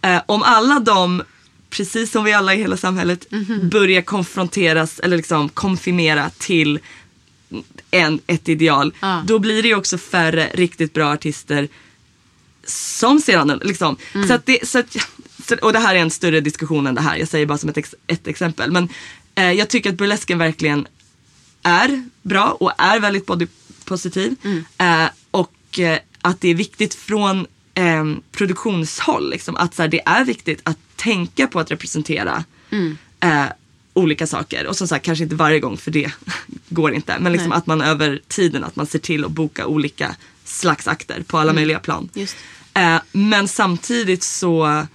Eh, 0.02 0.22
om 0.26 0.42
alla 0.42 0.80
de, 0.80 1.22
precis 1.70 2.10
som 2.10 2.24
vi 2.24 2.32
alla 2.32 2.54
i 2.54 2.58
hela 2.58 2.76
samhället, 2.76 3.26
börjar 3.62 4.02
konfronteras 4.02 5.00
eller 5.00 5.16
liksom 5.16 5.48
konfirmera 5.48 6.30
till 6.38 6.78
en, 7.90 8.20
ett 8.26 8.48
ideal. 8.48 8.94
Ja. 9.00 9.22
Då 9.26 9.38
blir 9.38 9.62
det 9.62 9.68
ju 9.68 9.74
också 9.74 9.98
färre 9.98 10.50
riktigt 10.54 10.94
bra 10.94 11.12
artister 11.12 11.68
som 12.66 13.20
ser 13.20 13.38
annorlunda 13.38 13.66
liksom. 13.66 13.96
Så 14.28 14.34
att 14.34 14.46
det, 14.46 14.68
så 14.68 14.78
att, 14.78 14.96
och 15.50 15.72
det 15.72 15.78
här 15.78 15.94
är 15.94 15.98
en 15.98 16.10
större 16.10 16.40
diskussion 16.40 16.86
än 16.86 16.94
det 16.94 17.00
här. 17.00 17.16
Jag 17.16 17.28
säger 17.28 17.46
bara 17.46 17.58
som 17.58 17.70
ett, 17.70 17.76
ex, 17.76 17.94
ett 18.06 18.26
exempel. 18.26 18.70
Men 18.70 18.88
eh, 19.34 19.52
jag 19.52 19.68
tycker 19.68 19.90
att 19.90 19.96
burlesken 19.96 20.38
verkligen 20.38 20.86
är 21.62 22.08
bra 22.22 22.56
och 22.60 22.72
är 22.78 23.00
väldigt 23.00 23.26
bodypositiv. 23.26 24.36
Eh, 24.78 25.06
och 25.30 25.78
eh, 25.78 25.98
att 26.20 26.40
det 26.40 26.48
är 26.48 26.54
viktigt 26.54 26.94
från 26.94 27.46
eh, 27.74 28.04
produktionshåll. 28.32 29.30
Liksom, 29.30 29.56
att 29.56 29.74
så 29.74 29.82
här, 29.82 29.88
det 29.88 30.00
är 30.06 30.24
viktigt 30.24 30.60
att 30.62 30.78
tänka 30.96 31.46
på 31.46 31.60
att 31.60 31.70
representera 31.70 32.44
eh, 33.20 33.44
olika 33.94 34.26
saker. 34.26 34.66
Och 34.66 34.76
som 34.76 34.88
sagt 34.88 35.04
kanske 35.04 35.24
inte 35.24 35.36
varje 35.36 35.60
gång 35.60 35.76
för 35.76 35.90
det 35.90 36.12
går 36.68 36.94
inte. 36.94 37.18
Men 37.18 37.32
liksom 37.32 37.48
Nej. 37.48 37.58
att 37.58 37.66
man 37.66 37.80
över 37.80 38.20
tiden 38.28 38.64
att 38.64 38.76
man 38.76 38.86
ser 38.86 38.98
till 38.98 39.24
att 39.24 39.30
boka 39.30 39.66
olika 39.66 40.16
slags 40.44 40.88
akter 40.88 41.22
på 41.22 41.38
alla 41.38 41.52
möjliga 41.52 41.78
plan. 41.78 42.08
Just. 42.14 42.36
Eh, 42.74 43.00
men 43.12 43.48
samtidigt 43.48 44.22
så 44.22 44.86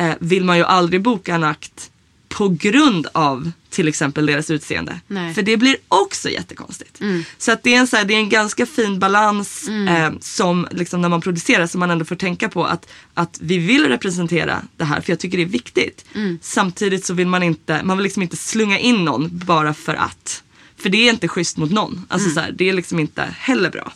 eh, 0.00 0.14
vill 0.20 0.44
man 0.44 0.58
ju 0.58 0.64
aldrig 0.64 1.02
boka 1.02 1.34
en 1.34 1.44
akt 1.44 1.90
på 2.28 2.48
grund 2.48 3.06
av 3.12 3.50
till 3.70 3.88
exempel 3.88 4.26
deras 4.26 4.50
utseende. 4.50 5.00
Nej. 5.06 5.34
För 5.34 5.42
det 5.42 5.56
blir 5.56 5.76
också 5.88 6.30
jättekonstigt. 6.30 7.00
Så 7.38 7.52
att 7.52 7.62
det, 7.62 7.74
är 7.74 7.78
en, 7.78 7.86
så 7.86 7.96
här, 7.96 8.04
det 8.04 8.14
är 8.14 8.18
en 8.18 8.28
ganska 8.28 8.66
fin 8.66 8.98
balans 8.98 9.68
eh, 9.68 10.12
som 10.20 10.68
liksom, 10.70 11.00
när 11.00 11.08
man 11.08 11.20
producerar 11.20 11.66
som 11.66 11.80
man 11.80 11.90
ändå 11.90 12.04
får 12.04 12.16
tänka 12.16 12.48
på 12.48 12.64
att, 12.64 12.86
att 13.14 13.38
vi 13.40 13.58
vill 13.58 13.86
representera 13.86 14.62
det 14.76 14.84
här 14.84 15.00
för 15.00 15.12
jag 15.12 15.18
tycker 15.18 15.38
det 15.38 15.44
är 15.44 15.46
viktigt. 15.46 16.04
Samtidigt 16.40 17.04
så 17.06 17.14
vill 17.14 17.26
man 17.26 17.42
inte, 17.42 17.80
man 17.84 17.96
vill 17.96 18.04
liksom 18.04 18.22
inte 18.22 18.36
slunga 18.36 18.78
in 18.78 19.04
någon 19.04 19.28
bara 19.32 19.74
för 19.74 19.94
att. 19.94 20.42
För 20.76 20.88
det 20.88 21.08
är 21.08 21.10
inte 21.10 21.28
schysst 21.28 21.56
mot 21.56 21.70
någon. 21.70 22.06
Alltså, 22.08 22.30
så 22.30 22.40
här, 22.40 22.52
det 22.52 22.68
är 22.68 22.72
liksom 22.72 22.98
inte 22.98 23.34
heller 23.38 23.70
bra. 23.70 23.92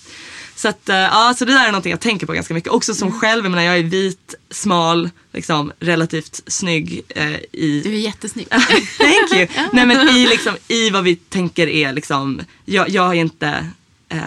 Så, 0.57 0.69
att, 0.69 0.89
eh, 0.89 0.97
ja, 0.97 1.35
så 1.39 1.45
det 1.45 1.53
där 1.53 1.67
är 1.67 1.73
någonting 1.73 1.91
jag 1.91 2.01
tänker 2.01 2.27
på 2.27 2.33
ganska 2.33 2.55
mycket. 2.55 2.73
Också 2.73 2.95
som 2.95 3.21
själv, 3.21 3.45
jag 3.45 3.51
menar 3.51 3.63
jag 3.63 3.79
är 3.79 3.83
vit, 3.83 4.35
smal, 4.51 5.11
liksom, 5.33 5.73
relativt 5.79 6.43
snygg 6.47 7.03
eh, 7.09 7.37
i... 7.53 7.81
Du 7.85 7.95
är 7.95 7.99
jättesnygg. 7.99 8.49
Thank 8.99 9.33
you! 9.35 9.47
Nej 9.73 9.87
men 9.87 10.09
i, 10.09 10.27
liksom, 10.27 10.57
i 10.69 10.91
vad 10.91 11.05
vi 11.05 11.17
tänker 11.17 11.67
är 11.67 11.93
liksom, 11.93 12.41
jag, 12.65 12.89
jag 12.89 13.11
är 13.11 13.15
inte, 13.15 13.67
eh, 14.09 14.19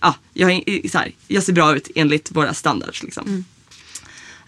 ja, 0.00 0.14
jag, 0.32 0.50
är, 0.52 0.88
så 0.88 0.98
här, 0.98 1.12
jag 1.28 1.42
ser 1.42 1.52
bra 1.52 1.76
ut 1.76 1.90
enligt 1.94 2.30
våra 2.30 2.54
standards 2.54 3.02
liksom. 3.02 3.44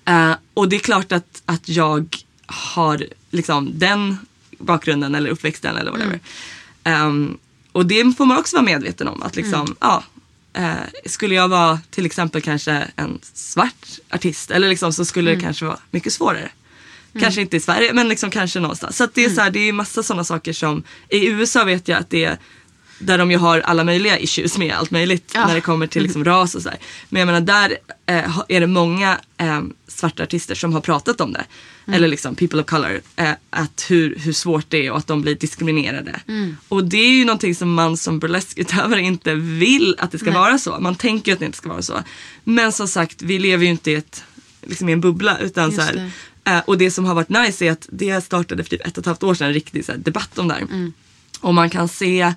Eh, 0.04 0.32
och 0.54 0.68
det 0.68 0.76
är 0.76 0.80
klart 0.80 1.12
att, 1.12 1.42
att 1.44 1.68
jag 1.68 2.16
har 2.46 3.06
liksom 3.30 3.78
den 3.78 4.18
bakgrunden 4.58 5.14
eller 5.14 5.30
uppväxten 5.30 5.76
eller 5.76 5.90
whatever. 5.90 6.20
Ehm, 6.84 7.38
och 7.72 7.86
det 7.86 8.16
får 8.16 8.24
man 8.24 8.38
också 8.38 8.56
vara 8.56 8.64
medveten 8.64 9.08
om. 9.08 9.22
Att 9.22 9.36
liksom, 9.36 9.76
ja, 9.80 10.04
eh, 10.56 10.72
skulle 11.06 11.34
jag 11.34 11.48
vara 11.48 11.80
till 11.90 12.06
exempel 12.06 12.42
kanske 12.42 12.88
en 12.96 13.18
svart 13.22 13.86
artist 14.10 14.50
eller 14.50 14.68
liksom, 14.68 14.92
så 14.92 15.04
skulle 15.04 15.34
det 15.34 15.40
kanske 15.40 15.64
vara 15.64 15.78
mycket 15.90 16.12
svårare. 16.12 16.50
Kanske 17.20 17.40
inte 17.40 17.56
i 17.56 17.60
Sverige 17.60 17.92
men 17.92 18.08
liksom 18.08 18.30
kanske 18.30 18.60
någonstans. 18.60 18.96
Så 18.96 19.04
att 19.04 19.14
det 19.14 19.24
är 19.24 19.30
så 19.30 19.40
här, 19.40 19.50
det 19.50 19.60
är 19.60 19.72
massa 19.72 20.02
sådana 20.02 20.24
saker 20.24 20.52
som, 20.52 20.82
i 21.08 21.26
USA 21.26 21.64
vet 21.64 21.88
jag 21.88 21.98
att 21.98 22.10
det 22.10 22.24
är 22.24 22.38
där 22.98 23.18
de 23.18 23.30
ju 23.30 23.36
har 23.36 23.60
alla 23.60 23.84
möjliga 23.84 24.18
issues 24.18 24.58
med 24.58 24.74
allt 24.74 24.90
möjligt 24.90 25.30
Ja. 25.34 25.46
när 25.46 25.54
det 25.54 25.60
kommer 25.60 25.86
till 25.86 26.02
liksom 26.02 26.24
ras 26.24 26.54
och 26.54 26.62
sådär. 26.62 26.78
Men 27.08 27.20
jag 27.20 27.26
menar 27.26 27.40
där 27.40 27.76
eh, 28.06 28.38
är 28.48 28.60
det 28.60 28.66
många 28.66 29.20
eh, 29.36 29.62
svarta 29.88 30.22
artister 30.22 30.54
som 30.54 30.72
har 30.72 30.80
pratat 30.80 31.20
om 31.20 31.32
det. 31.32 31.44
Eller 31.92 32.08
liksom 32.08 32.34
people 32.34 32.60
of 32.60 32.66
color. 32.66 33.00
Eh, 33.16 33.30
att 33.50 33.84
hur, 33.88 34.16
hur 34.18 34.32
svårt 34.32 34.64
det 34.68 34.86
är 34.86 34.90
och 34.90 34.98
att 34.98 35.06
de 35.06 35.22
blir 35.22 35.34
diskriminerade. 35.34 36.20
Och 36.68 36.84
det 36.84 36.96
är 36.96 37.10
ju 37.10 37.24
någonting 37.24 37.54
som 37.54 37.74
man 37.74 37.96
som 37.96 38.18
burleskutövare 38.18 39.00
inte 39.00 39.34
vill 39.34 39.96
att 39.98 40.12
det 40.12 40.18
ska 40.18 40.30
vara 40.30 40.58
så. 40.58 40.76
Man 40.80 40.94
tänker 40.94 41.30
ju 41.30 41.32
att 41.32 41.38
det 41.38 41.46
inte 41.46 41.58
ska 41.58 41.68
vara 41.68 41.82
så. 41.82 42.02
Men 42.44 42.72
som 42.72 42.88
sagt, 42.88 43.22
vi 43.22 43.38
lever 43.38 43.64
ju 43.64 43.70
inte 43.70 43.90
i, 43.90 43.94
ett, 43.94 44.24
liksom 44.62 44.88
i 44.88 44.92
en 44.92 45.00
bubbla. 45.00 45.38
Utan 45.38 45.64
Just 45.70 45.76
så 45.76 45.82
här, 45.82 46.10
eh, 46.44 46.58
och 46.66 46.78
det 46.78 46.90
som 46.90 47.04
har 47.04 47.14
varit 47.14 47.28
nice 47.28 47.64
är 47.66 47.72
att 47.72 47.88
det 47.92 48.24
startade 48.24 48.62
för 48.64 48.70
typ 48.70 48.86
ett 48.86 48.98
och 48.98 49.02
ett 49.02 49.06
halvt 49.06 49.22
år 49.22 49.34
sedan 49.34 49.46
en 49.46 49.54
riktig 49.54 49.84
så 49.84 49.92
här, 49.92 49.98
debatt 49.98 50.38
om 50.38 50.48
det 50.48 50.54
här. 50.54 50.92
Och 51.40 51.54
man 51.54 51.70
kan 51.70 51.88
se 51.88 52.34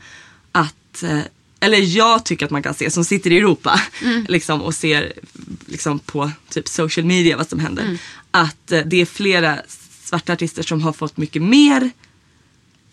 att, 1.04 1.12
eh, 1.12 1.20
eller 1.60 1.78
jag 1.98 2.26
tycker 2.26 2.46
att 2.46 2.52
man 2.52 2.64
kan 2.64 2.74
se 2.74 2.92
som 2.92 3.06
sitter 3.06 3.32
i 3.32 3.38
Europa 3.38 3.82
liksom, 4.28 4.62
och 4.62 4.76
ser 4.76 5.14
liksom, 5.66 6.00
på 6.00 6.32
typ 6.50 6.68
social 6.68 7.06
media 7.06 7.38
vad 7.38 7.50
som 7.50 7.60
händer. 7.60 7.98
Att 8.32 8.72
eh, 8.72 8.82
det 8.86 9.02
är 9.02 9.06
flera 9.06 9.58
svarta 10.04 10.34
artister 10.34 10.64
som 10.64 10.82
har 10.82 10.94
fått 10.94 11.18
mycket 11.18 11.42
mer 11.42 11.90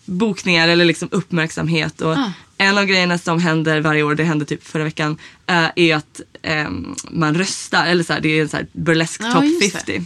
bokningar 0.05 0.67
eller 0.67 0.85
liksom 0.85 1.07
uppmärksamhet. 1.11 2.01
Och 2.01 2.17
Ah. 2.17 2.31
En 2.59 2.77
av 2.77 2.85
grejerna 2.85 3.17
som 3.17 3.39
händer 3.39 3.81
varje 3.81 4.03
år, 4.03 4.15
det 4.15 4.23
hände 4.23 4.45
typ 4.45 4.63
förra 4.67 4.83
veckan, 4.83 5.17
eh, 5.47 5.65
är 5.75 5.95
att 5.95 6.21
ehm, 6.41 6.95
man 7.11 7.35
röstar, 7.35 7.85
eller 7.87 8.03
så 8.03 8.13
här, 8.13 8.19
det 8.21 8.29
är 8.29 8.41
en 8.41 8.49
så 8.49 8.57
här 8.57 8.67
burlesk 8.73 9.21
Ja, 9.23 9.31
top 9.31 9.43
just 9.45 9.85
det. 9.85 9.93
50 9.93 10.05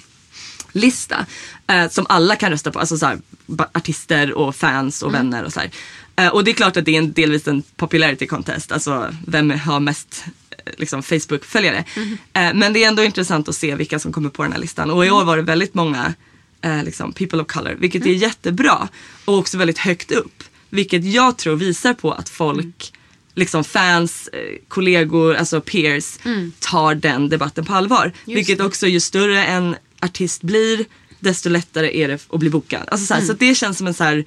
lista 0.72 1.26
eh, 1.68 1.90
som 1.90 2.06
alla 2.10 2.36
kan 2.36 2.52
rösta 2.52 2.72
på. 2.72 2.80
Alltså 2.80 2.98
så 2.98 3.06
här, 3.06 3.20
artister 3.74 4.34
och 4.34 4.56
fans 4.56 5.02
och 5.02 5.10
Mm. 5.10 5.22
vänner 5.22 5.44
och 5.44 5.54
så 5.54 5.60
här. 5.60 5.70
Eh, 6.22 6.28
och 6.28 6.44
det 6.44 6.52
är 6.52 6.56
klart 6.56 6.78
att 6.78 6.86
det 6.86 6.96
är 6.96 6.98
en, 6.98 7.12
delvis 7.14 7.48
en 7.48 7.62
popularity 7.76 8.28
contest. 8.28 8.72
Alltså 8.72 9.16
vem 9.28 9.52
har 9.52 9.80
mest 9.80 10.24
eh, 10.66 10.74
liksom, 10.78 11.04
Facebook-följare. 11.04 11.86
Mm. 12.34 12.58
Men 12.60 12.74
det 12.74 12.84
är 12.84 12.88
ändå 12.88 13.04
intressant 13.04 13.50
att 13.50 13.56
se 13.56 13.76
vilka 13.76 14.00
som 14.00 14.14
kommer 14.14 14.30
på 14.30 14.44
den 14.44 14.52
här 14.52 14.60
listan. 14.60 14.92
Och 14.92 15.06
i 15.06 15.08
Mm. 15.08 15.20
år 15.20 15.26
var 15.26 15.38
det 15.38 15.44
väldigt 15.44 15.74
många 15.74 16.14
liksom, 16.84 17.14
people 17.14 17.42
of 17.42 17.48
color. 17.48 17.76
Vilket 17.80 18.06
är 18.06 18.10
jättebra. 18.10 18.88
Och 19.26 19.38
också 19.38 19.58
väldigt 19.58 19.78
högt 19.78 20.12
upp. 20.12 20.44
Vilket 20.70 21.06
jag 21.06 21.38
tror 21.38 21.56
visar 21.56 21.94
på 21.94 22.12
att 22.12 22.30
folk 22.30 22.94
liksom 23.36 23.64
fans, 23.64 24.30
kollegor, 24.68 25.36
alltså 25.36 25.62
peers 25.62 26.20
tar 26.60 26.96
den 26.96 27.30
debatten 27.30 27.66
på 27.66 27.74
allvar. 27.74 28.12
Vilket 28.26 28.58
det. 28.58 28.64
också 28.64 28.88
ju 28.88 29.00
större 29.00 29.46
en 29.46 29.76
artist 30.02 30.42
blir 30.42 30.86
desto 31.20 31.50
lättare 31.50 32.02
är 32.02 32.08
det 32.08 32.20
att 32.30 32.40
bli 32.40 32.50
bokad. 32.50 32.84
Alltså 32.88 33.06
så, 33.06 33.14
här, 33.14 33.22
så 33.22 33.32
att 33.32 33.40
det 33.40 33.56
känns 33.56 33.78
som 33.78 33.88
en 33.88 33.94
så 33.94 34.04
här 34.04 34.26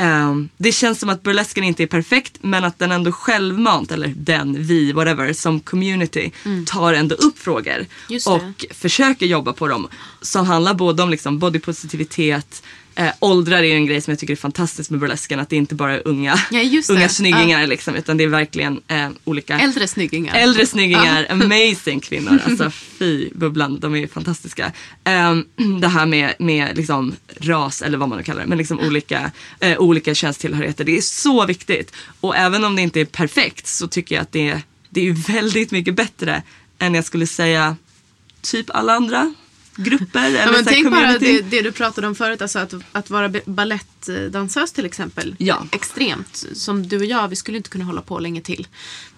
ehm, 0.00 0.48
det 0.56 0.72
känns 0.72 1.00
som 1.00 1.08
att 1.08 1.22
burlesken 1.22 1.64
inte 1.64 1.82
är 1.82 1.86
perfekt 1.86 2.38
men 2.40 2.64
att 2.64 2.78
den 2.78 2.92
ändå 2.92 3.12
självmant, 3.12 3.92
eller 3.92 4.08
den, 4.16 4.62
vi, 4.62 4.92
whatever, 4.92 5.32
som 5.32 5.60
community 5.60 6.32
tar 6.66 6.92
ändå 6.92 7.14
upp 7.14 7.38
frågor 7.38 7.86
och 8.26 8.64
försöker 8.70 9.26
jobba 9.26 9.52
på 9.52 9.68
dem. 9.68 9.88
Som 10.22 10.46
handlar 10.46 10.74
både 10.74 11.02
om 11.02 11.10
liksom 11.10 11.38
body 11.38 11.58
positivitet, 11.58 12.62
eh, 12.94 13.12
åldrar 13.18 13.58
är 13.58 13.62
ju 13.62 13.72
en 13.72 13.86
grej 13.86 14.00
som 14.00 14.10
jag 14.10 14.18
tycker 14.18 14.32
är 14.34 14.36
fantastiskt 14.36 14.90
med 14.90 15.00
burlesken. 15.00 15.40
Att 15.40 15.48
det 15.48 15.56
inte 15.56 15.74
bara 15.74 15.94
är 15.94 16.02
unga, 16.04 16.40
Ja, 16.50 16.60
unga 16.88 17.08
snyggingar 17.08 17.66
liksom, 17.66 17.94
utan 17.94 18.16
det 18.16 18.24
är 18.24 18.28
verkligen 18.28 18.80
eh, 18.88 19.08
olika 19.24 19.58
Äldre 19.60 19.88
snyggingar. 19.88 20.34
Äldre 20.34 20.66
snyggingar, 20.66 21.26
amazing 21.30 22.00
kvinnor. 22.00 22.40
Alltså 22.44 22.70
fy 22.70 23.28
bubblan, 23.34 23.80
de 23.80 23.96
är 23.96 24.06
fantastiska. 24.06 24.72
Ehm, 25.04 25.44
det 25.80 25.88
här 25.88 26.06
med, 26.06 26.34
med 26.38 26.76
liksom 26.76 27.14
ras 27.40 27.82
eller 27.82 27.98
vad 27.98 28.08
man 28.08 28.18
nu 28.18 28.24
kallar 28.24 28.40
det, 28.40 28.46
men 28.46 28.58
liksom 28.58 28.80
olika, 28.80 29.30
eh, 29.60 29.78
olika 29.78 30.14
könstillhörigheter. 30.14 30.84
Det 30.84 30.96
är 30.96 31.00
så 31.00 31.46
viktigt. 31.46 31.92
Och 32.20 32.36
även 32.36 32.64
om 32.64 32.76
det 32.76 32.82
inte 32.82 33.00
är 33.00 33.04
perfekt 33.04 33.66
så 33.66 33.88
tycker 33.88 34.14
jag 34.14 34.22
att 34.22 34.32
det 34.32 34.48
är, 34.48 34.62
det 34.90 35.08
är 35.08 35.12
väldigt 35.12 35.70
mycket 35.70 35.94
bättre 35.94 36.42
än 36.78 36.94
jag 36.94 37.04
skulle 37.04 37.26
säga 37.26 37.76
typ 38.42 38.70
alla 38.70 38.92
andra 38.92 39.34
grupper. 39.82 40.24
Eller 40.24 40.38
Ja, 40.40 40.52
men 40.52 40.64
tänk 40.64 40.90
bara 40.90 41.00
community. 41.00 41.42
det, 41.42 41.56
det 41.56 41.62
du 41.62 41.72
pratade 41.72 42.06
om 42.06 42.14
förut, 42.14 42.42
alltså 42.42 42.58
att, 42.58 42.74
att 42.92 43.10
vara 43.10 43.32
balettdansös 43.44 44.72
till 44.72 44.86
exempel. 44.86 45.34
Ja. 45.38 45.66
Extremt. 45.72 46.44
Som 46.52 46.88
du 46.88 46.98
och 46.98 47.04
jag, 47.04 47.28
vi 47.28 47.36
skulle 47.36 47.56
inte 47.56 47.70
kunna 47.70 47.84
hålla 47.84 48.00
på 48.02 48.18
länge 48.18 48.40
till. 48.40 48.66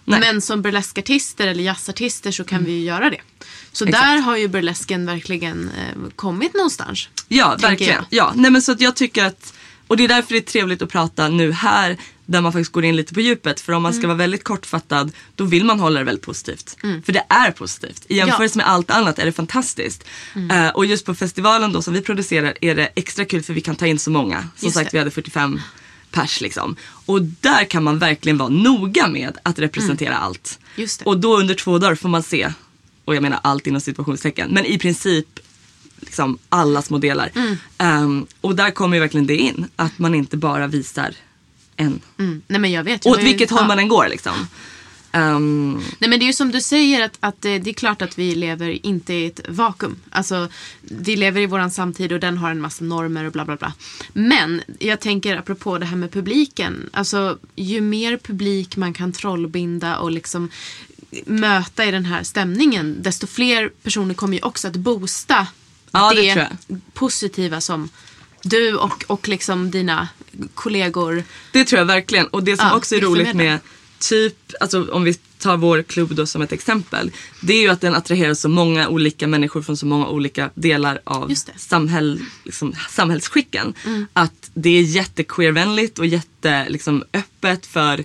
Nej. 0.05 0.17
Mm. 0.19 0.29
Men 0.29 0.41
som 0.41 0.63
burleskartister 0.63 1.47
eller 1.47 1.65
jazzartister 1.65 2.31
så 2.31 2.45
kan 2.45 2.65
vi 2.65 2.73
ju 2.73 2.85
göra 2.85 3.11
det. 3.11 3.21
Så 3.73 3.85
Exakt. 3.87 4.05
där 4.05 4.17
har 4.17 4.37
ju 4.37 4.49
burlesken 4.49 5.07
verkligen 5.07 5.71
eh, 5.79 6.11
kommit 6.17 6.55
någonstans. 6.55 7.09
Ja, 7.29 7.57
verkligen. 7.61 7.95
jag. 7.95 8.05
Ja, 8.11 8.33
nej 8.35 8.51
men 8.51 8.63
så 8.63 8.77
jag 8.79 8.97
tycker 8.97 9.25
att, 9.25 9.55
och 9.87 9.97
det 9.97 10.05
är 10.05 10.09
därför 10.09 10.33
det 10.33 10.39
är 10.39 10.41
trevligt 10.41 10.83
att 10.83 10.91
prata 10.91 11.29
nu 11.29 11.53
här 11.53 11.97
där 12.33 12.41
man 12.41 12.53
faktiskt 12.53 12.73
går 12.73 12.85
in 12.85 12.97
lite 12.97 13.15
på 13.15 13.21
djupet. 13.21 13.61
För 13.61 13.73
om 13.73 13.83
man 13.83 13.93
Mm. 13.93 14.01
ska 14.01 14.09
vara 14.09 14.19
väldigt 14.19 14.45
kortfattad 14.45 15.13
då 15.37 15.45
vill 15.45 15.65
man 15.65 15.81
hålla 15.81 15.99
det 15.99 16.05
väldigt 16.05 16.25
positivt. 16.25 16.77
För 17.05 17.13
det 17.13 17.25
är 17.29 17.51
positivt. 17.51 18.05
I 18.09 18.17
jämförelse 18.17 18.59
med 18.59 18.69
allt 18.69 18.91
annat 18.91 19.19
är 19.19 19.25
det 19.25 19.33
fantastiskt. 19.33 20.05
Mm. 20.35 20.51
Eh, 20.51 20.69
och 20.73 20.87
just 20.87 21.05
på 21.07 21.15
festivalen 21.15 21.73
då 21.73 21.83
som 21.83 21.95
vi 21.95 22.01
producerar 22.01 22.55
är 22.61 22.75
det 22.75 22.89
extra 22.95 23.25
kul 23.25 23.43
för 23.43 23.53
vi 23.55 23.61
kan 23.61 23.77
ta 23.77 23.87
in 23.87 23.99
så 23.99 24.11
många. 24.11 24.41
Som 24.57 24.67
Just 24.67 24.75
sagt 24.77 24.91
det. 24.91 24.95
vi 24.95 24.99
hade 24.99 25.11
45 25.11 25.61
pers 26.11 26.41
liksom. 26.41 26.77
Och 27.07 27.23
där 27.23 27.65
kan 27.65 27.85
man 27.85 27.99
verkligen 27.99 28.39
vara 28.39 28.49
noga 28.49 29.09
med 29.09 29.39
att 29.43 29.59
representera 29.59 30.17
allt. 30.17 30.59
Mm. 30.77 30.89
Det. 30.99 31.05
Och 31.07 31.19
då 31.21 31.39
under 31.39 31.55
två 31.55 31.79
dagar 31.79 31.95
får 31.95 32.09
man 32.09 32.23
se, 32.23 32.53
och 33.05 33.15
jag 33.17 33.23
menar 33.23 33.41
allt 33.43 33.67
inom 33.67 33.81
situationstecken, 33.81 34.51
men 34.51 34.65
i 34.65 34.79
princip 34.79 35.27
liksom 36.01 36.39
alla 36.49 36.83
små 36.83 36.99
delar. 36.99 37.31
Mm. 37.35 37.57
Ehm, 37.79 38.27
och 38.41 38.55
där 38.57 38.71
kommer 38.71 38.97
ju 38.97 39.01
verkligen 39.01 39.27
det 39.27 39.37
in, 39.37 39.67
att 39.77 39.99
man 39.99 40.15
inte 40.15 40.37
bara 40.37 40.67
visar 40.67 41.15
en. 41.83 42.01
Mm. 42.19 42.43
Nej 42.47 42.61
men 42.61 42.73
jag 42.73 42.85
vet. 42.85 43.05
Jag 43.05 43.13
Åt 43.13 43.23
vilket 43.23 43.51
håll 43.51 43.67
man 43.67 43.79
än 43.79 43.89
går 43.89 44.09
liksom. 44.09 44.33
Ehm, 45.13 45.83
Nej 45.99 46.11
men 46.11 46.19
det 46.19 46.25
är 46.25 46.27
ju 46.27 46.33
som 46.33 46.51
du 46.51 46.61
säger 46.61 47.05
att, 47.05 47.17
att 47.21 47.43
det 47.43 47.69
är 47.69 47.73
klart 47.73 48.03
att 48.03 48.19
vi 48.19 48.35
lever 48.35 48.87
inte 48.87 49.15
i 49.15 49.27
ett 49.27 49.41
vakuum. 49.49 49.97
Alltså 50.11 50.49
vi 50.81 51.17
lever 51.17 51.41
i 51.41 51.47
våran 51.47 51.71
samtid 51.71 52.13
och 52.13 52.21
den 52.21 52.39
har 52.39 52.51
en 52.51 52.61
massa 52.61 52.85
normer 52.85 53.25
och 53.25 53.33
bla 53.33 53.45
bla 53.45 53.57
bla. 53.57 53.73
Men 54.13 54.63
jag 54.79 55.01
tänker 55.01 55.37
apropå 55.37 55.79
det 55.79 55.87
här 55.87 55.97
med 55.97 56.13
publiken. 56.13 56.91
Alltså 56.93 57.39
ju 57.57 57.81
mer 57.81 58.17
publik 58.17 58.77
man 58.77 58.93
kan 58.93 59.13
trollbinda 59.13 59.99
och 59.99 60.11
liksom 60.11 60.51
möta 61.25 61.85
i 61.85 61.91
den 61.91 62.05
här 62.05 62.23
stämningen. 62.23 62.97
Desto 63.03 63.27
fler 63.27 63.69
personer 63.83 64.15
kommer 64.15 64.37
ju 64.37 64.43
också 64.43 64.69
att 64.69 64.77
boosta 64.77 65.47
Ja, 65.91 66.13
det 66.15 66.35
tror 66.35 66.47
positiva 66.93 67.61
som 67.61 67.89
du 68.43 68.75
och, 68.75 69.05
och 69.07 69.29
liksom 69.29 69.71
dina 69.71 70.09
kollegor. 70.55 71.25
det 71.53 71.65
tror 71.65 71.79
jag 71.79 71.87
verkligen. 71.87 72.27
Och 72.27 72.43
det 72.43 72.57
som 72.57 72.67
Ja, 72.67 72.77
också 72.77 72.95
är 72.95 73.01
roligt 73.01 73.35
med 73.35 73.59
typ, 73.99 74.37
alltså 74.61 74.91
om 74.93 75.05
vi 75.05 75.15
tar 75.15 75.57
vår 75.57 75.83
klubb 75.83 76.15
då 76.15 76.27
som 76.27 76.43
ett 76.43 76.53
exempel. 76.53 77.11
Det 77.41 77.53
är 77.53 77.61
ju 77.61 77.69
att 77.69 77.81
den 77.81 77.95
attraherar 77.95 78.35
så 78.35 78.49
många 78.49 78.89
olika 78.89 79.27
människor 79.27 79.63
från 79.63 79.77
så 79.77 79.87
många 79.87 80.07
olika 80.07 80.51
delar 80.55 81.01
av. 81.05 81.25
Mm. 81.25 81.37
samhäll, 81.57 82.21
liksom, 82.45 82.75
samhällsskicken. 82.91 83.75
Att 84.13 84.51
det 84.55 84.71
är 84.79 84.83
jättequeervänligt 84.83 85.99
och 85.99 86.07
jätte 86.07 86.69
liksom, 86.69 87.05
öppet 87.13 87.67
för 87.67 88.05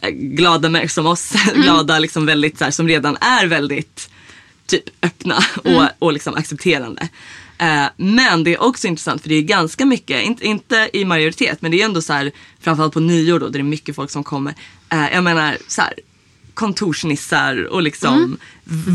eh, 0.00 0.10
glada 0.10 0.68
människor 0.68 0.88
som 0.88 1.06
oss. 1.06 1.32
Mm. 1.50 1.62
glada 1.62 1.98
liksom 1.98 2.26
väldigt 2.26 2.58
så 2.58 2.64
här, 2.64 2.70
som 2.70 2.88
redan 2.88 3.16
är 3.16 3.46
väldigt 3.46 4.10
typ 4.66 4.84
öppna 5.02 5.44
Mm. 5.64 5.76
och, 5.76 5.88
och 5.98 6.12
liksom 6.12 6.34
accepterande. 6.34 7.08
Eh, 7.60 7.86
men 7.96 8.44
det 8.44 8.54
är 8.54 8.62
också 8.62 8.86
intressant 8.88 9.22
för 9.22 9.28
det 9.28 9.34
är 9.34 9.42
ganska 9.42 9.86
mycket, 9.86 10.22
inte, 10.22 10.46
inte 10.46 10.90
i 10.92 11.04
majoritet 11.04 11.62
men 11.62 11.70
det 11.70 11.80
är 11.80 11.84
ändå 11.84 12.02
så 12.02 12.12
här 12.12 12.32
framförallt 12.60 12.92
på 12.94 13.00
nyår 13.00 13.38
då 13.40 13.46
där 13.46 13.52
det 13.52 13.58
är 13.58 13.62
mycket 13.62 13.96
folk 13.96 14.10
som 14.10 14.24
kommer. 14.24 14.54
Eh, 14.88 15.12
jag 15.14 15.24
menar 15.24 15.56
så 15.68 15.82
här 15.82 15.94
kontorsnissar 16.54 17.64
och 17.64 17.82
liksom 17.82 18.14
Mm. 18.14 18.38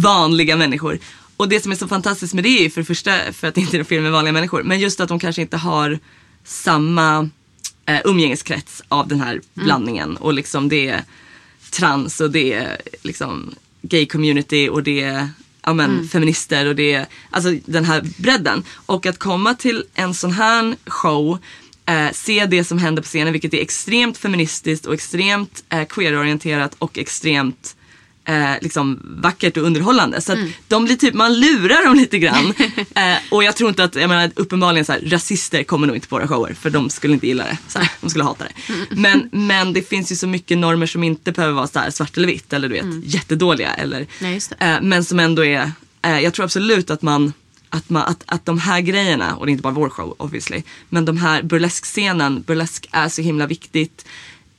vanliga 0.02 0.56
människor. 0.56 1.00
Och 1.38 1.50
det 1.50 1.60
som 1.64 1.72
är 1.72 1.76
så 1.76 1.88
fantastiskt 1.88 2.34
med 2.34 2.44
det 2.44 2.66
är 2.66 2.70
för 2.70 2.82
det 2.82 2.86
första 2.86 3.12
för 3.34 3.48
att 3.48 3.56
det 3.56 3.62
inte 3.62 3.78
är 3.78 3.84
fel 3.84 4.02
med 4.02 4.12
vanliga 4.12 4.34
människor 4.34 4.64
men 4.64 4.80
just 4.80 5.00
att 5.00 5.10
de 5.10 5.20
kanske 5.20 5.42
inte 5.42 5.58
har 5.58 6.00
samma 6.44 7.30
eh, 7.86 8.00
umgängeskrets 8.06 8.82
av 8.88 9.08
den 9.08 9.22
här 9.22 9.42
blandningen 9.54 10.18
och 10.18 10.34
liksom 10.34 10.70
det 10.70 10.88
är 10.88 11.04
trans 11.72 12.22
och 12.22 12.32
det 12.32 12.54
är 12.54 12.82
liksom 13.04 13.56
gay 13.82 14.06
community 14.06 14.70
och 14.70 14.84
det 14.84 15.02
är 15.04 15.30
ja, 15.66 15.74
men, 15.74 16.08
feminister 16.08 16.68
och 16.68 16.76
det 16.76 16.94
är 16.94 17.06
alltså 17.30 17.54
den 17.66 17.86
här 17.86 18.04
bredden. 18.18 18.64
Och 18.86 19.06
att 19.06 19.20
komma 19.20 19.54
till 19.54 19.84
en 19.96 20.14
sån 20.14 20.32
här 20.32 20.76
show 20.86 21.40
Eh, 21.88 22.12
se 22.12 22.46
det 22.46 22.64
som 22.64 22.78
händer 22.78 23.02
på 23.02 23.08
scenen 23.08 23.34
vilket 23.34 23.54
är 23.54 23.62
extremt 23.62 24.18
feministiskt 24.18 24.86
och 24.86 24.94
extremt 24.94 25.64
eh, 25.70 25.86
queerorienterat 25.86 26.76
och 26.80 26.98
extremt 26.98 27.76
eh, 28.26 28.54
liksom 28.62 29.00
vackert 29.04 29.58
och 29.58 29.64
underhållande. 29.64 30.22
Så 30.22 30.34
att 30.34 30.40
de 30.68 30.86
blir 30.86 30.96
typ, 30.96 31.14
man 31.14 31.40
lurar 31.40 31.86
dem 31.86 31.96
lite 31.96 32.20
grann. 32.20 32.54
eh, 32.96 33.18
och 33.32 33.44
jag 33.44 33.56
tror 33.56 33.70
inte 33.70 33.84
att, 33.84 33.96
jag 33.96 34.08
menar 34.10 34.32
uppenbarligen 34.36 34.86
så 34.86 34.92
här, 34.92 35.02
rasister 35.02 35.64
kommer 35.64 35.88
nog 35.88 35.96
inte 35.96 36.08
på 36.08 36.16
våra 36.16 36.28
shower 36.28 36.54
för 36.54 36.70
de 36.70 36.90
skulle 36.90 37.14
inte 37.14 37.28
gilla 37.28 37.44
det. 37.44 37.58
Så 37.68 37.80
här, 37.80 37.92
de 38.02 38.10
skulle 38.10 38.24
hata 38.24 38.44
det. 38.44 38.74
Men, 38.90 39.30
men 39.32 39.74
det 39.74 39.90
finns 39.90 40.12
ju 40.12 40.16
så 40.16 40.28
mycket 40.28 40.58
normer 40.58 40.86
som 40.86 41.04
inte 41.04 41.32
behöver 41.32 41.54
vara 41.54 41.68
så 41.68 41.80
här 41.80 41.92
svart 41.92 42.18
eller 42.18 42.28
vitt 42.28 42.54
eller 42.54 42.70
du 42.70 42.74
vet 42.74 43.14
jättedåliga. 43.14 43.74
Eller, 43.74 44.08
Nej, 44.20 44.40
eh, 44.60 44.78
men 44.82 45.04
som 45.04 45.20
ändå 45.20 45.46
är, 45.46 45.72
eh, 46.02 46.20
jag 46.20 46.34
tror 46.34 46.44
absolut 46.44 46.90
att 46.90 47.02
man 47.02 47.34
att, 47.70 47.90
man, 47.90 48.04
att, 48.04 48.24
att 48.26 48.46
de 48.46 48.60
här 48.60 48.82
grejerna, 48.82 49.36
och 49.36 49.46
det 49.46 49.50
är 49.50 49.52
inte 49.52 49.62
bara 49.62 49.74
vår 49.74 49.90
show 49.90 50.16
obviously, 50.18 50.64
men 50.90 51.06
de 51.06 51.18
här 51.18 51.44
burleskscenen, 51.44 52.42
burlesk 52.42 52.88
är 52.92 53.10
så 53.10 53.22
himla 53.22 53.48
viktigt 53.48 54.06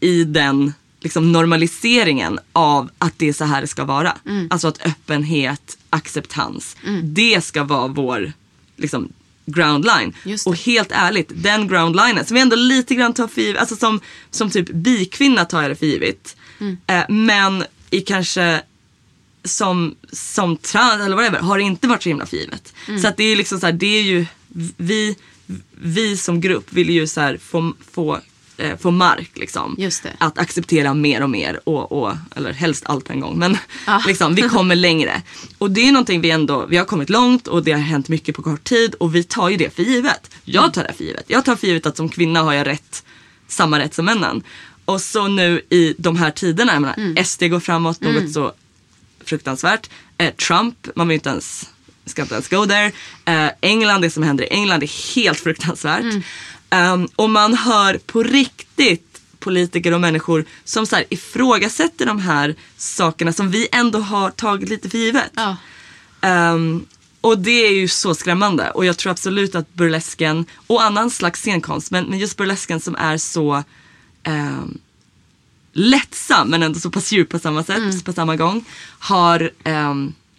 i 0.01 0.25
den 0.25 0.73
liksom 1.07 1.33
normaliseringen 1.33 2.39
av 2.53 2.91
att 2.99 3.19
det 3.19 3.29
är 3.29 3.33
så 3.33 3.45
här 3.45 3.61
det 3.61 3.67
ska 3.67 3.85
vara. 3.85 4.17
Mm. 4.27 4.49
Alltså 4.51 4.69
att 4.69 4.87
öppenhet, 4.87 5.79
acceptans, 5.91 6.77
det 7.03 7.45
ska 7.45 7.65
vara 7.65 7.87
vår 7.87 8.33
liksom, 8.77 9.09
groundline. 9.47 10.15
Och 10.47 10.57
helt 10.57 10.93
ärligt, 10.93 11.33
den 11.35 11.69
groundlinen 11.69 12.27
som 12.27 12.35
vi 12.35 12.41
ändå 12.41 12.57
lite 12.57 12.95
grann 12.95 13.13
tar 13.13 13.29
för 13.29 13.41
givet, 13.41 13.61
alltså 13.61 13.77
som, 13.77 14.01
som 14.31 14.51
typ 14.51 14.71
bikvinna 14.71 15.45
tar 15.45 15.63
jag 15.63 15.71
det 15.71 15.77
för 15.77 15.87
givet. 15.87 16.37
Mm. 16.61 16.77
Eh, 16.87 17.05
men 17.09 17.65
i 17.91 18.01
kanske 18.01 18.63
som, 19.45 19.97
som 20.13 20.57
trans 20.57 21.03
eller 21.03 21.17
whatever 21.17 21.39
har 21.39 21.59
det 21.59 21.65
inte 21.65 21.89
varit 21.89 22.03
så 22.03 22.09
himla 22.09 22.27
för 22.27 22.37
givet. 22.37 22.75
Mm. 22.89 23.01
Så 23.01 23.09
att 23.09 23.17
det 23.17 23.25
är 23.25 23.37
liksom 23.37 23.61
så 23.61 23.67
här, 23.67 23.73
det 23.73 23.99
är 23.99 24.03
ju 24.03 24.27
vi, 24.77 25.17
vi 25.71 26.17
som 26.17 26.41
grupp 26.41 26.73
vill 26.73 26.91
ju 26.91 27.07
så 27.07 27.21
här 27.21 27.39
få, 27.43 27.73
få, 27.93 28.21
eh, 28.59 28.77
få 28.79 28.91
mark 28.91 29.31
liksom. 29.35 29.75
Att 30.19 30.39
acceptera 30.39 30.95
mer 30.95 31.23
och 31.23 31.31
mer 31.31 31.61
och, 31.69 31.93
och 31.93 32.13
eller 32.37 32.53
helst 32.53 32.83
allt 32.87 33.05
på 33.05 33.13
en 33.13 33.21
gång. 33.21 33.39
Men 33.39 33.59
Ja. 33.87 34.03
liksom, 34.07 34.35
vi 34.35 34.43
kommer 34.43 34.75
längre. 34.77 35.23
Och 35.59 35.71
det 35.71 35.89
är 35.89 35.93
någonting 35.93 36.21
vi 36.21 36.31
ändå, 36.31 36.67
vi 36.67 36.77
har 36.77 36.85
kommit 36.85 37.11
långt 37.11 37.49
och 37.49 37.65
det 37.65 37.73
har 37.73 37.81
hänt 37.81 38.09
mycket 38.09 38.37
på 38.37 38.43
kort 38.43 38.65
tid 38.65 38.95
och 38.95 39.15
vi 39.15 39.23
tar 39.25 39.49
ju 39.49 39.57
det 39.57 39.75
för 39.75 39.83
givet. 39.83 40.31
Jag 40.45 40.73
tar 40.75 40.83
det 40.85 40.93
för 40.93 41.05
givet. 41.05 41.25
Jag 41.27 41.45
tar 41.45 41.57
för 41.57 41.67
givet 41.67 41.87
att 41.87 41.97
som 41.97 42.09
kvinna 42.09 42.43
har 42.43 42.53
jag 42.53 42.67
rätt, 42.67 43.05
samma 43.49 43.79
rätt 43.79 43.95
som 43.95 44.05
männen. 44.05 44.43
Och 44.85 45.01
så 45.01 45.29
nu 45.29 45.61
i 45.71 45.95
de 45.99 46.17
här 46.17 46.31
tiderna, 46.31 46.73
jag 46.73 46.83
menar, 46.83 47.23
SD 47.25 47.43
går 47.45 47.61
framåt 47.61 48.01
något 48.01 48.33
så 48.33 48.53
fruktansvärt. 49.25 49.91
Eh, 50.19 50.35
Trump, 50.35 50.89
man 50.95 51.09
vill 51.09 51.15
inte 51.15 51.29
ens, 51.29 51.71
ska 52.05 52.23
inte 52.23 52.35
ens 52.35 52.49
go 52.49 52.67
there. 52.67 52.93
Eh, 53.25 53.51
England, 53.61 54.01
det 54.01 54.11
som 54.11 54.23
händer 54.23 54.45
i 54.45 54.49
England 54.49 54.83
är 54.83 55.15
helt 55.15 55.41
fruktansvärt. 55.41 56.05
Ehm, 56.71 57.09
och 57.17 57.31
man 57.31 57.55
hör 57.55 57.99
på 58.07 58.23
riktigt 58.23 59.21
politiker 59.39 59.93
och 59.95 60.01
människor 60.01 60.45
som 60.65 60.87
så 60.87 60.97
här 60.97 61.05
ifrågasätter 61.11 62.07
de 62.07 62.19
här 62.19 62.55
sakerna 62.77 63.33
som 63.33 63.51
vi 63.51 63.69
ändå 63.73 63.99
har 63.99 64.31
tagit 64.31 64.69
lite 64.69 64.91
för 64.91 64.99
givet. 64.99 65.31
Ja. 65.35 65.57
Ehm, 66.21 66.85
och 67.21 67.39
det 67.39 67.51
är 67.67 67.73
ju 67.73 67.89
så 67.89 68.15
skrämmande 68.15 68.71
och 68.71 68.85
jag 68.85 68.97
tror 68.97 69.11
absolut 69.11 69.55
att 69.55 69.75
burlesken 69.75 70.45
och 70.67 70.83
annan 70.83 71.11
slags 71.11 71.41
scenkonst 71.41 71.91
men, 71.91 72.05
men 72.05 72.19
just 72.19 72.37
burlesken 72.37 72.81
som 72.81 72.97
är 72.97 73.17
så 73.19 73.63
ehm, 74.23 74.79
lättsam 75.73 76.49
men 76.49 76.63
ändå 76.63 76.81
så 76.81 76.91
pass 76.91 77.13
djup 77.13 77.29
på 77.29 77.39
samma 77.39 77.65
sätt, 77.65 77.79
Mm. 77.79 78.01
på 78.01 78.13
samma 78.13 78.37
gång. 78.37 78.65
Har, 78.99 79.51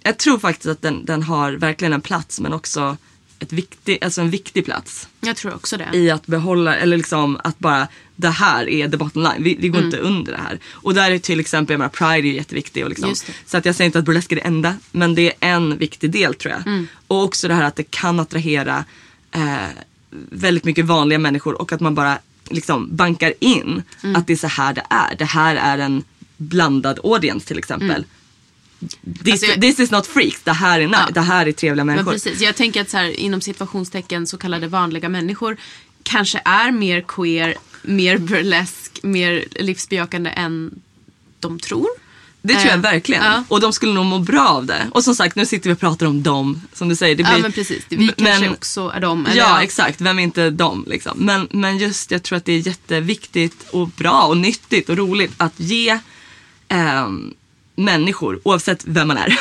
jag 0.03 0.17
tror 0.17 0.39
faktiskt 0.39 0.67
att 0.69 0.82
den, 0.82 1.05
den 1.05 1.23
har 1.23 1.51
verkligen 1.51 1.93
en 1.93 2.01
plats 2.01 2.39
men 2.39 2.53
också 2.53 2.97
ett 3.39 3.53
viktig, 3.53 4.03
alltså 4.03 4.21
en 4.21 4.29
viktig 4.29 4.65
plats 4.65 5.07
Jag 5.21 5.35
tror 5.35 5.53
också 5.55 5.77
det. 5.77 5.89
i 5.97 6.11
att 6.11 6.27
behålla, 6.27 6.75
eller 6.75 6.97
liksom 6.97 7.39
att 7.43 7.59
bara 7.59 7.88
det 8.15 8.29
här 8.29 8.69
är 8.69 8.89
the 8.89 8.97
bottom 8.97 9.23
line. 9.23 9.43
Vi, 9.43 9.55
vi 9.59 9.67
går 9.69 9.77
Mm. 9.79 9.85
inte 9.88 9.97
under 9.97 10.31
det 10.31 10.38
här. 10.38 10.59
Och 10.71 10.93
där 10.93 11.11
är 11.11 11.19
till 11.19 11.39
exempel, 11.39 11.73
jag 11.73 11.77
menar, 11.79 11.89
Pride 11.89 12.27
är 12.27 12.31
ju 12.31 12.35
jätteviktig. 12.35 12.83
Och 12.83 12.89
liksom, 12.89 13.15
så 13.45 13.57
att 13.57 13.65
jag 13.65 13.75
säger 13.75 13.85
inte 13.85 13.99
att 13.99 14.05
burlesk 14.05 14.31
är 14.31 14.35
det 14.35 14.41
enda, 14.41 14.75
men 14.91 15.15
det 15.15 15.27
är 15.27 15.33
en 15.39 15.77
viktig 15.77 16.11
del 16.11 16.33
tror 16.33 16.53
jag. 16.53 16.67
Mm. 16.67 16.88
Och 17.07 17.23
också 17.23 17.47
det 17.47 17.53
här 17.53 17.63
att 17.63 17.75
det 17.75 17.91
kan 17.91 18.19
attrahera 18.19 18.85
eh, 19.31 19.55
väldigt 20.29 20.63
mycket 20.63 20.85
vanliga 20.85 21.19
människor 21.19 21.61
och 21.61 21.71
att 21.73 21.79
man 21.79 21.95
bara 21.95 22.19
liksom 22.49 22.95
bankar 22.95 23.33
in 23.39 23.83
Mm. 24.03 24.15
att 24.15 24.27
det 24.27 24.33
är 24.33 24.38
så 24.38 24.47
här 24.47 24.73
det 24.73 24.83
är. 24.89 25.15
Det 25.15 25.25
här 25.25 25.55
är 25.55 25.77
en 25.77 26.03
blandad 26.38 26.99
audience 27.03 27.47
till 27.47 27.57
exempel. 27.57 28.05
This, 29.23 29.32
Alltså, 29.32 29.45
jag- 29.45 29.61
this 29.61 29.80
is 29.80 29.91
not 29.91 30.07
freaks, 30.07 30.41
det 30.43 30.51
här 30.51 30.80
är, 30.80 30.88
nice. 30.88 31.05
det 31.13 31.21
här 31.21 31.45
är 31.45 31.51
trevliga 31.51 31.84
Men 31.86 31.95
människor. 31.95 32.11
precis, 32.11 32.41
jag 32.41 32.55
tänker 32.55 32.82
att 32.82 32.89
så 32.89 32.97
här, 32.97 33.19
inom 33.19 33.41
situationstecken 33.41 34.28
så 34.28 34.38
kallade 34.38 34.67
vanliga 34.67 35.09
människor 35.09 35.57
kanske 36.03 36.41
är 36.45 36.71
mer 36.71 37.01
queer, 37.07 37.55
mer 37.82 38.17
burlesk, 38.17 38.99
mer 39.03 39.45
livsbejakande 39.59 40.30
än 40.30 40.71
de 41.39 41.59
tror. 41.59 41.88
Det 42.41 42.53
tror 42.53 42.65
jag 42.65 42.73
Eh, 42.75 42.82
verkligen. 42.82 43.23
ja. 43.23 43.43
Och 43.47 43.61
de 43.61 43.73
skulle 43.73 43.93
nog 43.93 44.05
må 44.05 44.19
bra 44.19 44.47
av 44.47 44.65
det. 44.65 44.88
Och 44.91 45.03
som 45.03 45.15
sagt, 45.15 45.36
nu 45.36 45.45
sitter 45.45 45.69
vi 45.69 45.73
och 45.75 45.80
pratar 45.80 46.05
om 46.05 46.23
dem. 46.23 46.61
Som 46.73 46.89
du 46.89 46.95
säger. 46.95 47.15
Det 47.15 47.23
blir, 47.23 47.34
Ja 47.34 47.39
men 47.39 47.51
precis, 47.51 47.84
vi 47.89 48.07
kanske 48.17 48.49
också 48.49 48.91
är 48.95 48.99
de. 48.99 49.25
eller 49.25 49.38
Ja, 49.38 49.61
exakt. 49.61 50.01
Vem 50.01 50.19
är 50.19 50.23
inte 50.23 50.49
dem 50.49 50.86
liksom? 50.88 51.17
Men, 51.17 51.47
men 51.51 51.78
just 51.78 52.11
jag 52.11 52.23
tror 52.23 52.38
att 52.38 52.45
det 52.45 52.53
är 52.53 52.67
jätteviktigt 52.67 53.65
och 53.71 53.88
bra 53.88 54.21
och 54.23 54.38
nyttigt 54.38 54.89
och 54.89 54.97
roligt 54.97 55.32
att 55.38 55.53
ge 55.59 55.99
ehm, 56.67 57.34
människor, 57.78 58.39
oavsett 58.43 58.84
vem 58.86 59.07
man 59.07 59.17
är, 59.17 59.39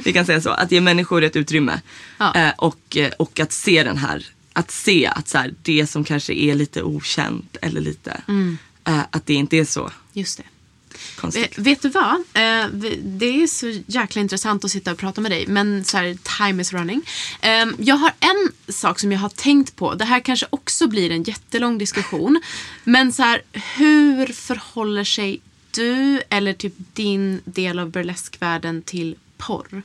vi 0.04 0.12
kan 0.12 0.26
säga 0.26 0.40
så, 0.40 0.50
att 0.50 0.72
ge 0.72 0.80
människor 0.80 1.24
ett 1.24 1.36
utrymme. 1.36 1.80
Ja. 2.18 2.34
Eh, 2.34 2.52
och, 2.58 2.96
eh, 2.96 3.10
och 3.18 3.40
att 3.40 3.52
se 3.52 3.82
den 3.82 3.96
här, 3.96 4.26
att 4.52 4.70
se 4.70 5.06
att 5.06 5.28
så 5.28 5.38
här, 5.38 5.54
det 5.62 5.86
som 5.86 6.04
kanske 6.04 6.32
är 6.34 6.54
lite 6.54 6.82
okänt 6.82 7.56
eller 7.62 7.80
lite, 7.80 8.20
Mm. 8.28 8.58
eh, 8.84 9.00
att 9.10 9.26
det 9.26 9.34
inte 9.34 9.56
är 9.56 9.64
så 9.64 9.90
Just 10.12 10.38
det. 10.38 10.44
konstigt. 11.16 11.58
Vet 11.58 11.82
du 11.82 11.88
vad? 11.88 12.14
Eh, 12.14 12.66
det 13.02 13.42
är 13.42 13.46
så 13.46 13.80
jäkla 13.86 14.20
intressant 14.20 14.64
att 14.64 14.70
sitta 14.70 14.92
och 14.92 14.98
prata 14.98 15.20
med 15.20 15.30
dig. 15.30 15.44
Men 15.48 15.84
så 15.84 15.96
här, 15.96 16.16
time 16.38 16.62
is 16.62 16.72
running. 16.72 17.02
Eh, 17.40 17.66
jag 17.78 17.94
har 17.96 18.12
en 18.20 18.72
sak 18.74 18.98
som 19.00 19.12
jag 19.12 19.18
har 19.18 19.28
tänkt 19.28 19.76
på. 19.76 19.94
Det 19.94 20.04
här 20.04 20.20
kanske 20.20 20.46
också 20.50 20.86
blir 20.86 21.10
en 21.10 21.22
jättelång 21.22 21.78
diskussion. 21.78 22.40
Men 22.84 23.12
så 23.12 23.22
här, 23.22 23.42
hur 23.52 24.26
förhåller 24.26 25.04
sig 25.04 25.40
du 25.78 26.22
eller 26.30 26.52
typ 26.52 26.74
din 26.92 27.40
del 27.44 27.78
av 27.78 27.90
burleskvärlden 27.90 28.82
till 28.82 29.16
porr? 29.38 29.82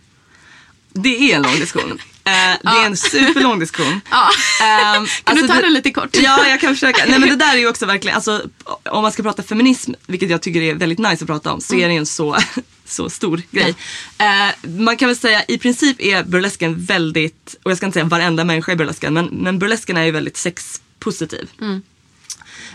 Det 0.94 1.32
är 1.32 1.36
en 1.36 1.42
lång 1.42 1.56
diskussion. 1.60 2.00
Eh, 2.26 2.58
det 2.64 2.70
är 2.70 2.86
en 2.86 2.98
superlång 2.98 3.60
diskussion. 3.60 4.02
Ja. 4.12 4.30
Ehm, 4.66 5.06
Kan 5.24 5.36
du 5.36 5.48
ta 5.48 5.54
det- 5.54 5.62
den 5.62 5.74
lite 5.74 5.92
kort? 5.92 6.10
Ja, 6.16 6.48
jag 6.48 6.62
kan 6.62 6.74
försöka. 6.74 7.06
Nej 7.06 7.20
men 7.20 7.30
det 7.30 7.36
där 7.36 7.54
är 7.54 7.58
ju 7.58 7.68
också 7.68 7.86
verkligen, 7.86 8.16
alltså, 8.16 8.42
om 8.86 9.02
man 9.02 9.12
ska 9.12 9.24
prata 9.24 9.44
feminism, 9.44 9.92
vilket 10.08 10.30
jag 10.30 10.42
tycker 10.42 10.62
är 10.62 10.74
väldigt 10.76 11.00
nice 11.00 11.24
att 11.24 11.28
prata 11.28 11.52
om, 11.54 11.62
så 11.62 11.76
är 11.76 11.88
det 11.88 11.94
ju 11.94 12.00
en 12.00 12.06
så, 12.06 12.38
så 12.86 13.10
stor 13.10 13.42
grej. 13.52 13.76
Eh, 14.18 14.70
man 14.70 14.98
kan 14.98 15.08
väl 15.10 15.16
säga, 15.18 15.44
i 15.48 15.58
princip 15.58 16.02
är 16.02 16.24
burlesken 16.24 16.86
väldigt, 16.86 17.56
och 17.64 17.72
jag 17.72 17.78
ska 17.78 17.86
inte 17.86 17.94
säga 17.96 18.06
varenda 18.06 18.44
människa 18.44 18.72
i 18.72 18.76
burlesken, 18.76 19.14
men, 19.14 19.26
men 19.26 19.60
burlesken 19.60 19.98
är 19.98 20.04
ju 20.04 20.12
väldigt 20.12 20.38
sexpositiv. 20.38 21.50
Eh, 21.62 21.78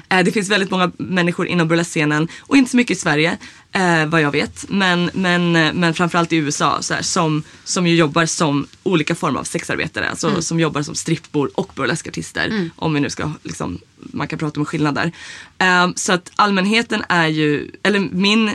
Det 0.09 0.33
finns 0.33 0.49
väldigt 0.49 0.71
många 0.71 0.93
människor 0.97 1.47
inom 1.47 1.69
burleskscenen 1.69 2.29
och 2.41 2.57
inte 2.57 2.71
så 2.71 2.77
mycket 2.77 2.97
i 2.97 3.01
Sverige 3.01 3.39
eh, 3.73 4.07
vad 4.07 4.21
jag 4.21 4.31
vet. 4.31 4.65
Men, 4.69 5.11
men, 5.15 5.57
eh, 5.57 5.73
men 5.73 5.95
framförallt 5.95 6.33
i 6.33 6.37
USA 6.37 6.83
så 6.83 6.95
här, 6.95 7.03
som, 7.03 7.43
som 7.65 7.87
ju 7.87 7.95
jobbar 7.95 8.27
som 8.27 8.67
olika 8.83 9.15
former 9.15 9.41
av 9.41 9.45
sexarbetare. 9.45 10.11
Alltså 10.11 10.43
som 10.43 10.61
jobbar 10.61 10.83
som 10.83 10.95
strippor 10.95 11.51
och 11.55 11.73
burleskartister. 11.75 12.71
Om 12.77 12.95
vi 12.95 13.01
nu 13.01 13.11
ska, 13.11 13.33
liksom, 13.43 13.79
man 13.97 14.29
kan 14.29 14.39
prata 14.39 14.61
om 14.61 14.67
skillnader. 14.67 15.13
Eh, 15.59 15.89
så 15.97 16.13
att 16.13 16.31
allmänheten 16.37 17.05
är 17.09 17.29
ju, 17.29 17.71
eller 17.83 17.99
min 18.01 18.51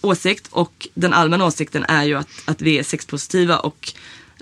åsikt 0.00 0.48
och 0.50 0.88
den 0.94 1.12
allmänna 1.12 1.44
åsikten 1.44 1.84
är 1.88 2.04
ju 2.04 2.14
att, 2.14 2.28
att 2.44 2.62
vi 2.62 2.78
är 2.78 2.82
sexpositiva 2.82 3.58
och 3.58 3.92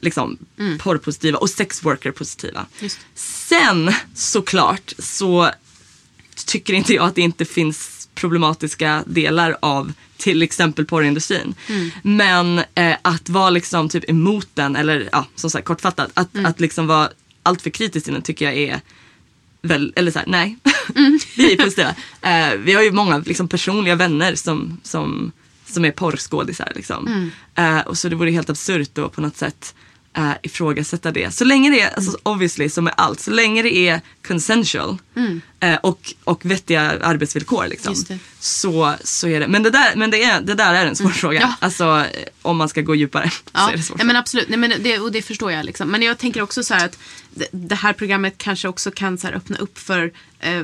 liksom 0.01 0.39
porrpositiva 0.78 1.39
och 1.39 1.51
sexworker-positiva. 1.51 2.66
Sen 3.14 3.93
såklart 4.14 4.93
så 4.99 5.51
tycker 6.49 6.74
inte 6.74 6.94
jag 6.94 7.05
att 7.05 7.14
det 7.14 7.22
inte 7.22 7.44
finns 7.44 8.09
problematiska 8.14 9.05
delar 9.07 9.57
av 9.61 9.92
till 10.16 10.42
exempel 10.42 10.84
porrindustrin. 10.86 11.55
Men 12.03 12.59
eh, 12.74 12.96
att 13.03 13.28
vara 13.28 13.51
liksom 13.51 13.88
typ 13.88 14.11
emot 14.11 14.49
den 14.55 14.76
eller 14.76 15.09
ja, 15.12 15.26
som 15.34 15.51
sagt 15.51 15.66
kortfattat, 15.66 16.11
att, 16.14 16.28
att 16.44 16.61
liksom 16.61 16.86
vara 16.86 17.09
alltför 17.42 17.70
kritisk 17.70 18.05
till 18.05 18.14
den 18.14 18.22
tycker 18.22 18.44
jag 18.44 18.57
är 18.57 18.80
väl, 19.62 19.92
eller 19.96 20.11
såhär, 20.11 20.26
nej. 20.26 20.57
vi 21.36 21.53
är 21.53 21.57
positiva. 21.57 21.94
Eh, 22.22 22.55
vi 22.59 22.72
har 22.72 22.82
ju 22.82 22.92
många 22.92 23.18
liksom, 23.18 23.49
personliga 23.49 23.94
vänner 23.94 24.34
som, 24.34 24.80
som, 24.82 25.32
som 25.66 25.84
är 25.84 25.90
porrskådisar. 25.90 26.72
Liksom. 26.74 27.30
Eh, 27.55 27.80
och 27.80 27.99
så 27.99 28.09
det 28.09 28.16
vore 28.16 28.30
helt 28.30 28.51
absurt 28.51 28.90
då 28.94 29.09
på 29.09 29.20
något 29.20 29.36
sätt 29.36 29.74
uh, 30.18 30.32
ifrågasätta 30.42 31.12
det. 31.12 31.34
Så 31.34 31.44
länge 31.44 31.70
det 31.70 31.80
är, 31.80 31.94
alltså, 31.94 32.18
obviously 32.22 32.68
som 32.68 32.84
med 32.84 32.94
allt, 32.96 33.20
så 33.20 33.30
länge 33.30 33.62
det 33.62 33.76
är 33.76 34.01
consensual 34.29 34.99
eh, 35.61 35.74
och, 35.74 36.14
och 36.24 36.45
vettiga 36.45 36.81
arbetsvillkor 37.03 37.66
liksom, 37.68 37.95
så, 38.41 38.95
så 39.05 39.29
är 39.29 39.41
det. 39.41 39.49
Men 39.49 39.62
det 39.62 39.70
där, 39.70 39.97
men 39.97 40.11
det 40.11 40.22
är, 40.24 40.41
det 40.41 40.55
där 40.55 40.74
är 40.74 40.87
en 40.87 40.97
svår 40.97 41.09
fråga. 41.11 41.41
Ja. 41.41 41.55
Alltså 41.61 41.85
eh, 41.85 42.24
om 42.43 42.57
man 42.57 42.68
ska 42.68 42.81
gå 42.81 42.95
djupare 42.95 43.31
så 43.31 43.41
Ja, 43.53 43.70
är 43.72 43.76
det 43.76 43.83
svårt. 43.83 43.99
nej, 43.99 44.07
men 44.07 44.16
absolut. 44.16 44.49
Nej, 44.49 44.59
men 44.59 44.72
det, 44.83 44.99
och 44.99 45.12
det 45.12 45.22
förstår 45.22 45.53
jag. 45.53 45.64
Liksom. 45.64 45.89
Men 45.89 46.03
jag 46.03 46.18
tänker 46.18 46.43
också 46.43 46.62
så 46.62 46.74
här 46.74 46.85
att 46.85 46.99
det, 47.51 47.74
här 47.74 47.93
programmet 47.93 48.35
kanske 48.39 48.68
också 48.68 48.91
kan 48.91 49.18
så 49.18 49.26
här, 49.26 49.35
öppna 49.35 49.57
upp 49.59 49.79
för 49.79 50.12
eh, 50.41 50.62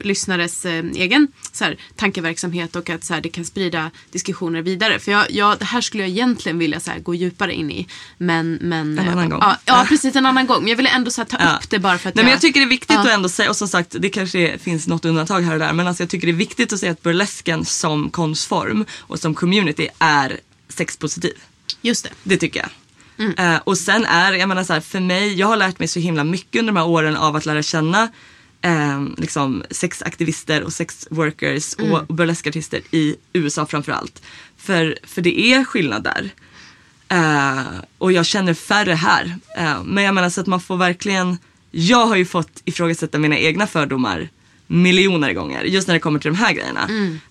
lyssnares 0.00 0.64
eh, 0.64 0.84
egen 0.94 1.28
så 1.52 1.64
här, 1.64 1.76
tankeverksamhet 1.96 2.76
och 2.76 2.90
att 2.90 3.04
så 3.04 3.14
här, 3.14 3.20
det 3.20 3.28
kan 3.28 3.44
sprida 3.44 3.90
diskussioner 4.10 4.62
vidare. 4.62 4.98
För 4.98 5.12
jag, 5.12 5.30
jag, 5.30 5.58
det 5.58 5.64
här 5.64 5.80
skulle 5.80 6.02
jag 6.02 6.10
egentligen 6.10 6.58
vilja 6.58 6.80
så 6.80 6.90
gå 7.02 7.14
djupare 7.14 7.54
in 7.54 7.70
i. 7.70 7.86
Men, 8.18 8.58
men, 8.60 8.98
En 8.98 9.06
eh, 9.06 9.12
annan 9.12 9.28
gång. 9.28 9.38
Ja, 9.42 9.56
ja, 9.64 9.78
Ja. 9.78 9.84
precis. 9.88 10.16
En 10.16 10.26
annan 10.26 10.46
gång. 10.46 10.58
Men 10.60 10.68
jag 10.68 10.76
ville 10.76 10.90
ändå 10.90 11.10
så 11.10 11.24
ta 11.24 11.36
Ja. 11.40 11.56
upp 11.56 11.70
det 11.70 11.78
bara 11.78 11.98
för 11.98 12.08
att 12.08 12.14
Nej, 12.14 12.24
men 12.24 12.32
jag 12.32 12.40
tycker 12.40 12.60
det 12.60 12.66
är 12.66 12.68
viktigt 12.82 12.94
Ja. 12.94 13.00
att 13.00 13.14
ändå 13.14 13.28
säga, 13.28 13.50
och 13.50 13.56
som 13.56 13.68
sagt 13.68 13.96
det 13.98 14.08
kanske 14.10 14.38
är, 14.38 14.58
finns 14.58 14.86
något 14.86 15.04
undantag 15.04 15.40
här 15.42 15.52
och 15.52 15.58
där, 15.58 15.72
men 15.72 15.86
alltså 15.86 16.02
jag 16.02 16.10
tycker 16.10 16.26
det 16.26 16.32
är 16.32 16.36
viktigt 16.46 16.72
att 16.72 16.78
säga 16.80 16.92
att 16.92 17.02
burlesken 17.02 17.64
som 17.64 18.10
konstform 18.10 18.84
och 19.00 19.18
som 19.18 19.34
community 19.34 19.88
är 19.98 20.40
sexpositiv. 20.68 21.34
Just 21.82 22.04
det. 22.04 22.10
Det 22.22 22.36
tycker 22.36 22.60
jag. 22.60 22.68
Eh, 23.38 23.60
och 23.64 23.78
sen 23.78 24.04
är, 24.04 24.32
jag 24.32 24.48
menar 24.48 24.64
så 24.64 24.72
här, 24.72 24.80
för 24.80 25.00
mig, 25.00 25.34
jag 25.34 25.46
har 25.46 25.56
lärt 25.56 25.78
mig 25.78 25.88
så 25.88 26.00
himla 26.00 26.24
mycket 26.24 26.60
under 26.60 26.72
de 26.72 26.78
här 26.80 26.86
åren 26.86 27.16
av 27.16 27.36
att 27.36 27.46
lära 27.46 27.62
känna 27.62 28.08
eh, 28.62 29.02
liksom 29.16 29.62
sexaktivister 29.70 30.62
och 30.62 30.72
sexworkers 30.72 31.74
och, 31.74 32.08
och 32.08 32.14
burleskartister 32.14 32.80
i 32.90 33.16
USA 33.32 33.66
framförallt. 33.66 34.22
För, 34.56 34.98
för 35.04 35.22
det 35.22 35.40
är 35.40 35.64
skillnad 35.64 36.02
där. 36.04 36.30
Eh, 37.08 37.62
och 37.98 38.12
jag 38.12 38.26
känner 38.26 38.54
färre 38.54 38.92
här. 38.94 39.38
Eh, 39.56 39.82
men 39.84 40.04
jag 40.04 40.14
menar 40.14 40.30
så 40.30 40.40
att 40.40 40.46
man 40.46 40.60
får 40.60 40.76
verkligen, 40.76 41.38
jag 41.72 42.06
har 42.06 42.16
ju 42.16 42.24
fått 42.24 42.62
ifrågasätta 42.64 43.18
mina 43.18 43.38
egna 43.38 43.66
fördomar 43.66 44.28
miljoner 44.66 45.32
gånger 45.32 45.64
just 45.64 45.88
när 45.88 45.94
det 45.94 46.00
kommer 46.00 46.18
till 46.18 46.30
de 46.30 46.36
här 46.36 46.52
grejerna. 46.52 46.88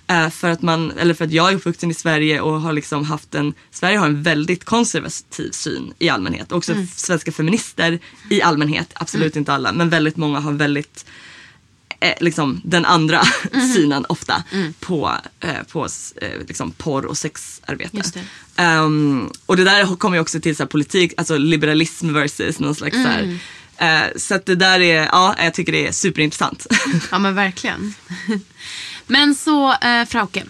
Eh, 0.07 0.29
för, 0.29 0.49
att 0.49 0.61
man, 0.61 0.91
eller 0.91 1.13
för 1.13 1.25
att 1.25 1.31
jag 1.31 1.51
är 1.51 1.55
uppvuxen 1.55 1.91
i 1.91 1.93
Sverige 1.93 2.41
och 2.41 2.61
har 2.61 2.73
liksom 2.73 3.05
haft 3.05 3.35
en, 3.35 3.53
Sverige 3.71 3.97
har 3.97 4.05
en 4.05 4.23
väldigt 4.23 4.65
konservativ 4.65 5.51
syn 5.51 5.93
i 5.99 6.09
allmänhet. 6.09 6.51
Också 6.51 6.73
svenska 6.95 7.31
feminister 7.31 7.99
i 8.29 8.41
allmänhet, 8.41 8.91
absolut 8.93 9.35
inte 9.35 9.53
alla, 9.53 9.71
men 9.71 9.89
väldigt 9.89 10.17
många 10.17 10.39
har 10.39 10.51
väldigt 10.51 11.05
eh, 11.99 12.13
liksom 12.19 12.61
den 12.63 12.85
andra 12.85 13.21
synen 13.75 14.05
ofta 14.09 14.43
på, 14.79 15.17
eh, 15.39 15.63
på 15.71 15.87
eh, 16.21 16.29
liksom 16.47 16.71
porr 16.71 17.05
och 17.05 17.17
sexarbete. 17.17 18.03
Det. 18.13 18.23
Ehm, 18.61 19.29
och 19.45 19.57
det 19.57 19.63
där 19.63 19.95
kommer 19.95 20.17
ju 20.17 20.21
också 20.21 20.39
till 20.39 20.55
så 20.55 20.63
här, 20.63 20.67
politik, 20.67 21.13
alltså 21.17 21.37
liberalism 21.37 22.13
versus 22.13 22.59
någon 22.59 22.75
slags 22.75 22.95
så 22.95 23.07
här, 23.07 23.23
eh, 23.23 23.35
så 24.15 24.35
att 24.35 24.45
det 24.45 24.55
där 24.55 24.79
är, 24.79 25.05
ja 25.05 25.35
jag 25.37 25.53
tycker 25.53 25.71
det 25.71 25.87
är 25.87 25.91
superintressant. 25.91 26.67
Ja 27.11 27.19
men 27.19 27.35
verkligen. 27.35 27.93
men 29.07 29.35
så 29.35 29.73
eh, 29.73 30.05
Frauke. 30.09 30.43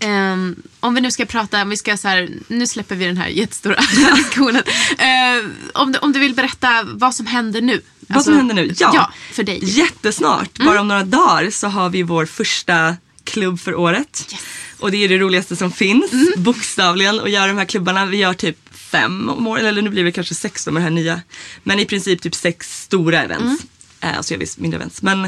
ehm, 0.00 0.56
om 0.80 0.94
vi 0.94 1.00
nu 1.00 1.10
ska 1.10 1.24
prata, 1.24 1.62
om 1.62 1.70
vi 1.70 1.76
ska 1.76 1.96
så 1.96 2.08
här, 2.08 2.28
nu 2.48 2.66
släpper 2.66 2.94
vi 2.96 3.04
den 3.04 3.16
här 3.16 3.28
jättestora 3.28 3.76
diskussionen. 4.16 4.62
Eh, 4.98 5.44
om, 5.74 5.92
du, 5.92 5.98
om 5.98 6.12
du 6.12 6.18
vill 6.20 6.34
berätta 6.34 6.82
vad 6.84 7.14
som 7.14 7.26
händer 7.26 7.60
nu. 7.60 7.82
Vad 8.00 8.16
Alltså, 8.16 8.30
som 8.30 8.38
händer 8.38 8.54
nu? 8.54 8.74
Ja, 8.78 8.90
Ja, 8.94 9.12
för 9.32 9.42
dig. 9.42 9.56
Mm. 9.58 9.68
Jättesnart, 9.70 10.58
bara 10.58 10.80
om 10.80 10.88
några 10.88 11.04
dagar 11.04 11.50
så 11.50 11.68
har 11.68 11.90
vi 11.90 12.02
vår 12.02 12.26
första 12.26 12.96
klubb 13.24 13.60
för 13.60 13.74
året. 13.74 14.34
Och 14.78 14.90
det 14.90 14.96
är 15.04 15.08
det 15.08 15.18
roligaste 15.18 15.56
som 15.56 15.72
finns, 15.72 16.12
Mm. 16.12 16.26
bokstavligen, 16.36 17.20
att 17.20 17.30
göra 17.30 17.46
de 17.46 17.58
här 17.58 17.64
klubbarna. 17.64 18.06
Vi 18.06 18.16
gör 18.16 18.34
typ 18.34 18.58
fem 18.98 19.28
om 19.28 19.46
året, 19.46 19.64
eller 19.64 19.82
nu 19.82 19.90
blir 19.90 20.04
det 20.04 20.12
kanske 20.12 20.34
sex 20.34 20.66
med 20.66 20.74
det 20.74 20.80
här 20.80 20.90
nya. 20.90 21.20
Men 21.62 21.78
i 21.78 21.84
princip 21.86 22.22
typ 22.22 22.34
sex 22.34 22.82
stora 22.82 23.22
events. 23.22 23.62
Eh, 24.00 24.18
och 24.18 24.24
så 24.24 24.34
gör 24.34 24.38
vi 24.40 24.46
mindre 24.56 24.76
events. 24.78 25.02
Men 25.02 25.24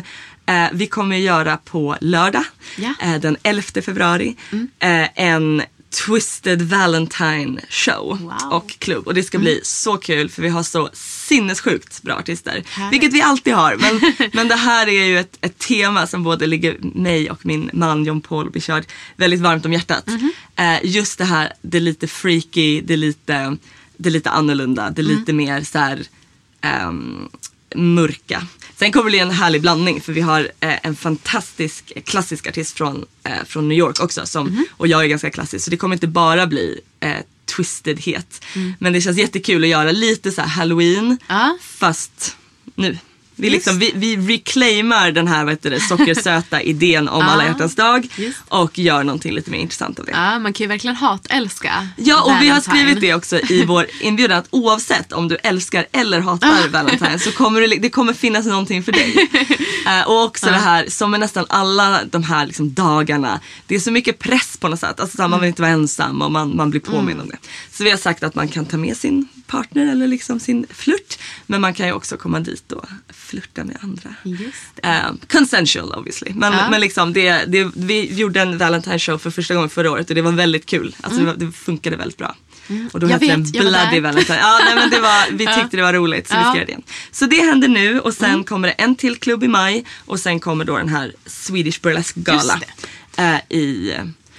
eh, 0.46 0.66
vi 0.72 0.86
kommer 0.86 1.16
göra 1.16 1.56
på 1.56 1.96
lördag 2.00 2.44
Ja. 2.76 2.94
eh, 3.02 3.20
den 3.20 3.36
11 3.42 3.62
februari 3.82 4.36
eh, 4.78 5.20
en 5.26 5.62
Twisted 6.05 6.62
Valentine 6.62 7.61
show 7.68 8.18
Wow. 8.20 8.53
och 8.53 8.78
klubb. 8.78 9.07
Och 9.07 9.14
det 9.14 9.22
ska 9.22 9.38
bli 9.38 9.61
så 9.62 9.97
kul 9.97 10.28
för 10.28 10.42
vi 10.42 10.49
har 10.49 10.62
så 10.62 10.90
sinnessjukt 10.92 12.03
bra 12.03 12.14
artister. 12.14 12.62
Härligt. 12.66 12.92
Vilket 12.92 13.12
vi 13.12 13.22
alltid 13.22 13.55
har. 13.55 13.76
Men, 13.76 14.12
men 14.32 14.49
det 14.49 14.55
här 14.55 14.86
är 14.88 15.05
ju 15.05 15.18
ett, 15.18 15.38
ett 15.40 15.59
tema 15.59 16.07
som 16.07 16.22
både 16.22 16.47
ligger 16.47 16.76
mig 16.80 17.30
och 17.30 17.47
min 17.47 17.70
man 17.72 18.05
John 18.05 18.20
Paul 18.20 18.51
Bichard 18.51 18.84
väldigt 19.16 19.40
varmt 19.40 19.64
om 19.66 19.72
hjärtat. 19.72 20.05
Eh, 20.57 20.78
just 20.84 21.18
det 21.18 21.24
här, 21.24 21.53
det 21.62 21.76
är 21.76 21.80
lite 21.80 22.07
freaky, 22.07 22.80
det 22.80 22.92
är 22.92 22.99
lite, 22.99 23.57
det 23.97 24.11
lite 24.11 24.30
annorlunda, 24.30 24.90
det 24.90 25.03
är 25.03 25.05
lite 25.05 25.32
mer 25.32 25.62
så 25.62 25.78
här 25.78 26.03
ehm, 26.61 27.28
mörka. 27.74 28.47
Sen 28.79 28.93
kommer 28.93 29.05
det 29.05 29.11
bli 29.11 29.18
en 29.18 29.31
härlig 29.31 29.61
blandning 29.61 30.01
för 30.01 30.12
vi 30.12 30.20
har 30.20 30.41
eh, 30.61 30.74
en 30.87 30.97
fantastisk 30.97 31.93
klassisk 32.05 32.47
artist 32.47 32.77
från, 32.77 33.05
eh, 33.24 33.45
från 33.47 33.68
New 33.68 33.79
York 33.79 34.01
också. 34.01 34.27
Som, 34.27 34.64
Och 34.70 34.87
jag 34.89 35.05
är 35.05 35.09
ganska 35.09 35.31
klassisk 35.31 35.64
så 35.64 35.70
det 35.70 35.77
kommer 35.77 35.97
inte 35.97 36.07
bara 36.07 36.47
bli 36.47 36.81
eh, 37.01 37.16
twistedhet. 37.57 38.45
Men 38.79 38.93
det 38.93 39.01
känns 39.01 39.18
jättekul 39.18 39.62
att 39.64 39.68
göra 39.70 39.91
lite 39.93 40.33
så 40.33 40.43
halloween 40.43 41.18
Ja. 41.29 41.59
fast 41.62 42.37
nu. 42.74 42.99
Vi, 43.39 43.51
liksom, 43.51 43.78
vi, 43.78 43.93
vi 43.95 44.16
reclaimar 44.16 45.11
den 45.11 45.28
här 45.28 45.45
vad 45.45 45.53
heter 45.53 45.70
det, 45.70 45.80
sockersöta 45.80 46.62
idén 46.62 47.09
om 47.09 47.22
alla 47.22 47.43
Ja, 47.43 47.49
hjärtans 47.49 47.74
dag 47.74 48.07
just. 48.16 48.39
och 48.49 48.78
gör 48.78 49.05
någonting 49.05 49.32
lite 49.34 49.51
mer 49.51 49.59
intressant 49.59 49.99
av 49.99 50.05
det. 50.05 50.12
Ja, 50.12 50.39
man 50.39 50.53
kan 50.53 50.64
ju 50.64 50.68
verkligen 50.68 50.97
hatälska 50.97 51.89
Ja 51.97 52.22
och 52.22 52.30
vi 52.30 52.34
har 52.34 52.41
Valentine. 52.47 52.76
skrivit 52.76 53.01
det 53.01 53.14
också 53.14 53.39
i 53.39 53.64
vår 53.64 53.87
inbjudan 54.01 54.39
att 54.39 54.47
oavsett 54.51 55.12
om 55.12 55.28
du 55.28 55.37
älskar 55.43 55.87
eller 55.93 56.20
hatar 56.20 56.68
Valentine 56.72 57.18
så 57.18 57.32
kommer 57.32 57.61
det, 57.61 57.66
det 57.76 57.91
kommer 57.91 58.12
finnas 58.12 58.47
någonting 58.47 58.82
för 58.82 58.93
dig. 58.93 59.28
Eh, 59.87 60.09
och 60.09 60.24
också 60.24 60.47
det 60.47 60.53
här 60.53 60.87
som 60.89 61.11
med 61.11 61.20
nästan 61.20 61.47
alla 61.49 62.01
de 62.11 62.22
här 62.22 62.47
liksom 62.47 62.74
dagarna. 62.74 63.41
Det 63.66 63.74
är 63.74 63.80
så 63.80 63.91
mycket 63.91 64.18
press 64.18 64.57
på 64.57 64.68
något 64.68 64.80
sätt. 64.80 65.01
Alltså, 65.01 65.16
så 65.16 65.22
här, 65.22 65.28
man 65.28 65.41
vill 65.41 65.49
inte 65.49 65.62
vara 65.62 65.72
ensam 65.72 66.22
och 66.22 66.32
man, 66.32 66.57
man 66.57 66.70
blir 66.70 66.80
påmind 66.80 67.20
om 67.20 67.28
det. 67.28 67.37
Så 67.72 67.84
vi 67.84 67.91
har 67.91 67.97
sagt 67.99 68.22
att 68.22 68.34
man 68.34 68.49
kan 68.49 68.64
ta 68.66 68.76
med 68.76 68.97
sin 68.97 69.28
partner 69.47 69.86
eller 69.92 70.07
liksom 70.09 70.40
sin 70.40 70.66
flört. 70.70 71.18
Men 71.47 71.61
man 71.61 71.74
kan 71.74 71.86
ju 71.86 71.92
också 71.92 72.16
komma 72.16 72.40
dit 72.40 72.72
och 72.72 72.86
flirta 73.09 73.64
med 73.64 73.78
andra. 73.82 74.14
Det. 74.22 74.88
Eh, 74.88 75.11
consensual 75.32 75.92
obviously. 75.92 76.32
Men, 76.34 76.53
Ja. 76.53 76.70
men 76.70 76.80
liksom 76.80 77.12
det, 77.12 77.44
det, 77.44 77.70
vi 77.76 78.14
gjorde 78.14 78.40
en 78.40 78.59
Valentine 78.59 78.99
show 78.99 79.18
för 79.18 79.30
första 79.30 79.55
gången 79.55 79.70
förra 79.70 79.90
året 79.90 80.09
och 80.09 80.14
det 80.14 80.22
var 80.22 80.32
väldigt 80.32 80.66
kul. 80.66 80.97
Alltså 81.01 81.20
det, 81.20 81.26
var, 81.26 81.34
det 81.34 81.53
funkade 81.53 81.97
väldigt 81.97 82.18
bra. 82.18 82.36
Och 82.92 83.01
då 83.01 83.07
Mm. 83.07 83.11
Jag 83.22 83.28
hette 83.36 83.53
den 83.61 83.70
Bloody. 83.70 84.01
Valentine. 84.01 84.38
Ja, 84.38 84.61
nej, 84.64 84.74
men 84.74 84.90
det 84.90 85.01
var, 85.01 85.30
vi 85.32 85.47
tyckte 85.61 85.76
det 85.76 85.82
var 85.82 85.92
roligt 85.92 86.28
så 86.28 86.34
vi 86.34 86.40
Ja. 86.40 86.42
Mm. 86.42 86.53
ska 86.53 86.59
göra 86.59 86.66
det 86.66 86.70
igen. 86.72 86.82
Så 87.11 87.26
det 87.26 87.40
händer 87.42 87.68
nu 87.68 88.01
och 88.01 88.14
sen 88.14 88.44
kommer 88.44 88.68
det 88.68 88.74
en 88.74 88.97
till 88.97 89.16
klubb 89.16 89.44
i 89.44 89.49
maj 89.49 89.84
och 90.07 90.20
sen 90.20 90.40
kommer 90.40 90.64
då 90.64 90.76
den 90.76 90.88
här 90.88 91.12
Swedish 91.26 91.80
Burlesque 91.82 92.22
Gala. 92.22 92.61
Eh, 93.16 93.36
i, 93.57 93.92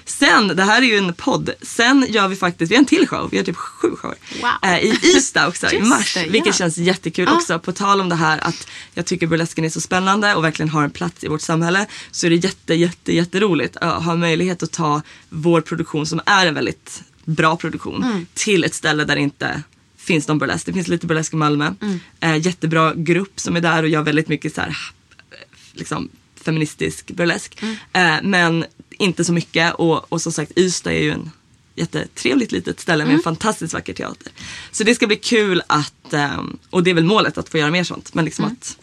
sen, 0.08 0.48
det 0.48 0.64
här 0.64 0.82
är 0.82 0.86
ju 0.86 0.98
en 0.98 1.14
podd, 1.14 1.50
sen 1.62 2.06
gör 2.10 2.28
vi 2.28 2.36
faktiskt, 2.36 2.72
vi 2.72 2.76
har 2.76 2.80
en 2.80 2.86
till 2.86 3.08
show, 3.08 3.28
vi 3.32 3.38
har 3.38 3.44
typ 3.44 3.56
sju 3.56 3.88
shower. 3.96 4.16
Wow. 4.42 4.52
Eh, 4.72 4.78
I 4.80 5.00
Ystad 5.18 5.48
också 5.48 5.72
i 5.72 5.82
mars. 5.82 6.14
det, 6.14 6.24
ja. 6.26 6.32
Vilket 6.32 6.56
känns 6.56 6.78
jättekul 6.78 7.26
Ja. 7.28 7.36
också. 7.36 7.60
På 7.60 7.72
tal 7.72 8.02
om 8.02 8.10
det 8.10 8.16
här 8.16 8.40
att 8.48 8.68
jag 8.94 9.06
tycker 9.06 9.28
burlesken 9.28 9.66
är 9.66 9.70
så 9.70 9.82
spännande 9.82 10.36
och 10.36 10.44
verkligen 10.44 10.70
har 10.70 10.84
en 10.84 10.92
plats 10.92 11.24
i 11.24 11.28
vårt 11.28 11.42
samhälle. 11.42 11.86
Så 12.12 12.26
är 12.26 12.30
det 12.30 12.36
jätte, 12.36 12.74
jätte, 12.74 13.14
jätteroligt 13.16 13.78
att 13.78 14.04
ha 14.04 14.16
möjlighet 14.16 14.64
att 14.64 14.72
ta 14.72 15.02
vår 15.30 15.62
produktion 15.62 16.06
som 16.06 16.22
är 16.26 16.46
en 16.48 16.54
väldigt 16.54 17.04
bra 17.26 17.56
produktion 17.58 18.04
Mm. 18.04 18.26
till 18.34 18.64
ett 18.64 18.74
ställe 18.74 19.04
där 19.06 19.16
det 19.16 19.22
inte 19.22 19.64
finns 19.98 20.28
någon 20.28 20.38
burlesk. 20.40 20.66
Det 20.66 20.74
finns 20.74 20.88
lite 20.88 21.08
burlesk 21.08 21.34
i 21.34 21.36
Malmö. 21.36 21.74
Mm. 21.82 22.00
Eh, 22.20 22.38
jättebra 22.48 22.94
grupp 22.96 23.40
som 23.40 23.56
är 23.56 23.62
där 23.62 23.84
och 23.84 23.90
gör 23.90 24.02
väldigt 24.02 24.28
mycket 24.28 24.56
så 24.56 24.62
här, 24.62 24.78
liksom, 25.74 26.10
feministisk 26.46 27.12
burlesk. 27.12 27.58
Mm. 27.62 27.76
Eh, 27.94 28.24
men 28.24 28.66
inte 29.00 29.26
så 29.26 29.34
mycket 29.34 29.74
och, 29.74 30.14
och 30.14 30.22
som 30.22 30.32
sagt 30.32 30.52
Ystad 30.58 30.92
är 30.92 31.02
ju 31.02 31.12
en 31.12 31.32
jättetrevligt 31.76 32.52
litet 32.52 32.80
ställe 32.80 33.06
med 33.06 33.14
en 33.14 33.22
fantastiskt 33.22 33.74
vacker 33.74 33.94
teater. 33.94 34.32
Så 34.72 34.84
det 34.84 34.96
ska 34.96 35.08
bli 35.08 35.16
kul 35.16 35.62
att, 35.68 36.14
ehm, 36.14 36.58
och 36.70 36.84
det 36.84 36.90
är 36.90 36.94
väl 36.94 37.04
målet 37.04 37.38
att 37.38 37.50
få 37.50 37.58
göra 37.58 37.72
mer 37.72 37.84
sånt, 37.84 38.14
men 38.14 38.26
liksom 38.26 38.46
att 38.46 38.78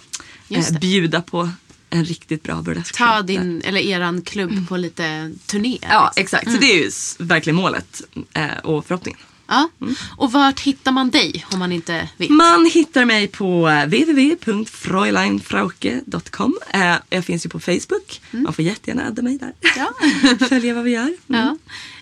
Just 0.49 0.71
eh, 0.71 0.79
bjuda 0.79 1.23
på 1.23 1.51
en 1.91 2.05
riktigt 2.05 2.43
bra 2.43 2.63
burlesk. 2.63 2.97
Ta 2.97 3.23
din, 3.23 3.63
eller 3.65 3.81
eran 3.81 4.23
klubb 4.23 4.69
på 4.69 4.77
lite 4.77 5.33
turné. 5.47 5.79
Ja 5.83 6.13
liksom. 6.17 6.23
exakt, 6.23 6.53
så 6.53 6.59
det 6.59 6.67
är 6.67 6.85
ju 6.85 6.91
verkligen 7.19 7.57
målet 7.57 8.03
eh, 8.33 8.59
och 8.63 8.87
förhoppningen. 8.87 9.21
Ja. 9.47 9.69
Mm. 9.81 9.95
Och 10.17 10.33
vart 10.33 10.61
hittar 10.61 10.93
man 10.93 11.11
dig 11.11 11.47
om 11.53 11.59
man 11.59 11.73
inte 11.73 12.09
vet? 12.17 12.31
Man 12.31 12.67
hittar 12.67 13.05
mig 13.05 13.29
på 13.29 13.69
eh, 13.69 13.85
www.fräuleinfrauke.com. 13.85 16.59
Eh, 16.71 16.97
jag 17.11 17.25
finns 17.25 17.47
ju 17.47 17.51
på 17.51 17.61
Facebook. 17.61 18.21
Man 18.31 18.53
får 18.53 18.65
jättegärna 18.65 19.07
adda 19.07 19.23
mig 19.23 19.39
där. 19.39 19.53
Ja. 19.77 19.93
Följa 20.49 20.75
vad 20.75 20.85
vi 20.85 20.91
gör. 20.91 21.01
Mm. 21.01 21.17
Ja. 21.29 21.57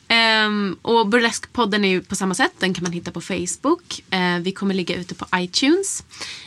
Ehm, 0.09 0.77
och 0.83 1.07
Burlesque-podden 1.07 1.85
är 1.85 1.89
ju 1.89 2.03
på 2.03 2.17
samma 2.17 2.35
sätt. 2.35 2.53
Den 2.59 2.75
kan 2.75 2.83
man 2.83 2.93
hitta 2.93 3.11
på 3.11 3.21
Facebook. 3.21 4.03
Eh, 4.11 4.39
vi 4.39 4.53
kommer 4.53 4.75
ligga 4.75 4.97
ute 4.97 5.15
på 5.15 5.27
iTunes. 5.35 6.05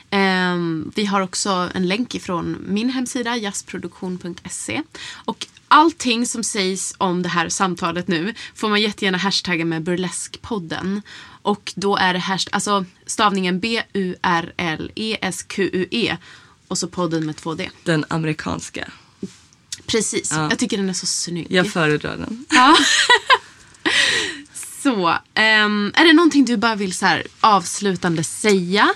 Ehm, 0.10 0.92
vi 0.96 1.06
har 1.06 1.22
också 1.22 1.70
en 1.74 1.88
länk 1.88 2.16
ifrån 2.16 2.58
min 2.68 2.90
hemsida 2.90 3.38
jazzproduktion.se. 3.38 4.82
Och 5.26 5.48
allting 5.68 6.26
som 6.26 6.44
sägs 6.44 6.94
om 6.98 7.24
det 7.24 7.30
här 7.30 7.50
samtalet 7.50 8.08
nu 8.08 8.34
får 8.56 8.70
man 8.70 8.82
jättegärna 8.82 9.18
hashtagga 9.18 9.66
med 9.66 9.84
Burlesque-podden. 9.90 11.02
Och 11.42 11.74
då 11.76 11.98
är 11.98 12.14
det 12.14 12.20
hashtag, 12.20 12.56
alltså 12.56 12.86
stavningen 13.06 13.60
B-U-R-L-E-S-Q-U-E 13.60 16.18
och 16.68 16.78
så 16.78 16.88
podden 16.88 17.26
med 17.26 17.36
två 17.36 17.54
D. 17.54 17.70
Den 17.84 18.06
amerikanska. 18.08 18.88
Precis, 19.86 20.32
Ja. 20.32 20.50
jag 20.50 20.60
tycker 20.60 20.78
den 20.78 20.90
är 20.90 20.94
så 20.94 21.06
snygg. 21.06 21.48
Jag 21.50 21.72
föredrar 21.72 22.18
den. 22.18 22.46
Ja. 22.50 22.76
så, 24.84 25.16
ehm, 25.34 25.92
är 25.96 26.06
det 26.06 26.14
någonting 26.14 26.46
du 26.46 26.58
bara 26.58 26.76
vill 26.76 26.94
så 26.94 27.06
här 27.06 27.24
avslutande 27.42 28.24
säga? 28.24 28.94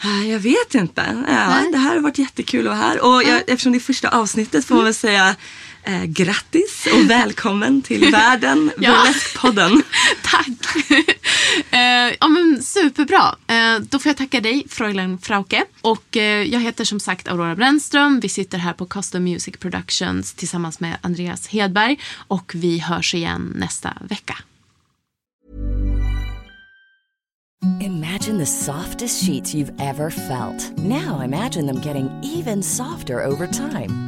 Ah, 0.00 0.22
Jag 0.22 0.38
vet 0.40 0.74
inte. 0.74 1.24
Ja, 1.28 1.62
det 1.72 1.78
här 1.78 1.94
har 1.94 2.00
varit 2.00 2.18
jättekul 2.18 2.68
att 2.68 2.76
vara 2.78 2.86
här. 2.88 3.00
Och 3.04 3.22
jag, 3.22 3.42
eftersom 3.46 3.72
det 3.72 3.78
är 3.78 3.80
första 3.80 4.08
avsnittet 4.08 4.64
får 4.64 4.74
man 4.74 4.84
väl 4.84 4.94
säga 4.94 5.36
eh, 5.88 6.04
grattis 6.04 6.86
och 6.92 7.10
välkommen 7.10 7.82
till 7.82 8.10
världen, 8.10 8.70
Ja. 8.78 8.90
Burlesque-podden. 8.90 9.82
Tack! 10.22 10.90
eh, 11.70 12.16
ja 12.20 12.28
men 12.28 12.62
superbra. 12.62 13.36
Eh, 13.46 13.80
då 13.80 13.98
får 13.98 14.10
jag 14.10 14.16
tacka 14.16 14.40
dig, 14.40 14.66
Fräulein 14.68 15.18
Frauke. 15.18 15.64
Och 15.80 16.16
eh, 16.16 16.42
jag 16.42 16.60
heter 16.60 16.84
som 16.84 17.00
sagt 17.00 17.28
Aurora 17.28 17.56
Brännström. 17.56 18.20
Vi 18.20 18.28
sitter 18.28 18.58
här 18.58 18.72
på 18.72 18.86
Custom 18.86 19.24
Music 19.24 19.54
Productions 19.60 20.34
tillsammans 20.34 20.80
med 20.80 20.96
Andreas 21.00 21.48
Hedberg. 21.48 21.98
Och 22.28 22.52
vi 22.54 22.78
hörs 22.78 23.14
igen 23.14 23.52
nästa 23.56 23.96
vecka. 24.00 24.36
Imagine 27.80 28.38
the 28.38 28.46
softest 28.46 29.24
sheets 29.26 29.54
you've 29.54 29.74
ever 29.80 30.10
felt. 30.10 30.78
Now 30.78 31.22
imagine 31.24 31.66
them 31.66 31.80
getting 31.84 32.08
even 32.22 32.62
softer 32.62 33.26
over 33.26 33.46
time. 33.46 34.07